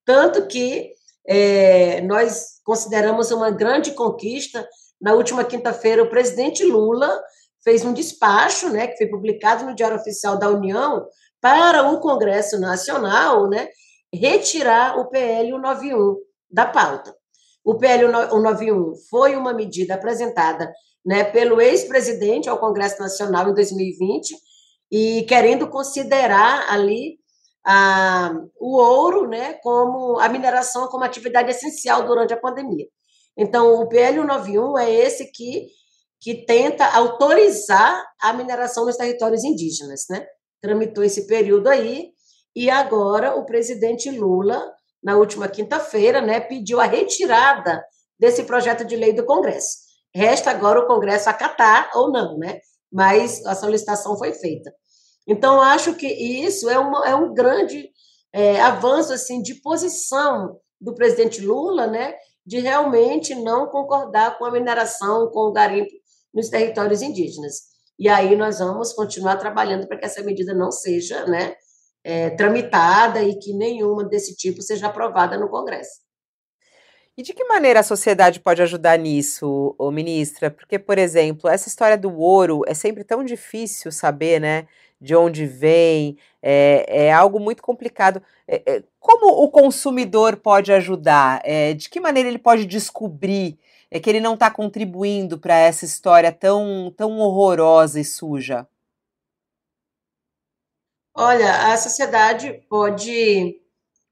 Tanto 0.05 0.47
que 0.47 0.93
é, 1.26 2.01
nós 2.03 2.61
consideramos 2.64 3.30
uma 3.30 3.51
grande 3.51 3.93
conquista. 3.93 4.66
Na 5.01 5.14
última 5.14 5.45
quinta-feira, 5.45 6.03
o 6.03 6.11
presidente 6.11 6.64
Lula 6.64 7.22
fez 7.62 7.85
um 7.85 7.93
despacho, 7.93 8.68
né, 8.68 8.87
que 8.87 8.97
foi 8.97 9.09
publicado 9.09 9.64
no 9.64 9.74
Diário 9.74 9.97
Oficial 9.97 10.39
da 10.39 10.49
União, 10.49 11.07
para 11.41 11.91
o 11.91 12.01
Congresso 12.01 12.59
Nacional 12.59 13.49
né, 13.49 13.68
retirar 14.12 14.99
o 14.99 15.09
PL 15.11 15.51
191 15.51 16.16
da 16.51 16.66
pauta. 16.66 17.14
O 17.65 17.77
PL 17.77 18.07
191 18.07 18.95
foi 19.09 19.37
uma 19.37 19.55
medida 19.55 19.95
apresentada 19.95 20.73
né, 21.05 21.25
pelo 21.25 21.61
ex-presidente 21.61 22.49
ao 22.49 22.59
Congresso 22.59 23.01
Nacional 23.01 23.49
em 23.49 23.55
2020 23.55 24.37
e 24.91 25.23
querendo 25.23 25.69
considerar 25.69 26.71
ali 26.71 27.19
a, 27.65 28.35
o 28.61 28.77
ouro 28.77 29.27
né, 29.29 29.55
como 29.62 30.19
a 30.19 30.29
mineração 30.29 30.87
como 30.89 31.05
atividade 31.05 31.51
essencial 31.51 32.07
durante 32.07 32.35
a 32.35 32.41
pandemia. 32.41 32.87
Então, 33.37 33.81
o 33.81 33.89
PL 33.89 34.21
191 34.21 34.79
é 34.79 34.93
esse 34.93 35.33
que, 35.33 35.69
que 36.21 36.45
tenta 36.45 36.87
autorizar 36.95 38.05
a 38.21 38.33
mineração 38.33 38.85
nos 38.85 38.97
territórios 38.97 39.43
indígenas. 39.43 40.05
Né? 40.09 40.25
Tramitou 40.61 41.03
esse 41.03 41.27
período 41.27 41.69
aí, 41.69 42.12
e 42.55 42.71
agora 42.71 43.35
o 43.35 43.45
presidente 43.45 44.11
Lula, 44.11 44.65
na 45.05 45.17
última 45.19 45.47
quinta-feira, 45.47 46.23
né, 46.23 46.41
pediu 46.41 46.81
a 46.81 46.85
retirada 46.85 47.85
desse 48.19 48.45
projeto 48.45 48.85
de 48.85 48.97
lei 48.97 49.13
do 49.13 49.27
Congresso. 49.27 49.85
Resta 50.15 50.51
agora 50.51 50.81
o 50.81 50.87
Congresso 50.87 51.29
acatar 51.29 51.91
ou 51.95 52.11
não, 52.11 52.39
né? 52.39 52.61
Mas 52.91 53.45
a 53.45 53.55
solicitação 53.55 54.17
foi 54.17 54.33
feita. 54.33 54.73
Então, 55.27 55.61
acho 55.61 55.95
que 55.95 56.07
isso 56.07 56.71
é, 56.71 56.79
uma, 56.79 57.07
é 57.07 57.15
um 57.15 57.35
grande 57.35 57.91
é, 58.33 58.61
avanço 58.61 59.13
assim, 59.13 59.43
de 59.43 59.55
posição 59.57 60.59
do 60.81 60.95
presidente 60.95 61.41
Lula, 61.41 61.87
né, 61.87 62.15
de 62.47 62.59
realmente 62.61 63.35
não 63.35 63.67
concordar 63.67 64.39
com 64.39 64.45
a 64.45 64.51
mineração, 64.51 65.31
com 65.31 65.49
o 65.49 65.53
garimpo 65.53 65.91
nos 66.33 66.49
territórios 66.49 67.01
indígenas. 67.01 67.75
E 67.99 68.09
aí 68.09 68.37
nós 68.37 68.59
vamos 68.59 68.93
continuar 68.93 69.37
trabalhando 69.37 69.87
para 69.87 69.99
que 69.99 70.05
essa 70.05 70.23
medida 70.23 70.53
não 70.53 70.71
seja 70.71 71.25
né, 71.27 71.55
é, 72.05 72.31
tramitada 72.31 73.23
e 73.23 73.39
que 73.39 73.53
nenhuma 73.53 74.05
desse 74.05 74.37
tipo 74.37 74.63
seja 74.63 74.87
aprovada 74.87 75.37
no 75.39 75.49
Congresso. 75.49 76.05
E 77.17 77.23
de 77.23 77.33
que 77.33 77.45
maneira 77.45 77.81
a 77.81 77.85
sociedade 77.85 78.41
pode 78.41 78.61
ajudar 78.61 78.99
nisso, 78.99 79.75
ô, 79.79 79.91
ministra? 79.91 80.51
Porque, 80.51 80.79
por 80.79 80.99
exemplo, 80.99 81.49
essa 81.49 81.69
história 81.69 81.97
do 81.97 82.13
ouro 82.17 82.63
é 82.67 82.75
sempre 82.75 83.05
tão 83.05 83.25
difícil 83.25 83.91
saber, 83.91 84.41
né? 84.41 84.67
de 85.05 85.15
onde 85.15 85.47
vem, 85.47 86.17
é, 86.43 87.07
é 87.07 87.13
algo 87.13 87.39
muito 87.39 87.63
complicado. 87.63 88.23
É, 88.49 88.63
é, 88.67 88.83
como 88.99 89.45
o 89.45 89.51
consumidor 89.51 90.37
pode 90.37 90.73
ajudar? 90.73 91.41
É, 91.45 91.75
de 91.75 91.91
que 91.91 92.01
maneira 92.01 92.29
ele 92.29 92.39
pode 92.39 92.65
descobrir 92.65 93.59
é, 93.91 94.01
que 94.01 94.09
ele 94.09 94.21
não 94.21 94.33
está 94.35 94.51
contribuindo 94.51 95.39
para 95.39 95.57
essa 95.57 95.85
história 95.85 96.33
tão, 96.33 96.93
tão 96.97 97.19
horrorosa 97.19 98.01
e 98.01 98.05
suja? 98.05 98.67
Olha, 101.17 101.73
a 101.73 101.77
sociedade 101.77 102.65
pode 102.69 103.61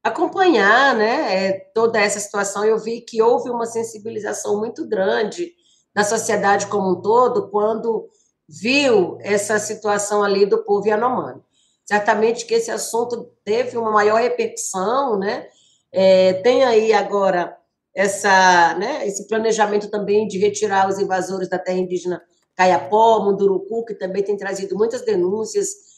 acompanhar 0.01 0.95
né, 0.95 1.47
é, 1.47 1.51
toda 1.73 1.99
essa 1.99 2.17
situação. 2.17 2.63
Eu 2.63 2.77
vi 2.77 3.01
que 3.01 3.21
houve 3.21 3.49
uma 3.49 3.65
sensibilização 3.65 4.57
muito 4.57 4.87
grande 4.87 5.51
da 5.93 6.03
sociedade 6.05 6.67
como 6.67 6.91
um 6.91 7.01
todo 7.01 7.49
quando 7.49 8.07
viu 8.47 9.17
essa 9.21 9.59
situação 9.59 10.23
ali 10.23 10.45
do 10.45 10.63
povo 10.63 10.87
Yanomami. 10.87 11.41
Certamente 11.85 12.45
que 12.45 12.53
esse 12.53 12.71
assunto 12.71 13.29
teve 13.43 13.77
uma 13.77 13.91
maior 13.91 14.21
repercussão, 14.21 15.19
né? 15.19 15.47
É, 15.91 16.33
tem 16.35 16.63
aí 16.63 16.93
agora 16.93 17.55
essa, 17.93 18.75
né, 18.75 19.05
esse 19.05 19.27
planejamento 19.27 19.89
também 19.89 20.25
de 20.25 20.39
retirar 20.39 20.89
os 20.89 20.97
invasores 20.97 21.49
da 21.49 21.59
terra 21.59 21.77
indígena 21.77 22.21
Caiapó, 22.55 23.19
Munduruku, 23.19 23.85
que 23.85 23.93
também 23.93 24.23
tem 24.23 24.37
trazido 24.37 24.75
muitas 24.75 25.01
denúncias 25.01 25.92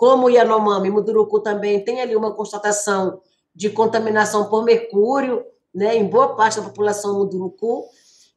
como 0.00 0.28
o 0.28 0.30
Yanomami, 0.30 0.88
Muduruku 0.88 1.40
também 1.40 1.84
tem 1.84 2.00
ali 2.00 2.16
uma 2.16 2.32
constatação 2.32 3.20
de 3.54 3.68
contaminação 3.68 4.48
por 4.48 4.64
mercúrio, 4.64 5.44
né, 5.74 5.94
em 5.94 6.06
boa 6.06 6.34
parte 6.34 6.58
da 6.58 6.64
população 6.64 7.18
Muduruku. 7.18 7.84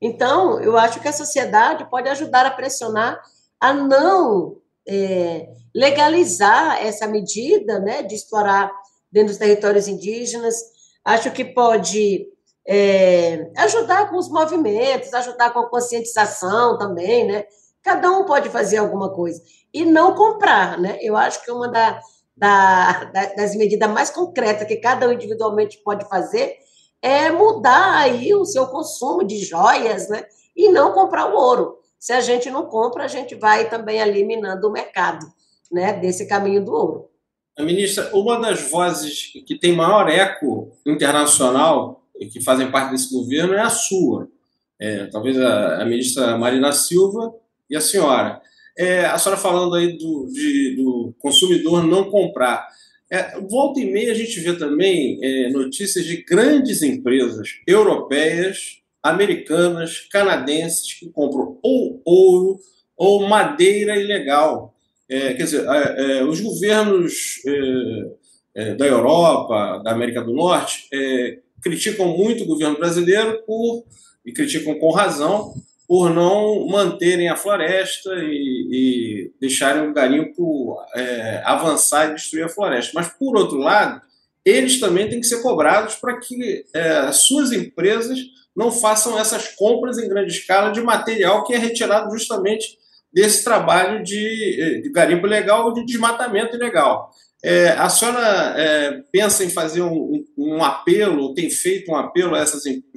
Então, 0.02 0.60
eu 0.60 0.78
acho 0.78 1.00
que 1.00 1.08
a 1.08 1.14
sociedade 1.14 1.90
pode 1.90 2.10
ajudar 2.10 2.46
a 2.46 2.52
pressionar 2.52 3.18
a 3.62 3.74
não 3.74 4.58
é, 4.86 5.54
legalizar 5.74 6.86
essa 6.86 7.08
medida 7.08 7.80
né, 7.80 8.04
de 8.04 8.14
explorar 8.14 8.70
dentro 9.10 9.30
dos 9.30 9.38
territórios 9.38 9.88
indígenas. 9.88 10.58
Acho 11.06 11.32
que 11.32 11.46
pode 11.46 12.28
é, 12.68 13.50
ajudar 13.56 14.10
com 14.10 14.18
os 14.18 14.28
movimentos, 14.28 15.14
ajudar 15.14 15.54
com 15.54 15.60
a 15.60 15.70
conscientização 15.70 16.78
também, 16.78 17.26
né? 17.26 17.46
Cada 17.84 18.10
um 18.12 18.26
pode 18.26 18.50
fazer 18.50 18.78
alguma 18.78 19.10
coisa. 19.10 19.42
E 19.74 19.84
não 19.84 20.16
comprar, 20.16 20.80
né? 20.80 20.98
Eu 21.02 21.18
acho 21.18 21.44
que 21.44 21.52
uma 21.52 21.68
da, 21.68 22.00
da, 22.36 23.04
das 23.36 23.56
medidas 23.56 23.90
mais 23.90 24.10
concretas 24.10 24.68
que 24.68 24.78
cada 24.78 25.08
um 25.08 25.12
individualmente 25.12 25.78
pode 25.84 26.08
fazer 26.08 26.56
é 27.02 27.30
mudar 27.30 27.98
aí 27.98 28.34
o 28.34 28.46
seu 28.46 28.68
consumo 28.68 29.24
de 29.24 29.38
joias, 29.44 30.08
né? 30.08 30.24
E 30.56 30.70
não 30.70 30.94
comprar 30.94 31.34
o 31.34 31.36
ouro. 31.36 31.80
Se 32.00 32.14
a 32.14 32.22
gente 32.22 32.50
não 32.50 32.66
compra, 32.66 33.04
a 33.04 33.08
gente 33.08 33.36
vai 33.36 33.70
também 33.70 34.00
eliminando 34.00 34.68
o 34.68 34.72
mercado, 34.72 35.26
né? 35.72 35.94
Desse 35.94 36.28
caminho 36.28 36.64
do 36.64 36.72
ouro. 36.72 37.10
A 37.58 37.64
ministra, 37.64 38.10
uma 38.16 38.40
das 38.40 38.70
vozes 38.70 39.32
que 39.46 39.60
tem 39.60 39.76
maior 39.76 40.10
eco 40.10 40.72
internacional 40.86 42.04
e 42.20 42.28
que 42.28 42.42
fazem 42.42 42.72
parte 42.72 42.92
desse 42.92 43.14
governo 43.14 43.54
é 43.54 43.62
a 43.62 43.70
sua. 43.70 44.28
É, 44.80 45.06
talvez 45.06 45.40
a, 45.40 45.82
a, 45.82 45.86
ministra 45.86 46.38
Marina 46.38 46.72
Silva 46.72 47.34
e 47.74 47.76
a 47.76 47.82
senhora. 47.82 48.40
É, 48.78 49.06
a 49.06 49.18
senhora 49.18 49.42
falando 49.42 49.76
aí 49.76 49.98
do, 49.98 50.28
de, 50.32 50.76
do 50.76 51.14
consumidor 51.20 51.84
não 51.84 52.10
comprar. 52.10 52.68
É, 53.12 53.40
volta 53.42 53.80
e 53.80 53.92
meia 53.92 54.12
a 54.12 54.16
gente 54.16 54.40
vê 54.40 54.54
também 54.54 55.20
é, 55.22 55.50
notícias 55.50 56.06
de 56.06 56.24
grandes 56.24 56.82
empresas 56.84 57.50
europeias, 57.68 58.80
americanas, 59.02 60.08
canadenses 60.12 60.94
que 60.94 61.10
compram 61.10 61.58
ou 61.62 62.02
ouro 62.06 62.60
ou 62.96 63.28
madeira 63.28 64.00
ilegal. 64.00 64.74
É, 65.10 65.34
quer 65.34 65.44
dizer, 65.44 65.66
é, 65.68 66.20
é, 66.20 66.24
os 66.24 66.40
governos 66.40 67.42
é, 68.56 68.76
da 68.76 68.86
Europa, 68.86 69.82
da 69.84 69.92
América 69.92 70.22
do 70.22 70.32
Norte, 70.32 70.88
criticam 71.62 72.16
muito 72.16 72.44
o 72.44 72.48
governo 72.48 72.78
brasileiro 72.78 73.42
por, 73.46 73.84
e 74.26 74.32
criticam 74.32 74.76
com 74.76 74.92
razão, 74.92 75.54
por 75.94 76.10
não 76.10 76.66
manterem 76.66 77.30
a 77.30 77.36
floresta 77.36 78.10
e, 78.16 78.68
e 78.72 79.32
deixarem 79.40 79.88
o 79.88 79.94
garimpo 79.94 80.76
é, 80.96 81.44
avançar 81.46 82.10
e 82.10 82.16
destruir 82.16 82.46
a 82.46 82.50
floresta. 82.50 82.94
Mas, 82.96 83.10
por 83.10 83.38
outro 83.38 83.60
lado, 83.60 84.02
eles 84.44 84.80
também 84.80 85.08
têm 85.08 85.22
que 85.22 85.28
ser 85.28 85.44
cobrados 85.44 85.94
para 85.98 86.20
que 86.20 86.66
é, 86.74 87.12
suas 87.12 87.52
empresas 87.52 88.18
não 88.56 88.72
façam 88.72 89.20
essas 89.20 89.50
compras 89.50 90.00
em 90.00 90.10
grande 90.10 90.32
escala 90.32 90.72
de 90.72 90.82
material 90.82 91.44
que 91.44 91.54
é 91.54 91.60
retirado 91.60 92.10
justamente 92.10 92.76
desse 93.14 93.44
trabalho 93.44 94.04
de, 94.04 94.82
de 94.82 94.92
garimpo 94.92 95.28
ilegal 95.28 95.68
ou 95.68 95.74
de 95.76 95.86
desmatamento 95.86 96.56
ilegal. 96.56 97.12
É, 97.44 97.68
a 97.70 97.88
senhora 97.88 98.56
é, 98.58 99.04
pensa 99.12 99.44
em 99.44 99.50
fazer 99.52 99.84
um, 99.84 100.26
um, 100.36 100.64
apelo, 100.64 101.36
tem 101.36 101.52
feito 101.52 101.92
um 101.92 101.96
apelo 101.96 102.34
a 102.34 102.40
essas 102.40 102.66
empresas 102.66 102.93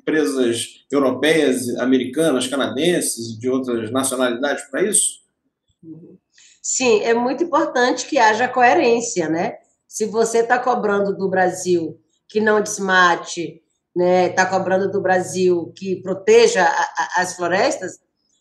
europeias, 0.91 1.69
americanas, 1.77 2.47
canadenses, 2.47 3.39
de 3.39 3.49
outras 3.49 3.91
nacionalidades 3.91 4.65
para 4.71 4.83
isso? 4.83 5.21
Sim, 6.63 7.01
é 7.03 7.15
muito 7.15 7.45
importante 7.45 8.07
que 8.07 8.19
haja 8.19 8.49
coerência, 8.49 9.29
né? 9.29 9.55
Se 9.87 10.07
você 10.07 10.39
está 10.39 10.59
cobrando 10.59 11.17
do 11.17 11.29
Brasil 11.29 12.01
que 12.29 12.41
não 12.41 12.61
desmate, 12.61 13.63
né? 13.95 14.27
Está 14.27 14.47
cobrando 14.47 14.91
do 14.91 15.01
Brasil 15.01 15.73
que 15.77 16.03
proteja 16.03 16.63
a, 16.65 16.69
a, 16.69 17.23
as 17.23 17.37
florestas, 17.37 17.99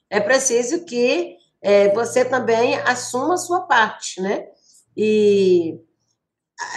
é 0.10 0.20
preciso 0.20 0.86
que 0.86 1.38
é, 1.62 1.94
você 1.94 2.24
também 2.24 2.76
assuma 2.82 3.36
a 3.36 3.38
sua 3.38 3.62
parte, 3.62 4.22
né? 4.22 4.46
E 4.96 5.80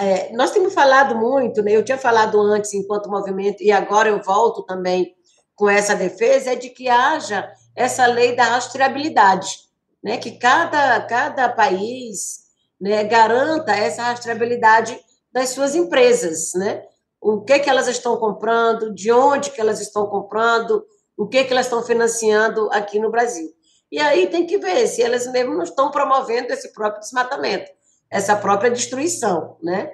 é, 0.01 0.33
nós 0.33 0.51
temos 0.51 0.75
falado 0.75 1.15
muito, 1.17 1.63
né? 1.63 1.73
eu 1.73 1.85
tinha 1.85 1.99
falado 1.99 2.41
antes 2.41 2.75
enquanto 2.75 3.11
movimento, 3.11 3.63
e 3.63 3.71
agora 3.71 4.09
eu 4.09 4.21
volto 4.23 4.63
também 4.65 5.15
com 5.55 5.69
essa 5.69 5.95
defesa, 5.95 6.53
é 6.53 6.57
de 6.57 6.71
que 6.71 6.89
haja 6.89 7.49
essa 7.77 8.07
lei 8.07 8.35
da 8.35 8.45
rastreabilidade, 8.45 9.61
né? 10.03 10.17
que 10.17 10.33
cada, 10.33 11.01
cada 11.03 11.49
país 11.49 12.45
né, 12.81 13.05
garanta 13.05 13.73
essa 13.73 14.03
rastreabilidade 14.03 14.99
das 15.33 15.51
suas 15.51 15.75
empresas, 15.75 16.53
né? 16.55 16.83
o 17.21 17.43
que, 17.43 17.59
que 17.59 17.71
elas 17.71 17.89
estão 17.89 18.17
comprando, 18.17 18.93
de 18.93 19.13
onde 19.13 19.51
que 19.51 19.61
elas 19.61 19.81
estão 19.81 20.07
comprando, 20.07 20.85
o 21.17 21.27
que, 21.27 21.45
que 21.45 21.53
elas 21.53 21.67
estão 21.67 21.83
financiando 21.83 22.69
aqui 22.73 22.99
no 22.99 23.11
Brasil. 23.11 23.49
E 23.91 24.01
aí 24.01 24.29
tem 24.29 24.47
que 24.47 24.59
ver 24.59 24.87
se 24.87 25.03
elas 25.03 25.27
mesmo 25.29 25.55
não 25.55 25.63
estão 25.63 25.91
promovendo 25.91 26.53
esse 26.53 26.73
próprio 26.73 27.01
desmatamento 27.01 27.78
essa 28.11 28.37
própria 28.37 28.71
destruição, 28.71 29.57
né? 29.63 29.91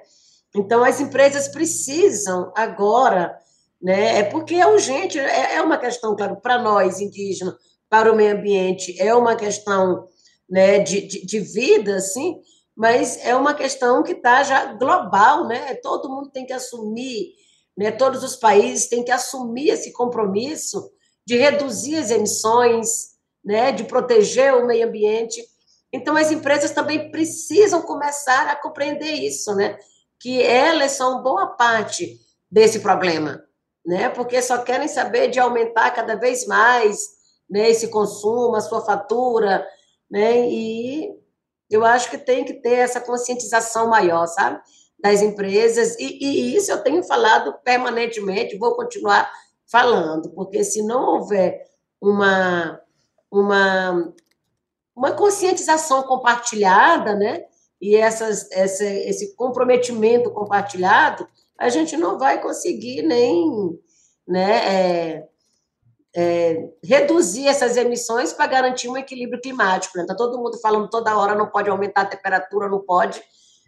Então, 0.55 0.83
as 0.83 1.01
empresas 1.01 1.47
precisam 1.47 2.51
agora, 2.55 3.37
né? 3.81 4.19
É 4.19 4.23
porque 4.23 4.55
é 4.55 4.65
urgente, 4.65 5.19
é, 5.19 5.55
é 5.55 5.61
uma 5.61 5.77
questão, 5.77 6.15
claro, 6.15 6.37
para 6.37 6.61
nós, 6.61 6.99
indígenas, 7.01 7.55
para 7.89 8.11
o 8.11 8.15
meio 8.15 8.33
ambiente, 8.33 8.99
é 8.99 9.13
uma 9.13 9.35
questão 9.35 10.07
né, 10.49 10.79
de, 10.79 11.01
de, 11.01 11.25
de 11.25 11.39
vida, 11.39 11.95
assim, 11.95 12.39
mas 12.75 13.17
é 13.23 13.35
uma 13.35 13.53
questão 13.53 14.03
que 14.03 14.13
está 14.13 14.43
já 14.43 14.73
global, 14.73 15.47
né? 15.47 15.75
Todo 15.75 16.09
mundo 16.09 16.29
tem 16.29 16.45
que 16.45 16.53
assumir, 16.53 17.33
né? 17.77 17.91
Todos 17.91 18.23
os 18.23 18.35
países 18.35 18.87
têm 18.87 19.03
que 19.03 19.11
assumir 19.11 19.69
esse 19.69 19.91
compromisso 19.93 20.91
de 21.25 21.37
reduzir 21.37 21.95
as 21.95 22.11
emissões, 22.11 23.15
né? 23.43 23.71
De 23.71 23.85
proteger 23.85 24.53
o 24.53 24.67
meio 24.67 24.87
ambiente 24.87 25.41
então, 25.95 26.17
as 26.17 26.29
empresas 26.29 26.71
também 26.71 27.09
precisam 27.09 27.81
começar 27.81 28.49
a 28.49 28.55
compreender 28.55 29.13
isso, 29.13 29.55
né? 29.55 29.77
Que 30.19 30.43
elas 30.43 30.91
são 30.91 31.23
boa 31.23 31.47
parte 31.47 32.19
desse 32.51 32.81
problema, 32.81 33.41
né? 33.85 34.09
Porque 34.09 34.41
só 34.41 34.57
querem 34.57 34.89
saber 34.89 35.29
de 35.29 35.39
aumentar 35.39 35.91
cada 35.91 36.15
vez 36.15 36.45
mais 36.45 37.15
né, 37.49 37.69
esse 37.69 37.87
consumo, 37.87 38.55
a 38.55 38.61
sua 38.61 38.81
fatura, 38.81 39.65
né? 40.11 40.49
E 40.49 41.17
eu 41.69 41.85
acho 41.85 42.09
que 42.09 42.17
tem 42.17 42.43
que 42.43 42.55
ter 42.55 42.73
essa 42.73 42.99
conscientização 42.99 43.87
maior, 43.87 44.27
sabe? 44.27 44.59
Das 44.99 45.21
empresas, 45.21 45.97
e, 45.97 46.19
e 46.21 46.55
isso 46.57 46.71
eu 46.71 46.83
tenho 46.83 47.03
falado 47.03 47.53
permanentemente, 47.63 48.57
vou 48.57 48.75
continuar 48.75 49.31
falando, 49.65 50.29
porque 50.31 50.61
se 50.63 50.81
não 50.81 51.15
houver 51.15 51.65
uma, 52.01 52.81
uma 53.31 54.13
uma 54.95 55.11
conscientização 55.11 56.03
compartilhada, 56.03 57.15
né? 57.15 57.43
E 57.81 57.95
essas, 57.95 58.49
essa, 58.51 58.85
esse 58.85 59.35
comprometimento 59.35 60.31
compartilhado, 60.31 61.27
a 61.57 61.69
gente 61.69 61.97
não 61.97 62.17
vai 62.17 62.41
conseguir 62.41 63.01
nem 63.01 63.77
né, 64.27 64.55
é, 64.65 65.27
é, 66.15 66.69
reduzir 66.83 67.47
essas 67.47 67.75
emissões 67.75 68.31
para 68.31 68.47
garantir 68.47 68.87
um 68.87 68.97
equilíbrio 68.97 69.41
climático. 69.41 69.99
Está 69.99 70.13
né? 70.13 70.17
todo 70.17 70.37
mundo 70.37 70.57
falando 70.59 70.89
toda 70.89 71.17
hora, 71.17 71.35
não 71.35 71.47
pode 71.47 71.69
aumentar 71.69 72.01
a 72.01 72.05
temperatura, 72.05 72.69
não 72.69 72.79
pode, 72.79 73.21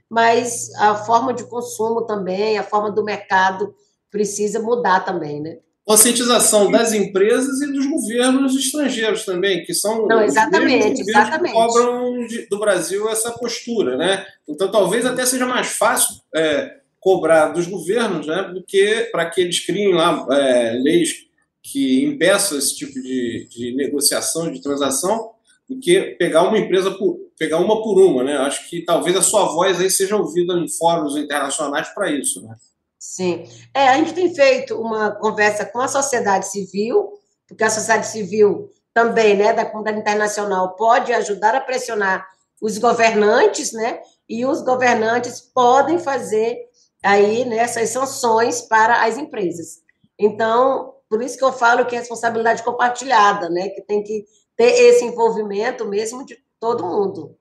mas 0.10 0.74
a 0.76 0.96
forma 0.96 1.34
de 1.34 1.44
consumo 1.44 2.06
também, 2.06 2.58
a 2.58 2.64
forma 2.64 2.90
do 2.90 3.04
mercado 3.04 3.76
precisa 4.10 4.60
mudar 4.60 5.02
também, 5.02 5.42
né? 5.42 5.58
Conscientização 5.88 6.70
das 6.70 6.92
empresas 6.92 7.62
e 7.62 7.72
dos 7.72 7.86
governos 7.86 8.54
estrangeiros 8.54 9.24
também, 9.24 9.64
que 9.64 9.74
são 9.74 10.06
Não, 10.06 10.22
exatamente, 10.22 11.02
os 11.02 11.08
exatamente. 11.08 11.54
que 11.54 11.58
cobram 11.58 12.28
de, 12.28 12.46
do 12.50 12.60
Brasil 12.60 13.10
essa 13.10 13.32
postura, 13.32 13.96
né? 13.96 14.26
Então 14.46 14.70
talvez 14.70 15.06
até 15.06 15.26
seja 15.26 15.46
mais 15.46 15.68
fácil 15.68 16.18
é, 16.36 16.76
cobrar 17.00 17.54
dos 17.54 17.68
governos, 17.68 18.28
né, 18.28 18.52
do 18.54 18.62
que 18.62 19.08
para 19.14 19.30
que 19.30 19.40
eles 19.40 19.66
criem 19.66 19.94
lá 19.94 20.28
é, 20.30 20.74
leis 20.74 21.26
que 21.64 22.04
impeçam 22.04 22.58
esse 22.58 22.76
tipo 22.76 23.02
de, 23.02 23.48
de 23.50 23.74
negociação, 23.74 24.52
de 24.52 24.62
transação, 24.62 25.32
do 25.70 25.80
que 25.80 26.02
pegar 26.20 26.44
uma 26.44 26.60
empresa 26.60 26.92
por 26.92 27.18
pegar 27.40 27.60
uma 27.60 27.82
por 27.82 27.98
uma, 27.98 28.26
né? 28.26 28.36
Acho 28.38 28.70
que 28.70 28.82
talvez 28.84 29.16
a 29.16 29.22
sua 29.22 29.46
voz 29.46 29.80
aí 29.80 29.90
seja 29.90 30.18
ouvida 30.18 30.54
em 30.54 30.68
fóruns 30.68 31.16
internacionais 31.16 31.88
para 31.94 32.12
isso, 32.12 32.42
né? 32.42 32.58
Sim. 33.00 33.46
É, 33.74 33.90
a 33.90 33.98
gente 33.98 34.14
tem 34.14 34.34
feito 34.34 34.80
uma 34.80 35.12
conversa 35.12 35.66
com 35.66 35.80
a 35.80 35.88
sociedade 35.88 36.48
civil, 36.48 37.14
porque 37.48 37.64
a 37.64 37.70
sociedade 37.70 38.08
civil 38.08 38.72
também, 38.94 39.38
né, 39.38 39.54
da 39.54 39.66
comunidade 39.66 40.00
internacional, 40.00 40.76
pode 40.76 41.14
ajudar 41.14 41.54
a 41.54 41.62
pressionar 41.62 42.28
os 42.60 42.78
governantes, 42.80 43.72
né, 43.72 44.02
e 44.28 44.46
os 44.46 44.62
governantes 44.62 45.40
podem 45.40 46.00
fazer 46.00 46.58
aí 47.04 47.46
né, 47.46 47.58
essas 47.58 47.90
sanções 47.90 48.62
para 48.62 49.06
as 49.06 49.18
empresas. 49.18 49.82
Então, 50.20 50.96
por 51.08 51.22
isso 51.22 51.38
que 51.38 51.44
eu 51.44 51.54
falo 51.54 51.86
que 51.86 51.96
é 51.96 52.00
responsabilidade 52.00 52.64
compartilhada, 52.64 53.50
né, 53.50 53.70
que 53.70 53.82
tem 53.82 54.04
que 54.04 54.26
ter 54.56 54.72
esse 54.72 55.06
envolvimento 55.06 55.86
mesmo 55.86 56.26
de 56.26 56.36
todo 56.60 56.84
mundo. 56.84 57.38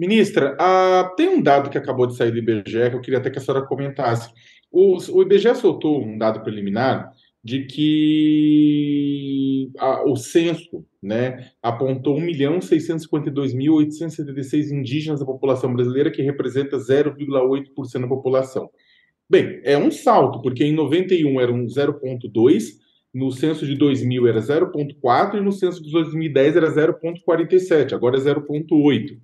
Ministra, 0.00 0.56
ah, 0.58 1.12
tem 1.14 1.28
um 1.28 1.42
dado 1.42 1.68
que 1.68 1.76
acabou 1.76 2.06
de 2.06 2.16
sair 2.16 2.30
do 2.30 2.38
IBGE 2.38 2.88
que 2.88 2.96
eu 2.96 3.02
queria 3.02 3.18
até 3.18 3.28
que 3.28 3.36
a 3.36 3.40
senhora 3.40 3.66
comentasse. 3.66 4.32
O, 4.72 4.96
o 4.96 5.22
IBGE 5.22 5.54
soltou 5.54 6.02
um 6.02 6.16
dado 6.16 6.42
preliminar 6.42 7.12
de 7.44 7.66
que 7.66 9.70
a, 9.76 10.08
o 10.08 10.16
censo 10.16 10.86
né, 11.02 11.50
apontou 11.62 12.16
1.652.876 12.16 14.70
indígenas 14.70 15.20
da 15.20 15.26
população 15.26 15.74
brasileira, 15.74 16.10
que 16.10 16.22
representa 16.22 16.78
0,8% 16.78 18.00
da 18.00 18.08
população. 18.08 18.70
Bem, 19.28 19.60
é 19.64 19.76
um 19.76 19.90
salto, 19.90 20.40
porque 20.40 20.64
em 20.64 20.72
91 20.72 21.38
era 21.38 21.52
um 21.52 21.66
0,2%, 21.66 22.80
no 23.12 23.30
censo 23.30 23.66
de 23.66 23.74
2000 23.74 24.28
era 24.28 24.40
0,4 24.40 25.36
e 25.36 25.42
no 25.42 25.52
censo 25.52 25.82
de 25.82 25.90
2010 25.90 26.56
era 26.56 26.70
0,47, 26.70 27.92
agora 27.92 28.16
é 28.16 28.20
0,8. 28.20 29.18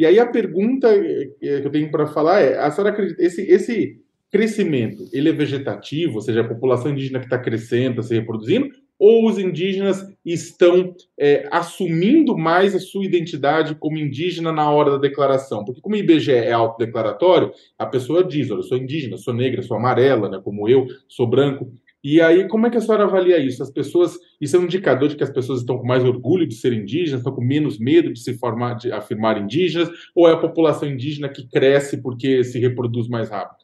E 0.00 0.06
aí 0.06 0.18
a 0.18 0.24
pergunta 0.24 0.88
eh, 0.88 1.28
que 1.42 1.66
eu 1.66 1.70
tenho 1.70 1.90
para 1.90 2.06
falar 2.06 2.40
é: 2.40 2.58
a 2.58 2.70
senhora 2.70 2.90
acredita 2.90 3.22
esse 3.22 3.42
esse 3.42 4.00
crescimento, 4.30 5.06
ele 5.12 5.28
é 5.28 5.32
vegetativo, 5.32 6.14
ou 6.14 6.20
seja, 6.22 6.40
a 6.40 6.48
população 6.48 6.92
indígena 6.92 7.18
que 7.18 7.26
está 7.26 7.38
crescendo, 7.38 8.00
está 8.00 8.04
se 8.04 8.14
reproduzindo, 8.14 8.70
ou 8.98 9.28
os 9.28 9.38
indígenas 9.38 10.06
estão 10.24 10.94
é, 11.18 11.46
assumindo 11.50 12.38
mais 12.38 12.74
a 12.74 12.78
sua 12.78 13.04
identidade 13.04 13.74
como 13.74 13.98
indígena 13.98 14.52
na 14.52 14.70
hora 14.70 14.92
da 14.92 14.98
declaração? 14.98 15.64
Porque 15.64 15.82
como 15.82 15.96
o 15.96 15.98
IBGE 15.98 16.32
é 16.32 16.52
autodeclaratório, 16.52 17.52
a 17.78 17.84
pessoa 17.84 18.24
diz, 18.24 18.50
olha, 18.50 18.60
eu 18.60 18.62
sou 18.62 18.78
indígena, 18.78 19.18
sou 19.18 19.34
negra, 19.34 19.62
sou 19.62 19.76
amarela, 19.76 20.30
né, 20.30 20.40
como 20.42 20.66
eu, 20.66 20.86
sou 21.08 21.26
branco. 21.26 21.70
E 22.02 22.20
aí, 22.20 22.48
como 22.48 22.66
é 22.66 22.70
que 22.70 22.78
a 22.78 22.80
senhora 22.80 23.04
avalia 23.04 23.38
isso? 23.38 23.62
As 23.62 23.70
pessoas, 23.70 24.16
isso 24.40 24.56
é 24.56 24.58
um 24.58 24.64
indicador 24.64 25.08
de 25.08 25.16
que 25.16 25.22
as 25.22 25.30
pessoas 25.30 25.60
estão 25.60 25.78
com 25.78 25.86
mais 25.86 26.02
orgulho 26.02 26.46
de 26.46 26.54
ser 26.54 26.72
indígenas, 26.72 27.20
estão 27.20 27.34
com 27.34 27.42
menos 27.42 27.78
medo 27.78 28.12
de 28.12 28.20
se 28.20 28.38
formar, 28.38 28.74
de 28.74 28.90
afirmar 28.90 29.36
indígenas, 29.36 29.90
ou 30.14 30.26
é 30.26 30.32
a 30.32 30.40
população 30.40 30.88
indígena 30.88 31.28
que 31.28 31.46
cresce 31.48 32.00
porque 32.00 32.42
se 32.42 32.58
reproduz 32.58 33.06
mais 33.06 33.28
rápido? 33.28 33.60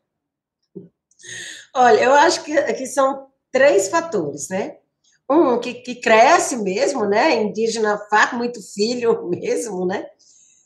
Olha, 1.75 2.03
eu 2.03 2.13
acho 2.13 2.45
que 2.45 2.57
aqui 2.57 2.87
são 2.87 3.27
três 3.51 3.89
fatores, 3.89 4.49
né? 4.51 4.77
Um, 5.29 5.59
que, 5.59 5.75
que 5.75 5.97
cresce 5.97 6.63
mesmo, 6.63 7.07
né? 7.07 7.43
Indígena 7.43 7.99
faz 8.11 8.33
muito 8.35 8.61
filho 8.75 9.29
mesmo, 9.33 9.87
né? 9.87 10.07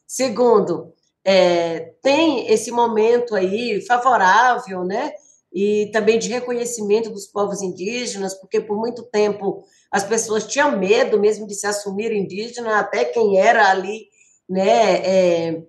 Segundo, 0.06 0.92
é, 1.24 1.94
tem 2.02 2.50
esse 2.52 2.72
momento 2.72 3.36
aí 3.36 3.80
favorável, 3.86 4.84
né? 4.84 5.12
E 5.52 5.90
também 5.92 6.18
de 6.18 6.28
reconhecimento 6.28 7.10
dos 7.10 7.26
povos 7.26 7.60
indígenas, 7.60 8.34
porque 8.34 8.60
por 8.60 8.76
muito 8.76 9.02
tempo 9.02 9.64
as 9.90 10.04
pessoas 10.04 10.46
tinham 10.46 10.78
medo 10.78 11.18
mesmo 11.18 11.46
de 11.46 11.54
se 11.54 11.66
assumir 11.66 12.12
indígena, 12.12 12.78
até 12.78 13.04
quem 13.04 13.38
era 13.38 13.68
ali, 13.68 14.06
né, 14.48 14.96
é, 15.04 15.62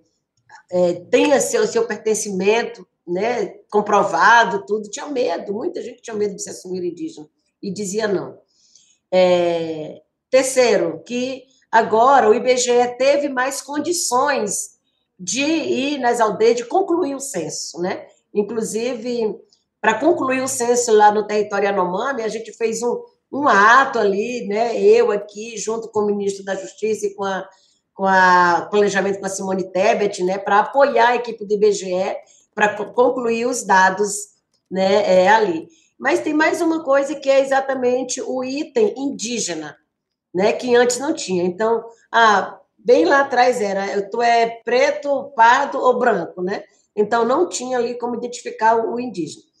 é, 0.70 0.92
tenha 1.10 1.40
seu, 1.40 1.66
seu 1.66 1.86
pertencimento, 1.86 2.86
né, 3.06 3.46
comprovado, 3.70 4.64
tudo, 4.64 4.88
tinha 4.88 5.06
medo, 5.06 5.52
muita 5.52 5.82
gente 5.82 6.00
tinha 6.00 6.14
medo 6.14 6.36
de 6.36 6.42
se 6.42 6.50
assumir 6.50 6.84
indígena, 6.84 7.28
e 7.60 7.72
dizia 7.72 8.06
não. 8.06 8.38
É, 9.10 10.02
terceiro, 10.30 11.02
que 11.04 11.44
agora 11.70 12.30
o 12.30 12.34
IBGE 12.34 12.96
teve 12.96 13.28
mais 13.28 13.60
condições 13.60 14.78
de 15.18 15.42
ir 15.42 15.98
nas 15.98 16.20
aldeias, 16.20 16.56
de 16.56 16.64
concluir 16.64 17.16
o 17.16 17.20
censo, 17.20 17.80
né, 17.80 18.06
inclusive 18.32 19.36
para 19.82 19.98
concluir 19.98 20.40
o 20.40 20.46
censo 20.48 20.92
lá 20.92 21.10
no 21.10 21.26
território 21.26 21.66
Yanomami, 21.66 22.22
a 22.22 22.28
gente 22.28 22.52
fez 22.52 22.84
um, 22.84 23.02
um 23.32 23.48
ato 23.48 23.98
ali, 23.98 24.46
né, 24.46 24.80
eu 24.80 25.10
aqui, 25.10 25.58
junto 25.58 25.88
com 25.88 26.00
o 26.00 26.06
ministro 26.06 26.44
da 26.44 26.54
Justiça 26.54 27.06
e 27.06 27.14
com 27.14 27.24
a, 27.24 27.48
com 27.92 28.06
a 28.06 28.68
planejamento 28.70 29.18
com 29.18 29.26
a 29.26 29.28
Simone 29.28 29.72
Tebet, 29.72 30.22
né, 30.22 30.38
para 30.38 30.60
apoiar 30.60 31.08
a 31.08 31.16
equipe 31.16 31.44
do 31.44 31.54
IBGE 31.54 32.16
para 32.54 32.76
concluir 32.92 33.44
os 33.46 33.64
dados 33.64 34.28
né, 34.70 35.24
é, 35.24 35.28
ali. 35.28 35.66
Mas 35.98 36.20
tem 36.20 36.32
mais 36.32 36.60
uma 36.60 36.84
coisa 36.84 37.16
que 37.16 37.28
é 37.28 37.40
exatamente 37.40 38.22
o 38.22 38.44
item 38.44 38.94
indígena, 38.96 39.76
né, 40.32 40.52
que 40.52 40.76
antes 40.76 41.00
não 41.00 41.12
tinha. 41.12 41.42
Então, 41.42 41.84
ah, 42.12 42.56
bem 42.78 43.04
lá 43.04 43.22
atrás 43.22 43.60
era, 43.60 44.00
tu 44.02 44.22
é 44.22 44.46
preto, 44.64 45.32
pardo 45.34 45.80
ou 45.80 45.98
branco, 45.98 46.40
né? 46.40 46.62
Então 46.94 47.24
não 47.24 47.48
tinha 47.48 47.78
ali 47.78 47.98
como 47.98 48.14
identificar 48.14 48.76
o 48.76 49.00
indígena. 49.00 49.51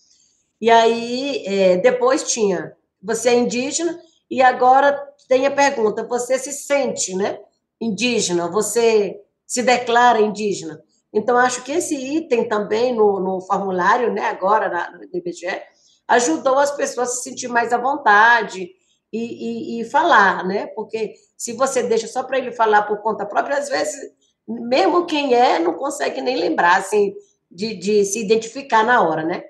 E 0.62 0.70
aí, 0.70 1.44
é, 1.44 1.76
depois 1.78 2.22
tinha, 2.22 2.72
você 3.02 3.30
é 3.30 3.34
indígena, 3.34 4.00
e 4.30 4.40
agora 4.40 4.92
tem 5.28 5.44
a 5.44 5.50
pergunta, 5.50 6.06
você 6.06 6.38
se 6.38 6.52
sente 6.52 7.16
né, 7.16 7.40
indígena, 7.80 8.46
você 8.46 9.20
se 9.44 9.60
declara 9.60 10.20
indígena? 10.20 10.80
Então, 11.12 11.36
acho 11.36 11.64
que 11.64 11.72
esse 11.72 11.96
item 11.96 12.48
também 12.48 12.94
no, 12.94 13.18
no 13.18 13.40
formulário, 13.40 14.12
né, 14.12 14.22
agora 14.22 14.68
na, 14.68 14.92
no 14.92 15.04
IBGE, 15.12 15.60
ajudou 16.06 16.60
as 16.60 16.70
pessoas 16.70 17.08
a 17.08 17.12
se 17.12 17.24
sentir 17.24 17.48
mais 17.48 17.72
à 17.72 17.78
vontade 17.78 18.70
e, 19.12 19.78
e, 19.78 19.80
e 19.80 19.84
falar, 19.90 20.46
né? 20.46 20.68
Porque 20.76 21.14
se 21.36 21.54
você 21.54 21.82
deixa 21.82 22.06
só 22.06 22.22
para 22.22 22.38
ele 22.38 22.52
falar 22.52 22.82
por 22.82 23.02
conta 23.02 23.26
própria, 23.26 23.58
às 23.58 23.68
vezes, 23.68 24.12
mesmo 24.46 25.06
quem 25.06 25.34
é, 25.34 25.58
não 25.58 25.74
consegue 25.74 26.20
nem 26.20 26.36
lembrar, 26.36 26.76
assim, 26.76 27.14
de, 27.50 27.74
de 27.74 28.04
se 28.04 28.20
identificar 28.20 28.84
na 28.84 29.02
hora, 29.02 29.24
né? 29.24 29.42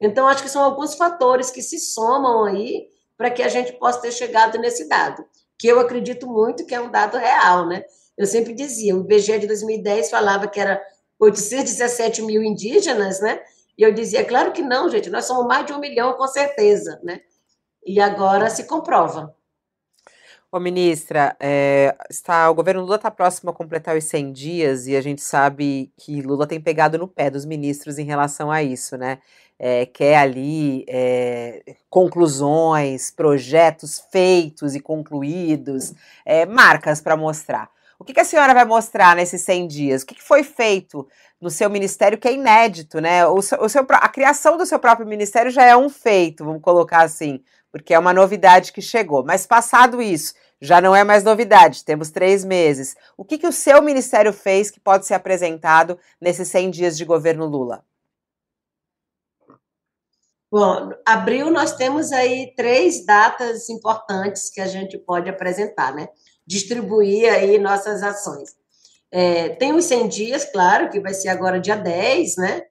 Então, 0.00 0.28
acho 0.28 0.42
que 0.42 0.48
são 0.48 0.62
alguns 0.62 0.94
fatores 0.94 1.50
que 1.50 1.62
se 1.62 1.78
somam 1.78 2.44
aí 2.44 2.88
para 3.16 3.30
que 3.30 3.42
a 3.42 3.48
gente 3.48 3.72
possa 3.72 4.00
ter 4.00 4.12
chegado 4.12 4.58
nesse 4.58 4.88
dado, 4.88 5.24
que 5.58 5.66
eu 5.66 5.80
acredito 5.80 6.26
muito 6.26 6.64
que 6.64 6.74
é 6.74 6.80
um 6.80 6.90
dado 6.90 7.18
real, 7.18 7.66
né? 7.66 7.82
Eu 8.16 8.26
sempre 8.26 8.52
dizia, 8.52 8.96
o 8.96 9.00
IBGE 9.00 9.40
de 9.40 9.46
2010 9.46 10.10
falava 10.10 10.46
que 10.46 10.60
era 10.60 10.80
817 11.18 12.22
mil 12.22 12.42
indígenas, 12.42 13.20
né? 13.20 13.40
E 13.76 13.82
eu 13.82 13.92
dizia, 13.92 14.24
claro 14.24 14.52
que 14.52 14.62
não, 14.62 14.88
gente, 14.88 15.10
nós 15.10 15.24
somos 15.24 15.46
mais 15.46 15.66
de 15.66 15.72
um 15.72 15.80
milhão, 15.80 16.14
com 16.14 16.26
certeza, 16.26 17.00
né? 17.02 17.20
E 17.84 18.00
agora 18.00 18.50
se 18.50 18.64
comprova. 18.64 19.34
Ô, 20.50 20.58
ministra, 20.58 21.36
é, 21.38 21.94
está, 22.08 22.50
o 22.50 22.54
governo 22.54 22.80
Lula 22.80 22.96
está 22.96 23.10
próximo 23.10 23.50
a 23.50 23.54
completar 23.54 23.96
os 23.96 24.04
100 24.04 24.32
dias 24.32 24.86
e 24.86 24.96
a 24.96 25.00
gente 25.00 25.20
sabe 25.20 25.92
que 25.96 26.22
Lula 26.22 26.46
tem 26.46 26.58
pegado 26.58 26.96
no 26.96 27.06
pé 27.06 27.30
dos 27.30 27.44
ministros 27.44 27.98
em 27.98 28.04
relação 28.04 28.50
a 28.50 28.62
isso, 28.62 28.96
né? 28.96 29.18
É, 29.58 29.86
quer 29.86 30.16
ali 30.16 30.84
é, 30.88 31.62
conclusões, 31.90 33.10
projetos 33.10 34.02
feitos 34.12 34.74
e 34.74 34.80
concluídos, 34.80 35.92
é, 36.24 36.46
marcas 36.46 37.00
para 37.00 37.16
mostrar. 37.16 37.68
O 37.98 38.04
que, 38.04 38.14
que, 38.14 38.20
a 38.20 38.24
senhora 38.24 38.54
vai 38.54 38.64
mostrar 38.64 39.16
nesses 39.16 39.40
100 39.42 39.66
dias? 39.66 40.02
O 40.02 40.06
que, 40.06 40.14
que 40.14 40.22
foi 40.22 40.44
feito 40.44 41.08
no 41.40 41.50
seu 41.50 41.68
ministério 41.68 42.16
que 42.16 42.28
é 42.28 42.32
inédito, 42.32 43.00
né? 43.00 43.26
O 43.26 43.42
seu, 43.42 43.60
o 43.60 43.68
seu, 43.68 43.84
a 43.88 44.08
criação 44.08 44.56
do 44.56 44.64
seu 44.64 44.78
próprio 44.78 45.06
ministério 45.06 45.50
já 45.50 45.64
é 45.64 45.76
um 45.76 45.88
feito, 45.88 46.44
vamos 46.44 46.62
colocar 46.62 47.02
assim 47.02 47.42
porque 47.70 47.94
é 47.94 47.98
uma 47.98 48.14
novidade 48.14 48.72
que 48.72 48.82
chegou. 48.82 49.24
Mas 49.24 49.46
passado 49.46 50.00
isso, 50.00 50.34
já 50.60 50.80
não 50.80 50.94
é 50.94 51.04
mais 51.04 51.22
novidade, 51.22 51.84
temos 51.84 52.10
três 52.10 52.44
meses. 52.44 52.96
O 53.16 53.24
que, 53.24 53.38
que 53.38 53.46
o 53.46 53.52
seu 53.52 53.82
ministério 53.82 54.32
fez 54.32 54.70
que 54.70 54.80
pode 54.80 55.06
ser 55.06 55.14
apresentado 55.14 55.98
nesses 56.20 56.48
100 56.48 56.70
dias 56.70 56.96
de 56.96 57.04
governo 57.04 57.46
Lula? 57.46 57.84
Bom, 60.50 60.90
abril 61.06 61.50
nós 61.50 61.72
temos 61.76 62.10
aí 62.10 62.54
três 62.56 63.04
datas 63.04 63.68
importantes 63.68 64.48
que 64.50 64.60
a 64.60 64.66
gente 64.66 64.96
pode 64.98 65.28
apresentar, 65.28 65.94
né? 65.94 66.08
Distribuir 66.46 67.30
aí 67.30 67.58
nossas 67.58 68.02
ações. 68.02 68.50
É, 69.12 69.50
tem 69.50 69.74
os 69.74 69.84
100 69.84 70.08
dias, 70.08 70.44
claro, 70.44 70.88
que 70.90 71.00
vai 71.00 71.12
ser 71.12 71.28
agora 71.28 71.60
dia 71.60 71.76
10, 71.76 72.36
né? 72.36 72.62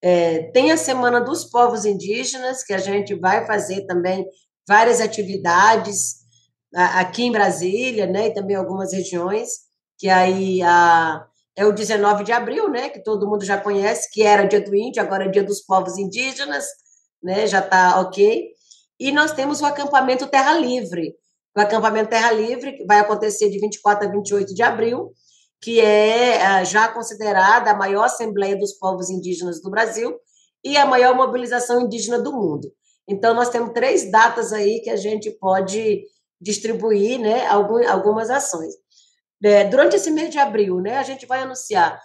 É, 0.00 0.42
tem 0.52 0.70
a 0.70 0.76
Semana 0.76 1.20
dos 1.20 1.44
Povos 1.44 1.84
Indígenas, 1.84 2.62
que 2.62 2.72
a 2.72 2.78
gente 2.78 3.14
vai 3.14 3.44
fazer 3.46 3.84
também 3.86 4.24
várias 4.66 5.00
atividades 5.00 6.18
aqui 6.72 7.24
em 7.24 7.32
Brasília, 7.32 8.06
né, 8.06 8.28
e 8.28 8.34
também 8.34 8.54
algumas 8.54 8.92
regiões, 8.92 9.48
que 9.98 10.08
aí 10.08 10.62
a, 10.62 11.24
é 11.56 11.64
o 11.64 11.72
19 11.72 12.24
de 12.24 12.32
abril, 12.32 12.68
né, 12.68 12.90
que 12.90 13.02
todo 13.02 13.26
mundo 13.26 13.44
já 13.44 13.58
conhece, 13.58 14.10
que 14.12 14.22
era 14.22 14.46
dia 14.46 14.60
do 14.60 14.74
índio, 14.76 15.02
agora 15.02 15.24
é 15.24 15.28
dia 15.28 15.42
dos 15.42 15.62
povos 15.62 15.96
indígenas, 15.96 16.66
né, 17.22 17.46
já 17.46 17.60
está 17.60 18.00
ok. 18.00 18.48
E 18.98 19.12
nós 19.12 19.32
temos 19.32 19.60
o 19.60 19.66
acampamento 19.66 20.26
Terra 20.26 20.54
Livre. 20.58 21.14
O 21.56 21.60
acampamento 21.60 22.10
Terra 22.10 22.32
Livre 22.32 22.76
que 22.76 22.84
vai 22.84 22.98
acontecer 22.98 23.50
de 23.50 23.58
24 23.58 24.08
a 24.08 24.10
28 24.10 24.54
de 24.54 24.62
abril, 24.62 25.12
que 25.60 25.80
é, 25.80 26.36
é 26.36 26.64
já 26.64 26.88
considerada 26.88 27.70
a 27.70 27.76
maior 27.76 28.04
Assembleia 28.04 28.56
dos 28.56 28.74
Povos 28.74 29.10
Indígenas 29.10 29.60
do 29.60 29.70
Brasil 29.70 30.16
e 30.64 30.76
a 30.76 30.86
maior 30.86 31.14
mobilização 31.14 31.80
indígena 31.80 32.18
do 32.18 32.32
mundo. 32.32 32.72
Então, 33.08 33.34
nós 33.34 33.48
temos 33.48 33.72
três 33.72 34.10
datas 34.10 34.52
aí 34.52 34.80
que 34.80 34.90
a 34.90 34.96
gente 34.96 35.30
pode 35.30 36.04
distribuir 36.40 37.18
né, 37.18 37.46
algumas 37.46 38.30
ações. 38.30 38.74
É, 39.42 39.64
durante 39.64 39.96
esse 39.96 40.10
mês 40.10 40.30
de 40.30 40.38
abril, 40.38 40.80
né, 40.80 40.98
a 40.98 41.02
gente 41.02 41.26
vai 41.26 41.40
anunciar 41.40 41.98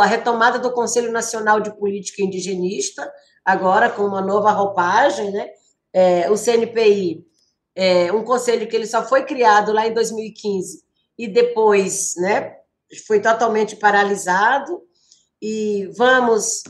a 0.00 0.06
retomada 0.06 0.58
do 0.58 0.72
Conselho 0.72 1.10
Nacional 1.10 1.60
de 1.60 1.76
Política 1.78 2.22
Indigenista, 2.22 3.10
agora 3.48 3.88
com 3.88 4.02
uma 4.02 4.20
nova 4.20 4.50
roupagem, 4.50 5.30
né? 5.30 5.48
É, 5.90 6.30
o 6.30 6.36
CNPI, 6.36 7.26
é 7.74 8.12
um 8.12 8.22
conselho 8.22 8.68
que 8.68 8.76
ele 8.76 8.86
só 8.86 9.02
foi 9.02 9.24
criado 9.24 9.72
lá 9.72 9.86
em 9.86 9.94
2015 9.94 10.82
e 11.16 11.26
depois, 11.26 12.14
né, 12.18 12.56
foi 13.06 13.20
totalmente 13.20 13.74
paralisado 13.76 14.82
e 15.40 15.88
vamos 15.96 16.62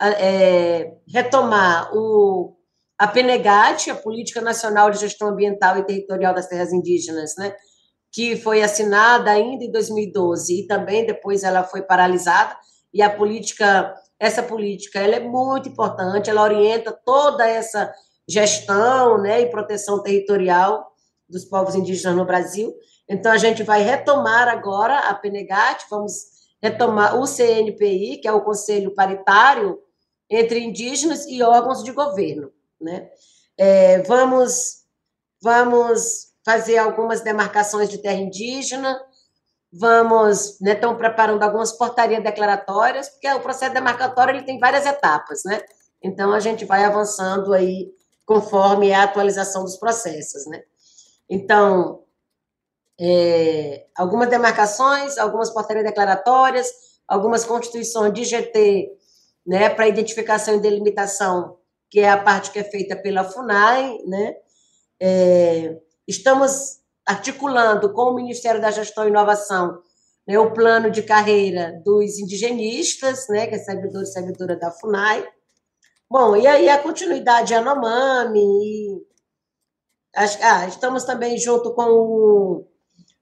é, 0.00 0.94
retomar 1.06 1.90
o, 1.94 2.56
a 2.98 3.06
PNEGAT, 3.06 3.90
a 3.90 3.94
Política 3.94 4.40
Nacional 4.40 4.90
de 4.90 5.00
Gestão 5.00 5.28
Ambiental 5.28 5.76
e 5.78 5.84
Territorial 5.84 6.32
das 6.32 6.48
Terras 6.48 6.72
Indígenas, 6.72 7.34
né, 7.36 7.54
que 8.10 8.36
foi 8.36 8.62
assinada 8.62 9.30
ainda 9.30 9.64
em 9.64 9.70
2012 9.70 10.60
e 10.60 10.66
também 10.66 11.04
depois 11.04 11.42
ela 11.42 11.64
foi 11.64 11.82
paralisada, 11.82 12.56
e 12.94 13.02
a 13.02 13.10
política, 13.10 13.92
essa 14.24 14.42
política, 14.42 14.98
ela 14.98 15.16
é 15.16 15.20
muito 15.20 15.68
importante, 15.68 16.30
ela 16.30 16.42
orienta 16.42 16.92
toda 17.04 17.46
essa 17.46 17.92
gestão 18.28 19.18
né, 19.20 19.42
e 19.42 19.50
proteção 19.50 20.02
territorial 20.02 20.90
dos 21.28 21.44
povos 21.44 21.74
indígenas 21.74 22.16
no 22.16 22.24
Brasil. 22.24 22.74
Então, 23.08 23.30
a 23.30 23.36
gente 23.36 23.62
vai 23.62 23.82
retomar 23.82 24.48
agora 24.48 24.98
a 24.98 25.14
PNEGAT, 25.14 25.84
vamos 25.90 26.14
retomar 26.62 27.20
o 27.20 27.26
CNPI, 27.26 28.18
que 28.22 28.28
é 28.28 28.32
o 28.32 28.42
Conselho 28.42 28.94
Paritário 28.94 29.78
entre 30.30 30.60
Indígenas 30.60 31.26
e 31.26 31.42
órgãos 31.42 31.84
de 31.84 31.92
governo. 31.92 32.50
Né? 32.80 33.10
É, 33.58 33.98
vamos, 34.02 34.84
vamos 35.42 36.32
fazer 36.44 36.78
algumas 36.78 37.20
demarcações 37.20 37.90
de 37.90 37.98
terra 37.98 38.18
indígena, 38.18 38.98
vamos, 39.76 40.60
né, 40.60 40.74
preparando 40.74 41.42
algumas 41.42 41.72
portarias 41.72 42.22
declaratórias, 42.22 43.08
porque 43.08 43.28
o 43.32 43.40
processo 43.40 43.74
demarcatório 43.74 44.36
ele 44.36 44.44
tem 44.44 44.58
várias 44.58 44.86
etapas, 44.86 45.42
né? 45.44 45.60
Então, 46.02 46.32
a 46.32 46.40
gente 46.40 46.64
vai 46.64 46.84
avançando 46.84 47.52
aí 47.52 47.92
conforme 48.24 48.92
a 48.92 49.02
atualização 49.02 49.64
dos 49.64 49.76
processos, 49.76 50.46
né? 50.46 50.62
Então, 51.28 52.04
é, 53.00 53.86
algumas 53.96 54.28
demarcações, 54.28 55.18
algumas 55.18 55.50
portarias 55.50 55.84
declaratórias, 55.84 56.68
algumas 57.08 57.44
constituições 57.44 58.12
de 58.12 58.24
GT, 58.24 58.92
né, 59.46 59.68
para 59.68 59.88
identificação 59.88 60.54
e 60.54 60.60
delimitação, 60.60 61.58
que 61.90 62.00
é 62.00 62.10
a 62.10 62.22
parte 62.22 62.50
que 62.50 62.58
é 62.58 62.64
feita 62.64 62.96
pela 62.96 63.24
FUNAI, 63.24 63.98
né? 64.06 64.34
É, 65.00 65.76
estamos 66.06 66.83
articulando 67.06 67.92
com 67.92 68.10
o 68.10 68.14
Ministério 68.14 68.60
da 68.60 68.70
Gestão 68.70 69.04
e 69.04 69.08
Inovação 69.08 69.82
né, 70.26 70.38
o 70.38 70.52
plano 70.52 70.90
de 70.90 71.02
carreira 71.02 71.80
dos 71.84 72.18
indigenistas, 72.18 73.28
né, 73.28 73.46
que 73.46 73.54
é 73.54 73.58
servidor 73.58 74.02
e 74.02 74.06
servidora 74.06 74.56
da 74.56 74.70
FUNAI. 74.70 75.26
Bom, 76.10 76.36
e 76.36 76.46
aí 76.46 76.68
a 76.68 76.82
continuidade 76.82 77.54
Anomami, 77.54 78.40
e, 78.40 79.06
ah, 80.14 80.66
estamos 80.66 81.04
também 81.04 81.38
junto 81.38 81.74
com 81.74 81.84
o 81.84 82.66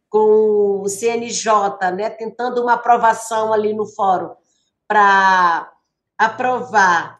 com 0.08 0.82
o 0.82 0.88
CNJ, 0.90 1.50
né, 1.96 2.10
tentando 2.10 2.60
uma 2.60 2.74
aprovação 2.74 3.50
ali 3.50 3.72
no 3.72 3.86
fórum 3.86 4.34
para 4.86 5.72
aprovar 6.18 7.18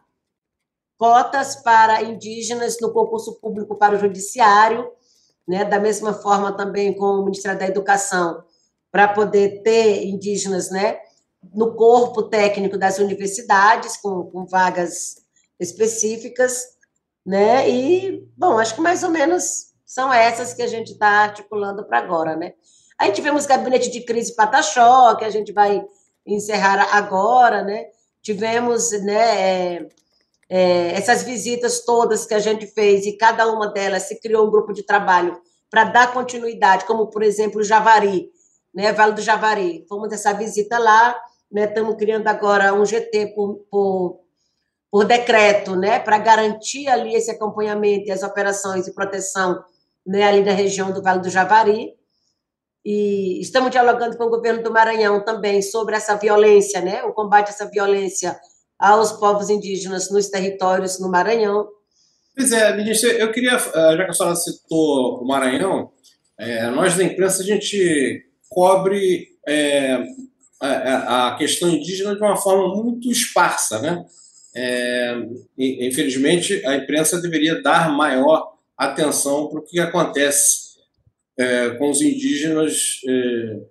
cotas 0.95 1.55
para 1.55 2.03
indígenas 2.03 2.77
no 2.79 2.93
concurso 2.93 3.39
público 3.39 3.75
para 3.79 3.95
o 3.95 3.97
judiciário, 3.97 4.87
né, 5.47 5.65
da 5.65 5.79
mesma 5.79 6.13
forma 6.13 6.51
também 6.51 6.93
com 6.93 7.05
o 7.05 7.25
Ministério 7.25 7.59
da 7.59 7.67
Educação, 7.67 8.43
para 8.91 9.07
poder 9.07 9.61
ter 9.63 10.05
indígenas, 10.05 10.69
né, 10.69 10.99
no 11.53 11.75
corpo 11.75 12.23
técnico 12.23 12.77
das 12.77 12.99
universidades 12.99 13.97
com, 13.97 14.23
com 14.25 14.45
vagas 14.45 15.17
específicas, 15.59 16.63
né, 17.25 17.69
e 17.69 18.27
bom, 18.37 18.57
acho 18.57 18.75
que 18.75 18.81
mais 18.81 19.03
ou 19.03 19.09
menos 19.09 19.73
são 19.85 20.13
essas 20.13 20.53
que 20.53 20.61
a 20.61 20.67
gente 20.67 20.93
está 20.93 21.07
articulando 21.23 21.83
para 21.85 21.99
agora, 21.99 22.35
né. 22.35 22.53
Aí 22.97 23.11
tivemos 23.11 23.45
gabinete 23.45 23.89
de 23.89 24.01
crise 24.01 24.35
Pataxó, 24.35 25.15
que 25.15 25.25
a 25.25 25.29
gente 25.29 25.51
vai 25.51 25.83
encerrar 26.25 26.95
agora, 26.95 27.63
né? 27.63 27.87
Tivemos 28.21 28.91
né, 29.03 29.41
é, 29.41 29.87
é, 30.55 30.91
essas 30.95 31.23
visitas 31.23 31.83
todas 31.83 32.27
que 32.27 32.33
a 32.35 32.37
gente 32.37 32.67
fez, 32.67 33.07
e 33.07 33.17
cada 33.17 33.51
uma 33.51 33.65
delas 33.73 34.03
se 34.03 34.19
criou 34.19 34.45
um 34.45 34.51
grupo 34.51 34.71
de 34.71 34.83
trabalho 34.83 35.41
para 35.67 35.85
dar 35.85 36.13
continuidade, 36.13 36.85
como, 36.85 37.07
por 37.07 37.23
exemplo, 37.23 37.59
o 37.59 37.63
Javari, 37.63 38.29
né, 38.71 38.93
Vale 38.93 39.13
do 39.13 39.21
Javari. 39.21 39.83
Fomos 39.89 40.13
essa 40.13 40.31
visita 40.31 40.77
lá, 40.77 41.19
né, 41.51 41.63
estamos 41.63 41.95
criando 41.95 42.27
agora 42.27 42.71
um 42.71 42.85
GT 42.85 43.33
por, 43.33 43.65
por, 43.71 44.19
por 44.91 45.05
decreto, 45.05 45.75
né, 45.75 45.97
para 45.97 46.19
garantir 46.19 46.87
ali 46.87 47.15
esse 47.15 47.31
acompanhamento 47.31 48.09
e 48.09 48.11
as 48.11 48.21
operações 48.21 48.85
de 48.85 48.93
proteção 48.93 49.59
né, 50.05 50.21
ali 50.21 50.43
na 50.43 50.51
região 50.51 50.91
do 50.91 51.01
Vale 51.01 51.21
do 51.21 51.31
Javari 51.31 51.95
e 52.85 53.41
estamos 53.41 53.71
dialogando 53.71 54.17
com 54.17 54.25
o 54.25 54.29
governo 54.29 54.61
do 54.61 54.71
Maranhão 54.71 55.25
também 55.25 55.63
sobre 55.63 55.95
essa 55.95 56.15
violência, 56.15 56.79
né, 56.79 57.03
o 57.05 57.11
combate 57.11 57.47
a 57.47 57.49
essa 57.49 57.65
violência 57.65 58.39
aos 58.83 59.13
povos 59.13 59.49
indígenas 59.49 60.11
nos 60.11 60.27
territórios 60.27 60.99
no 60.99 61.09
Maranhão. 61.09 61.69
Pois 62.35 62.51
é, 62.51 62.75
ministra, 62.75 63.11
eu 63.11 63.31
queria, 63.31 63.53
eh, 63.53 63.97
já 63.97 64.03
que 64.03 64.11
a 64.11 64.13
senhora 64.13 64.35
citou 64.35 65.21
o 65.21 65.25
Maranhão, 65.25 65.89
é, 66.37 66.69
nós 66.69 66.97
da 66.97 67.03
imprensa 67.05 67.41
a 67.41 67.45
gente 67.45 68.25
cobre 68.49 69.29
é, 69.47 70.03
a, 70.59 71.27
a, 71.29 71.35
questão 71.37 71.69
indígena 71.69 72.13
de 72.13 72.21
uma 72.21 72.35
forma 72.35 72.75
muito 72.75 73.09
esparsa, 73.09 73.79
né? 73.79 74.03
É, 74.53 75.15
infelizmente, 75.57 76.61
a 76.65 76.75
imprensa 76.75 77.21
deveria 77.21 77.61
dar 77.61 77.89
maior 77.89 78.51
atenção 78.77 79.47
para 79.47 79.59
o 79.59 79.63
que 79.63 79.79
acontece 79.79 80.73
com 81.79 81.89
os 81.89 82.01
indígenas 82.01 82.99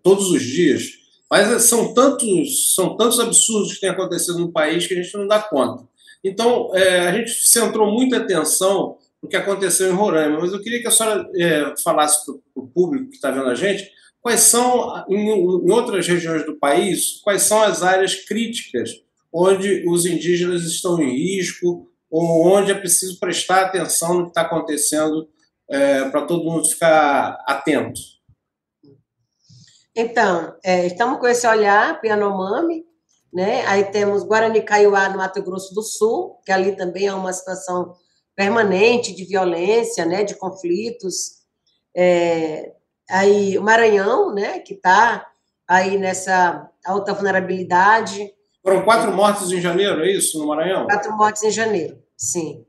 todos 0.02 0.28
os 0.30 0.42
dias. 0.42 1.01
Mas 1.32 1.50
é, 1.50 1.58
são 1.58 1.94
tantos, 1.94 2.74
são 2.74 2.94
tantos 2.94 3.18
absurdos 3.18 3.72
que 3.72 3.80
têm 3.80 3.88
acontecido 3.88 4.38
no 4.38 4.52
país 4.52 4.86
que 4.86 4.92
a 4.92 5.02
gente 5.02 5.16
não 5.16 5.26
dá 5.26 5.40
conta. 5.40 5.88
Então, 6.22 6.70
é, 6.76 7.08
a 7.08 7.12
gente 7.14 7.30
centrou 7.30 7.90
muita 7.90 8.18
atenção 8.18 8.98
no 9.22 9.30
que 9.30 9.36
aconteceu 9.36 9.88
em 9.88 9.94
Roraima, 9.94 10.38
mas 10.38 10.52
eu 10.52 10.60
queria 10.60 10.82
que 10.82 10.88
a 10.88 10.90
senhora 10.90 11.26
é, 11.34 11.72
falasse 11.82 12.26
para 12.26 12.34
o 12.54 12.66
público 12.66 13.08
que 13.08 13.14
está 13.14 13.30
vendo 13.30 13.48
a 13.48 13.54
gente 13.54 13.90
quais 14.20 14.40
são, 14.40 15.06
em, 15.08 15.30
em 15.30 15.70
outras 15.70 16.06
regiões 16.06 16.44
do 16.44 16.58
país, 16.58 17.22
quais 17.24 17.40
são 17.44 17.62
as 17.62 17.82
áreas 17.82 18.14
críticas 18.14 18.90
onde 19.32 19.88
os 19.88 20.04
indígenas 20.04 20.64
estão 20.64 21.00
em 21.00 21.16
risco 21.16 21.88
ou 22.10 22.46
onde 22.46 22.72
é 22.72 22.74
preciso 22.74 23.18
prestar 23.18 23.62
atenção 23.62 24.18
no 24.18 24.24
que 24.24 24.28
está 24.32 24.42
acontecendo 24.42 25.26
é, 25.70 26.10
para 26.10 26.26
todo 26.26 26.44
mundo 26.44 26.68
ficar 26.68 27.42
atento? 27.46 27.98
Então, 29.94 30.56
é, 30.64 30.86
estamos 30.86 31.18
com 31.18 31.26
esse 31.26 31.46
olhar, 31.46 32.00
Pianomami, 32.00 32.84
né? 33.32 33.64
Aí 33.66 33.84
temos 33.84 34.22
Guarani 34.22 34.62
Kaiowá, 34.62 35.08
no 35.08 35.18
Mato 35.18 35.42
Grosso 35.42 35.74
do 35.74 35.82
Sul, 35.82 36.38
que 36.44 36.52
ali 36.52 36.74
também 36.76 37.06
é 37.06 37.14
uma 37.14 37.32
situação 37.32 37.94
permanente 38.34 39.14
de 39.14 39.24
violência, 39.24 40.04
né? 40.06 40.24
De 40.24 40.34
conflitos. 40.34 41.42
É, 41.94 42.72
aí 43.10 43.58
o 43.58 43.62
Maranhão, 43.62 44.34
né? 44.34 44.60
Que 44.60 44.74
está 44.74 45.26
aí 45.68 45.98
nessa 45.98 46.70
alta 46.84 47.12
vulnerabilidade. 47.12 48.32
Foram 48.62 48.84
quatro 48.84 49.12
mortes 49.12 49.50
em 49.50 49.60
janeiro, 49.60 50.02
é 50.04 50.10
isso, 50.10 50.38
no 50.38 50.46
Maranhão? 50.46 50.86
Quatro 50.86 51.16
mortes 51.16 51.42
em 51.42 51.50
janeiro, 51.50 52.02
sim. 52.16 52.64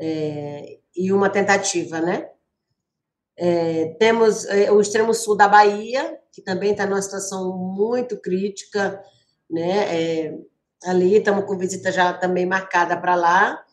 É, 0.00 0.78
e 0.96 1.12
uma 1.12 1.28
tentativa, 1.28 2.00
né? 2.00 2.28
É, 3.42 3.96
temos 3.98 4.44
é, 4.44 4.70
o 4.70 4.82
extremo 4.82 5.14
sul 5.14 5.34
da 5.34 5.48
Bahia, 5.48 6.18
que 6.30 6.42
também 6.42 6.72
está 6.72 6.84
numa 6.84 7.00
situação 7.00 7.56
muito 7.56 8.20
crítica, 8.20 9.02
né? 9.50 10.26
É, 10.28 10.38
ali 10.84 11.16
estamos 11.16 11.46
com 11.46 11.56
visita 11.56 11.90
já 11.90 12.12
também 12.12 12.44
marcada 12.44 12.98
para 12.98 13.14
lá. 13.14 13.64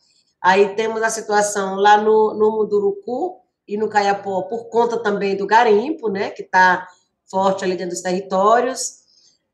Aí 0.41 0.73
temos 0.75 1.03
a 1.03 1.09
situação 1.09 1.75
lá 1.75 1.97
no, 1.97 2.33
no 2.33 2.51
Munduruku 2.51 3.41
e 3.67 3.75
no 3.75 3.89
Caiapó, 3.89 4.43
por 4.43 4.69
conta 4.69 5.03
também 5.03 5.35
do 5.35 5.45
garimpo, 5.45 6.07
né? 6.07 6.29
Que 6.29 6.43
está 6.43 6.87
forte 7.29 7.65
ali 7.65 7.75
dentro 7.75 7.91
dos 7.91 8.01
territórios. 8.01 8.99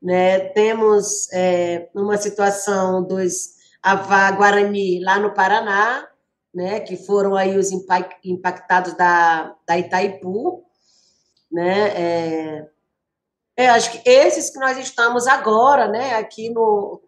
Né? 0.00 0.38
Temos 0.50 1.28
é, 1.32 1.88
uma 1.92 2.16
situação 2.18 3.02
dos 3.02 3.54
Avá 3.82 4.30
Guarani 4.30 5.02
lá 5.02 5.18
no 5.18 5.34
Paraná, 5.34 6.06
né, 6.54 6.80
que 6.80 6.96
foram 6.96 7.34
aí 7.34 7.56
os 7.56 7.70
impactados 8.24 8.94
da, 8.94 9.54
da 9.66 9.78
Itaipu, 9.78 10.62
né, 11.50 11.88
é, 11.88 12.68
é, 13.56 13.68
acho 13.68 13.92
que 13.92 14.08
esses 14.08 14.50
que 14.50 14.58
nós 14.58 14.78
estamos 14.78 15.26
agora, 15.26 15.88
né, 15.88 16.14
aqui 16.14 16.50
no, 16.50 17.02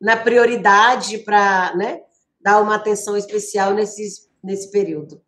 na 0.00 0.16
prioridade 0.16 1.18
para, 1.18 1.74
né, 1.76 2.00
dar 2.40 2.60
uma 2.60 2.76
atenção 2.76 3.16
especial 3.16 3.74
nesses, 3.74 4.28
nesse 4.42 4.70
período. 4.70 5.20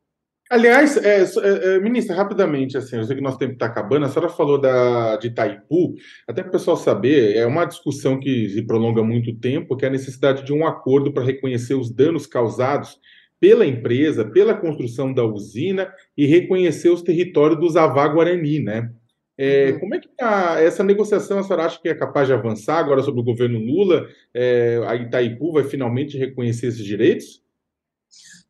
Aliás, 0.50 0.98
é, 0.98 1.22
é, 1.22 1.76
é, 1.76 1.80
ministra, 1.80 2.14
rapidamente, 2.14 2.76
assim, 2.76 2.96
eu 2.96 3.04
sei 3.04 3.16
que 3.16 3.22
nosso 3.22 3.38
tempo 3.38 3.54
está 3.54 3.64
acabando, 3.64 4.04
a 4.04 4.08
senhora 4.10 4.30
falou 4.30 4.60
da, 4.60 5.16
de 5.16 5.28
Itaipu, 5.28 5.94
até 6.28 6.42
para 6.42 6.50
o 6.50 6.52
pessoal 6.52 6.76
saber, 6.76 7.34
é 7.36 7.46
uma 7.46 7.64
discussão 7.64 8.20
que 8.20 8.50
se 8.50 8.60
prolonga 8.60 9.02
muito 9.02 9.34
tempo, 9.34 9.74
que 9.74 9.86
é 9.86 9.88
a 9.88 9.92
necessidade 9.92 10.44
de 10.44 10.52
um 10.52 10.66
acordo 10.66 11.10
para 11.10 11.24
reconhecer 11.24 11.72
os 11.72 11.90
danos 11.90 12.26
causados 12.26 13.00
pela 13.42 13.66
empresa, 13.66 14.24
pela 14.24 14.54
construção 14.54 15.12
da 15.12 15.24
usina 15.24 15.92
e 16.16 16.26
reconhecer 16.26 16.90
os 16.90 17.02
territórios 17.02 17.58
dos 17.58 17.76
Avá 17.76 18.06
Guarani, 18.06 18.60
né? 18.60 18.88
É, 19.36 19.72
uhum. 19.72 19.80
Como 19.80 19.94
é 19.96 19.98
que 19.98 20.06
está 20.06 20.60
essa 20.60 20.84
negociação? 20.84 21.40
A 21.40 21.42
senhora 21.42 21.64
acha 21.64 21.80
que 21.82 21.88
é 21.88 21.94
capaz 21.94 22.28
de 22.28 22.34
avançar 22.34 22.78
agora 22.78 23.02
sobre 23.02 23.20
o 23.20 23.24
governo 23.24 23.58
Lula? 23.58 24.06
É, 24.32 24.80
a 24.86 24.94
Itaipu 24.94 25.54
vai 25.54 25.64
finalmente 25.64 26.16
reconhecer 26.16 26.68
esses 26.68 26.84
direitos? 26.84 27.42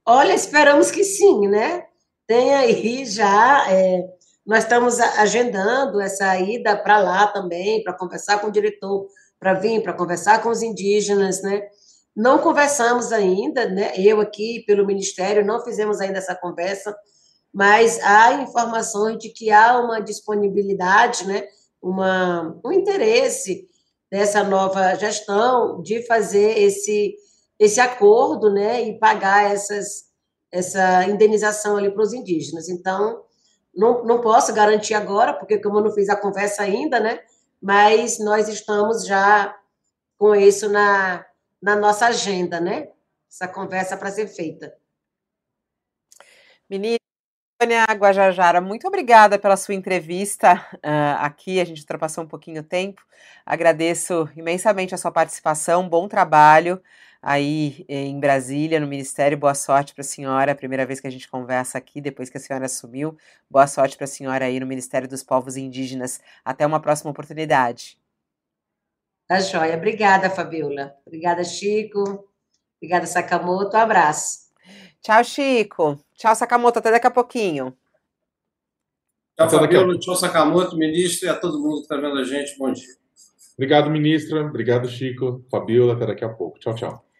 Olha, 0.05 0.35
esperamos 0.35 0.91
que 0.91 1.05
sim, 1.05 1.49
né? 1.49 1.85
Tem 2.27 2.55
aí 2.55 3.07
já. 3.07 3.73
É, 3.73 4.05
nós 4.47 4.65
estamos 4.65 5.01
agendando 5.01 6.03
essa 6.03 6.39
ida 6.39 6.77
para 6.77 6.99
lá 6.99 7.29
também, 7.29 7.83
para 7.83 7.95
conversar 7.95 8.43
com 8.43 8.49
o 8.49 8.53
diretor, 8.53 9.07
para 9.41 9.55
vir, 9.55 9.83
para 9.83 9.95
conversar 9.95 10.43
com 10.43 10.51
os 10.51 10.63
indígenas, 10.63 11.43
né? 11.43 11.63
Não 12.15 12.39
conversamos 12.39 13.11
ainda, 13.13 13.69
né? 13.69 13.93
Eu 13.97 14.21
aqui 14.21 14.65
pelo 14.67 14.87
Ministério 14.87 15.45
não 15.45 15.65
fizemos 15.65 16.01
ainda 16.01 16.19
essa 16.19 16.35
conversa, 16.35 16.95
mas 17.53 17.99
há 18.03 18.35
informações 18.35 19.19
de 19.19 19.31
que 19.31 19.51
há 19.51 19.79
uma 19.81 20.01
disponibilidade, 20.01 21.27
né? 21.27 21.47
Uma, 21.81 22.59
um 22.65 22.73
interesse 22.73 23.69
dessa 24.11 24.45
nova 24.45 24.95
gestão 24.95 25.83
de 25.83 26.07
fazer 26.07 26.59
esse 26.59 27.17
esse 27.63 27.81
acordo, 27.81 28.53
né, 28.53 28.83
e 28.83 28.99
pagar 28.99 29.53
essas, 29.53 30.07
essa 30.51 31.05
indenização 31.05 31.77
ali 31.77 31.89
para 31.93 32.03
os 32.03 32.13
indígenas. 32.13 32.69
Então, 32.69 33.23
não, 33.73 34.05
não 34.05 34.21
posso 34.21 34.53
garantir 34.53 34.95
agora, 34.95 35.33
porque 35.33 35.59
como 35.59 35.79
eu 35.79 35.85
não 35.85 35.93
fiz 35.93 36.09
a 36.09 36.17
conversa 36.17 36.65
ainda, 36.65 36.99
né, 36.99 37.21
mas 37.61 38.19
nós 38.19 38.49
estamos 38.49 39.07
já 39.07 39.57
com 40.19 40.35
isso 40.35 40.69
na, 40.69 41.25
na 41.63 41.77
nossa 41.77 42.07
agenda, 42.07 42.61
né, 42.61 42.89
essa 43.31 43.47
conversa 43.47 43.97
para 43.97 44.11
ser 44.11 44.27
feita. 44.27 44.77
Menina, 46.69 46.99
Guajajara, 47.97 48.61
muito 48.61 48.89
obrigada 48.89 49.39
pela 49.39 49.57
sua 49.57 49.75
entrevista 49.75 50.55
uh, 50.77 51.21
aqui. 51.21 51.61
A 51.61 51.65
gente 51.65 51.81
ultrapassou 51.81 52.25
um 52.25 52.27
pouquinho 52.27 52.61
o 52.61 52.65
tempo. 52.65 53.03
Agradeço 53.47 54.29
imensamente 54.37 54.95
a 54.95 54.99
sua 54.99 55.13
participação, 55.13 55.89
bom 55.89 56.09
trabalho 56.09 56.83
aí 57.23 57.85
em 57.89 58.19
Brasília, 58.19 58.81
no 58.81 58.87
Ministério. 58.87 59.39
Boa 59.39 59.55
sorte 59.55 59.95
para 59.95 60.03
a 60.03 60.05
senhora, 60.05 60.51
é 60.51 60.55
primeira 60.55 60.85
vez 60.85 60.99
que 61.01 61.07
a 61.07 61.11
gente 61.11 61.29
conversa 61.29 61.79
aqui, 61.79 62.01
depois 62.01 62.29
que 62.29 62.37
a 62.37 62.41
senhora 62.41 62.67
assumiu. 62.67 63.17
Boa 63.49 63.69
sorte 63.69 63.97
para 63.97 64.05
a 64.05 64.09
senhora 64.09 64.47
aí 64.47 64.59
no 64.59 64.67
Ministério 64.67 65.09
dos 65.09 65.23
Povos 65.23 65.57
Indígenas. 65.57 66.21
Até 66.45 66.67
uma 66.67 66.81
próxima 66.81 67.13
oportunidade. 67.13 68.02
Tá 69.27 69.41
joia. 69.41 69.77
Obrigada, 69.77 70.29
Fabiola. 70.29 70.95
Obrigada, 71.07 71.45
Chico. 71.45 72.29
Obrigada, 72.77 73.07
Sakamoto. 73.07 73.77
Um 73.77 73.81
abraço. 73.81 74.51
Tchau, 75.01 75.25
Chico. 75.25 75.99
Tchau, 76.15 76.35
Sakamoto. 76.35 76.79
Até 76.79 76.91
daqui 76.91 77.07
a 77.07 77.11
pouquinho. 77.11 77.77
Tchau, 79.37 79.51
Fabiola. 79.51 79.99
Tchau, 79.99 80.17
Sakamoto, 80.17 80.77
ministro, 80.77 81.27
e 81.27 81.31
a 81.31 81.35
todo 81.35 81.59
mundo 81.59 81.77
que 81.77 81.83
está 81.83 81.97
vendo 81.97 82.19
a 82.19 82.25
gente. 82.25 82.57
Bom 82.59 82.73
dia. 82.73 82.95
Obrigado, 83.57 83.91
ministra. 83.91 84.43
Obrigado, 84.43 84.89
Chico. 84.89 85.45
Fabiola, 85.51 85.95
até 85.95 86.07
daqui 86.07 86.25
a 86.25 86.29
pouco. 86.29 86.59
Tchau, 86.59 86.75
tchau. 86.75 87.12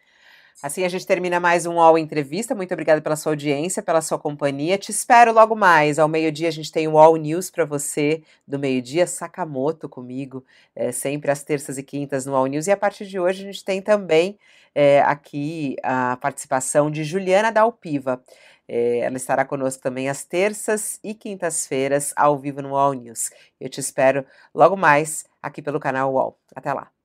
Assim 0.61 0.85
a 0.85 0.89
gente 0.89 1.07
termina 1.07 1.41
mais 1.41 1.67
um 1.67 1.75
UOL 1.75 1.99
Entrevista. 1.99 2.55
Muito 2.55 2.73
obrigada 2.73 3.01
pela 3.01 3.17
sua 3.17 3.33
audiência, 3.33 3.83
pela 3.83 4.01
sua 4.01 4.19
companhia. 4.19 4.77
Te 4.79 4.91
espero 4.91 5.33
logo 5.33 5.57
mais. 5.57 5.99
Ao 5.99 6.09
meio-dia 6.09 6.49
a 6.49 6.53
gente 6.53 6.71
tem 6.71 6.87
o 6.87 6.93
UOL 6.93 7.17
News 7.17 7.51
para 7.51 7.65
você. 7.65 8.23
Do 8.47 8.59
meio-dia, 8.59 9.07
Sakamoto 9.07 9.89
comigo, 9.89 10.45
é, 10.75 10.93
sempre 10.93 11.31
às 11.31 11.43
terças 11.43 11.79
e 11.79 11.83
quintas 11.83 12.27
no 12.27 12.33
UOL 12.33 12.47
News. 12.47 12.67
E 12.67 12.71
a 12.71 12.77
partir 12.77 13.07
de 13.07 13.19
hoje 13.19 13.43
a 13.43 13.47
gente 13.47 13.65
tem 13.65 13.81
também 13.81 14.39
é, 14.75 15.01
aqui 15.03 15.77
a 15.83 16.17
participação 16.19 16.91
de 16.91 17.03
Juliana 17.03 17.51
Dalpiva. 17.51 18.23
É, 18.69 19.01
ela 19.01 19.17
estará 19.17 19.45
conosco 19.45 19.83
também 19.83 20.09
às 20.09 20.25
terças 20.25 21.01
e 21.03 21.15
quintas-feiras, 21.15 22.13
ao 22.17 22.39
vivo 22.39 22.63
no 22.63 22.71
UOL 22.71 22.95
News. 22.95 23.31
Eu 23.61 23.69
te 23.69 23.81
espero 23.81 24.25
logo 24.55 24.77
mais 24.77 25.25
aqui 25.43 25.61
pelo 25.61 25.81
canal 25.81 26.13
UOL. 26.13 26.39
Até 26.55 26.73
lá! 26.73 27.02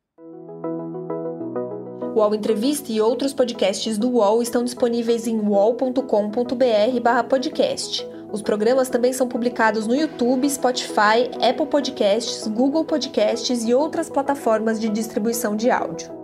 UOL 2.18 2.34
Entrevista 2.34 2.92
e 2.92 3.00
outros 3.00 3.34
podcasts 3.34 3.98
do 3.98 4.10
UOL 4.10 4.42
estão 4.42 4.64
disponíveis 4.64 5.28
em 5.28 5.40
uol.com.br/podcast. 5.40 8.08
Os 8.32 8.42
programas 8.42 8.90
também 8.90 9.14
são 9.14 9.28
publicados 9.28 9.86
no 9.88 9.96
YouTube, 9.96 10.50
Spotify, 10.50 11.30
Apple 11.42 11.68
Podcasts, 11.68 12.48
Google 12.48 12.84
Podcasts 12.84 13.64
e 13.64 13.74
outras 13.74 14.10
plataformas 14.10 14.80
de 14.80 14.90
distribuição 14.90 15.56
de 15.56 15.70
áudio. 15.70 16.17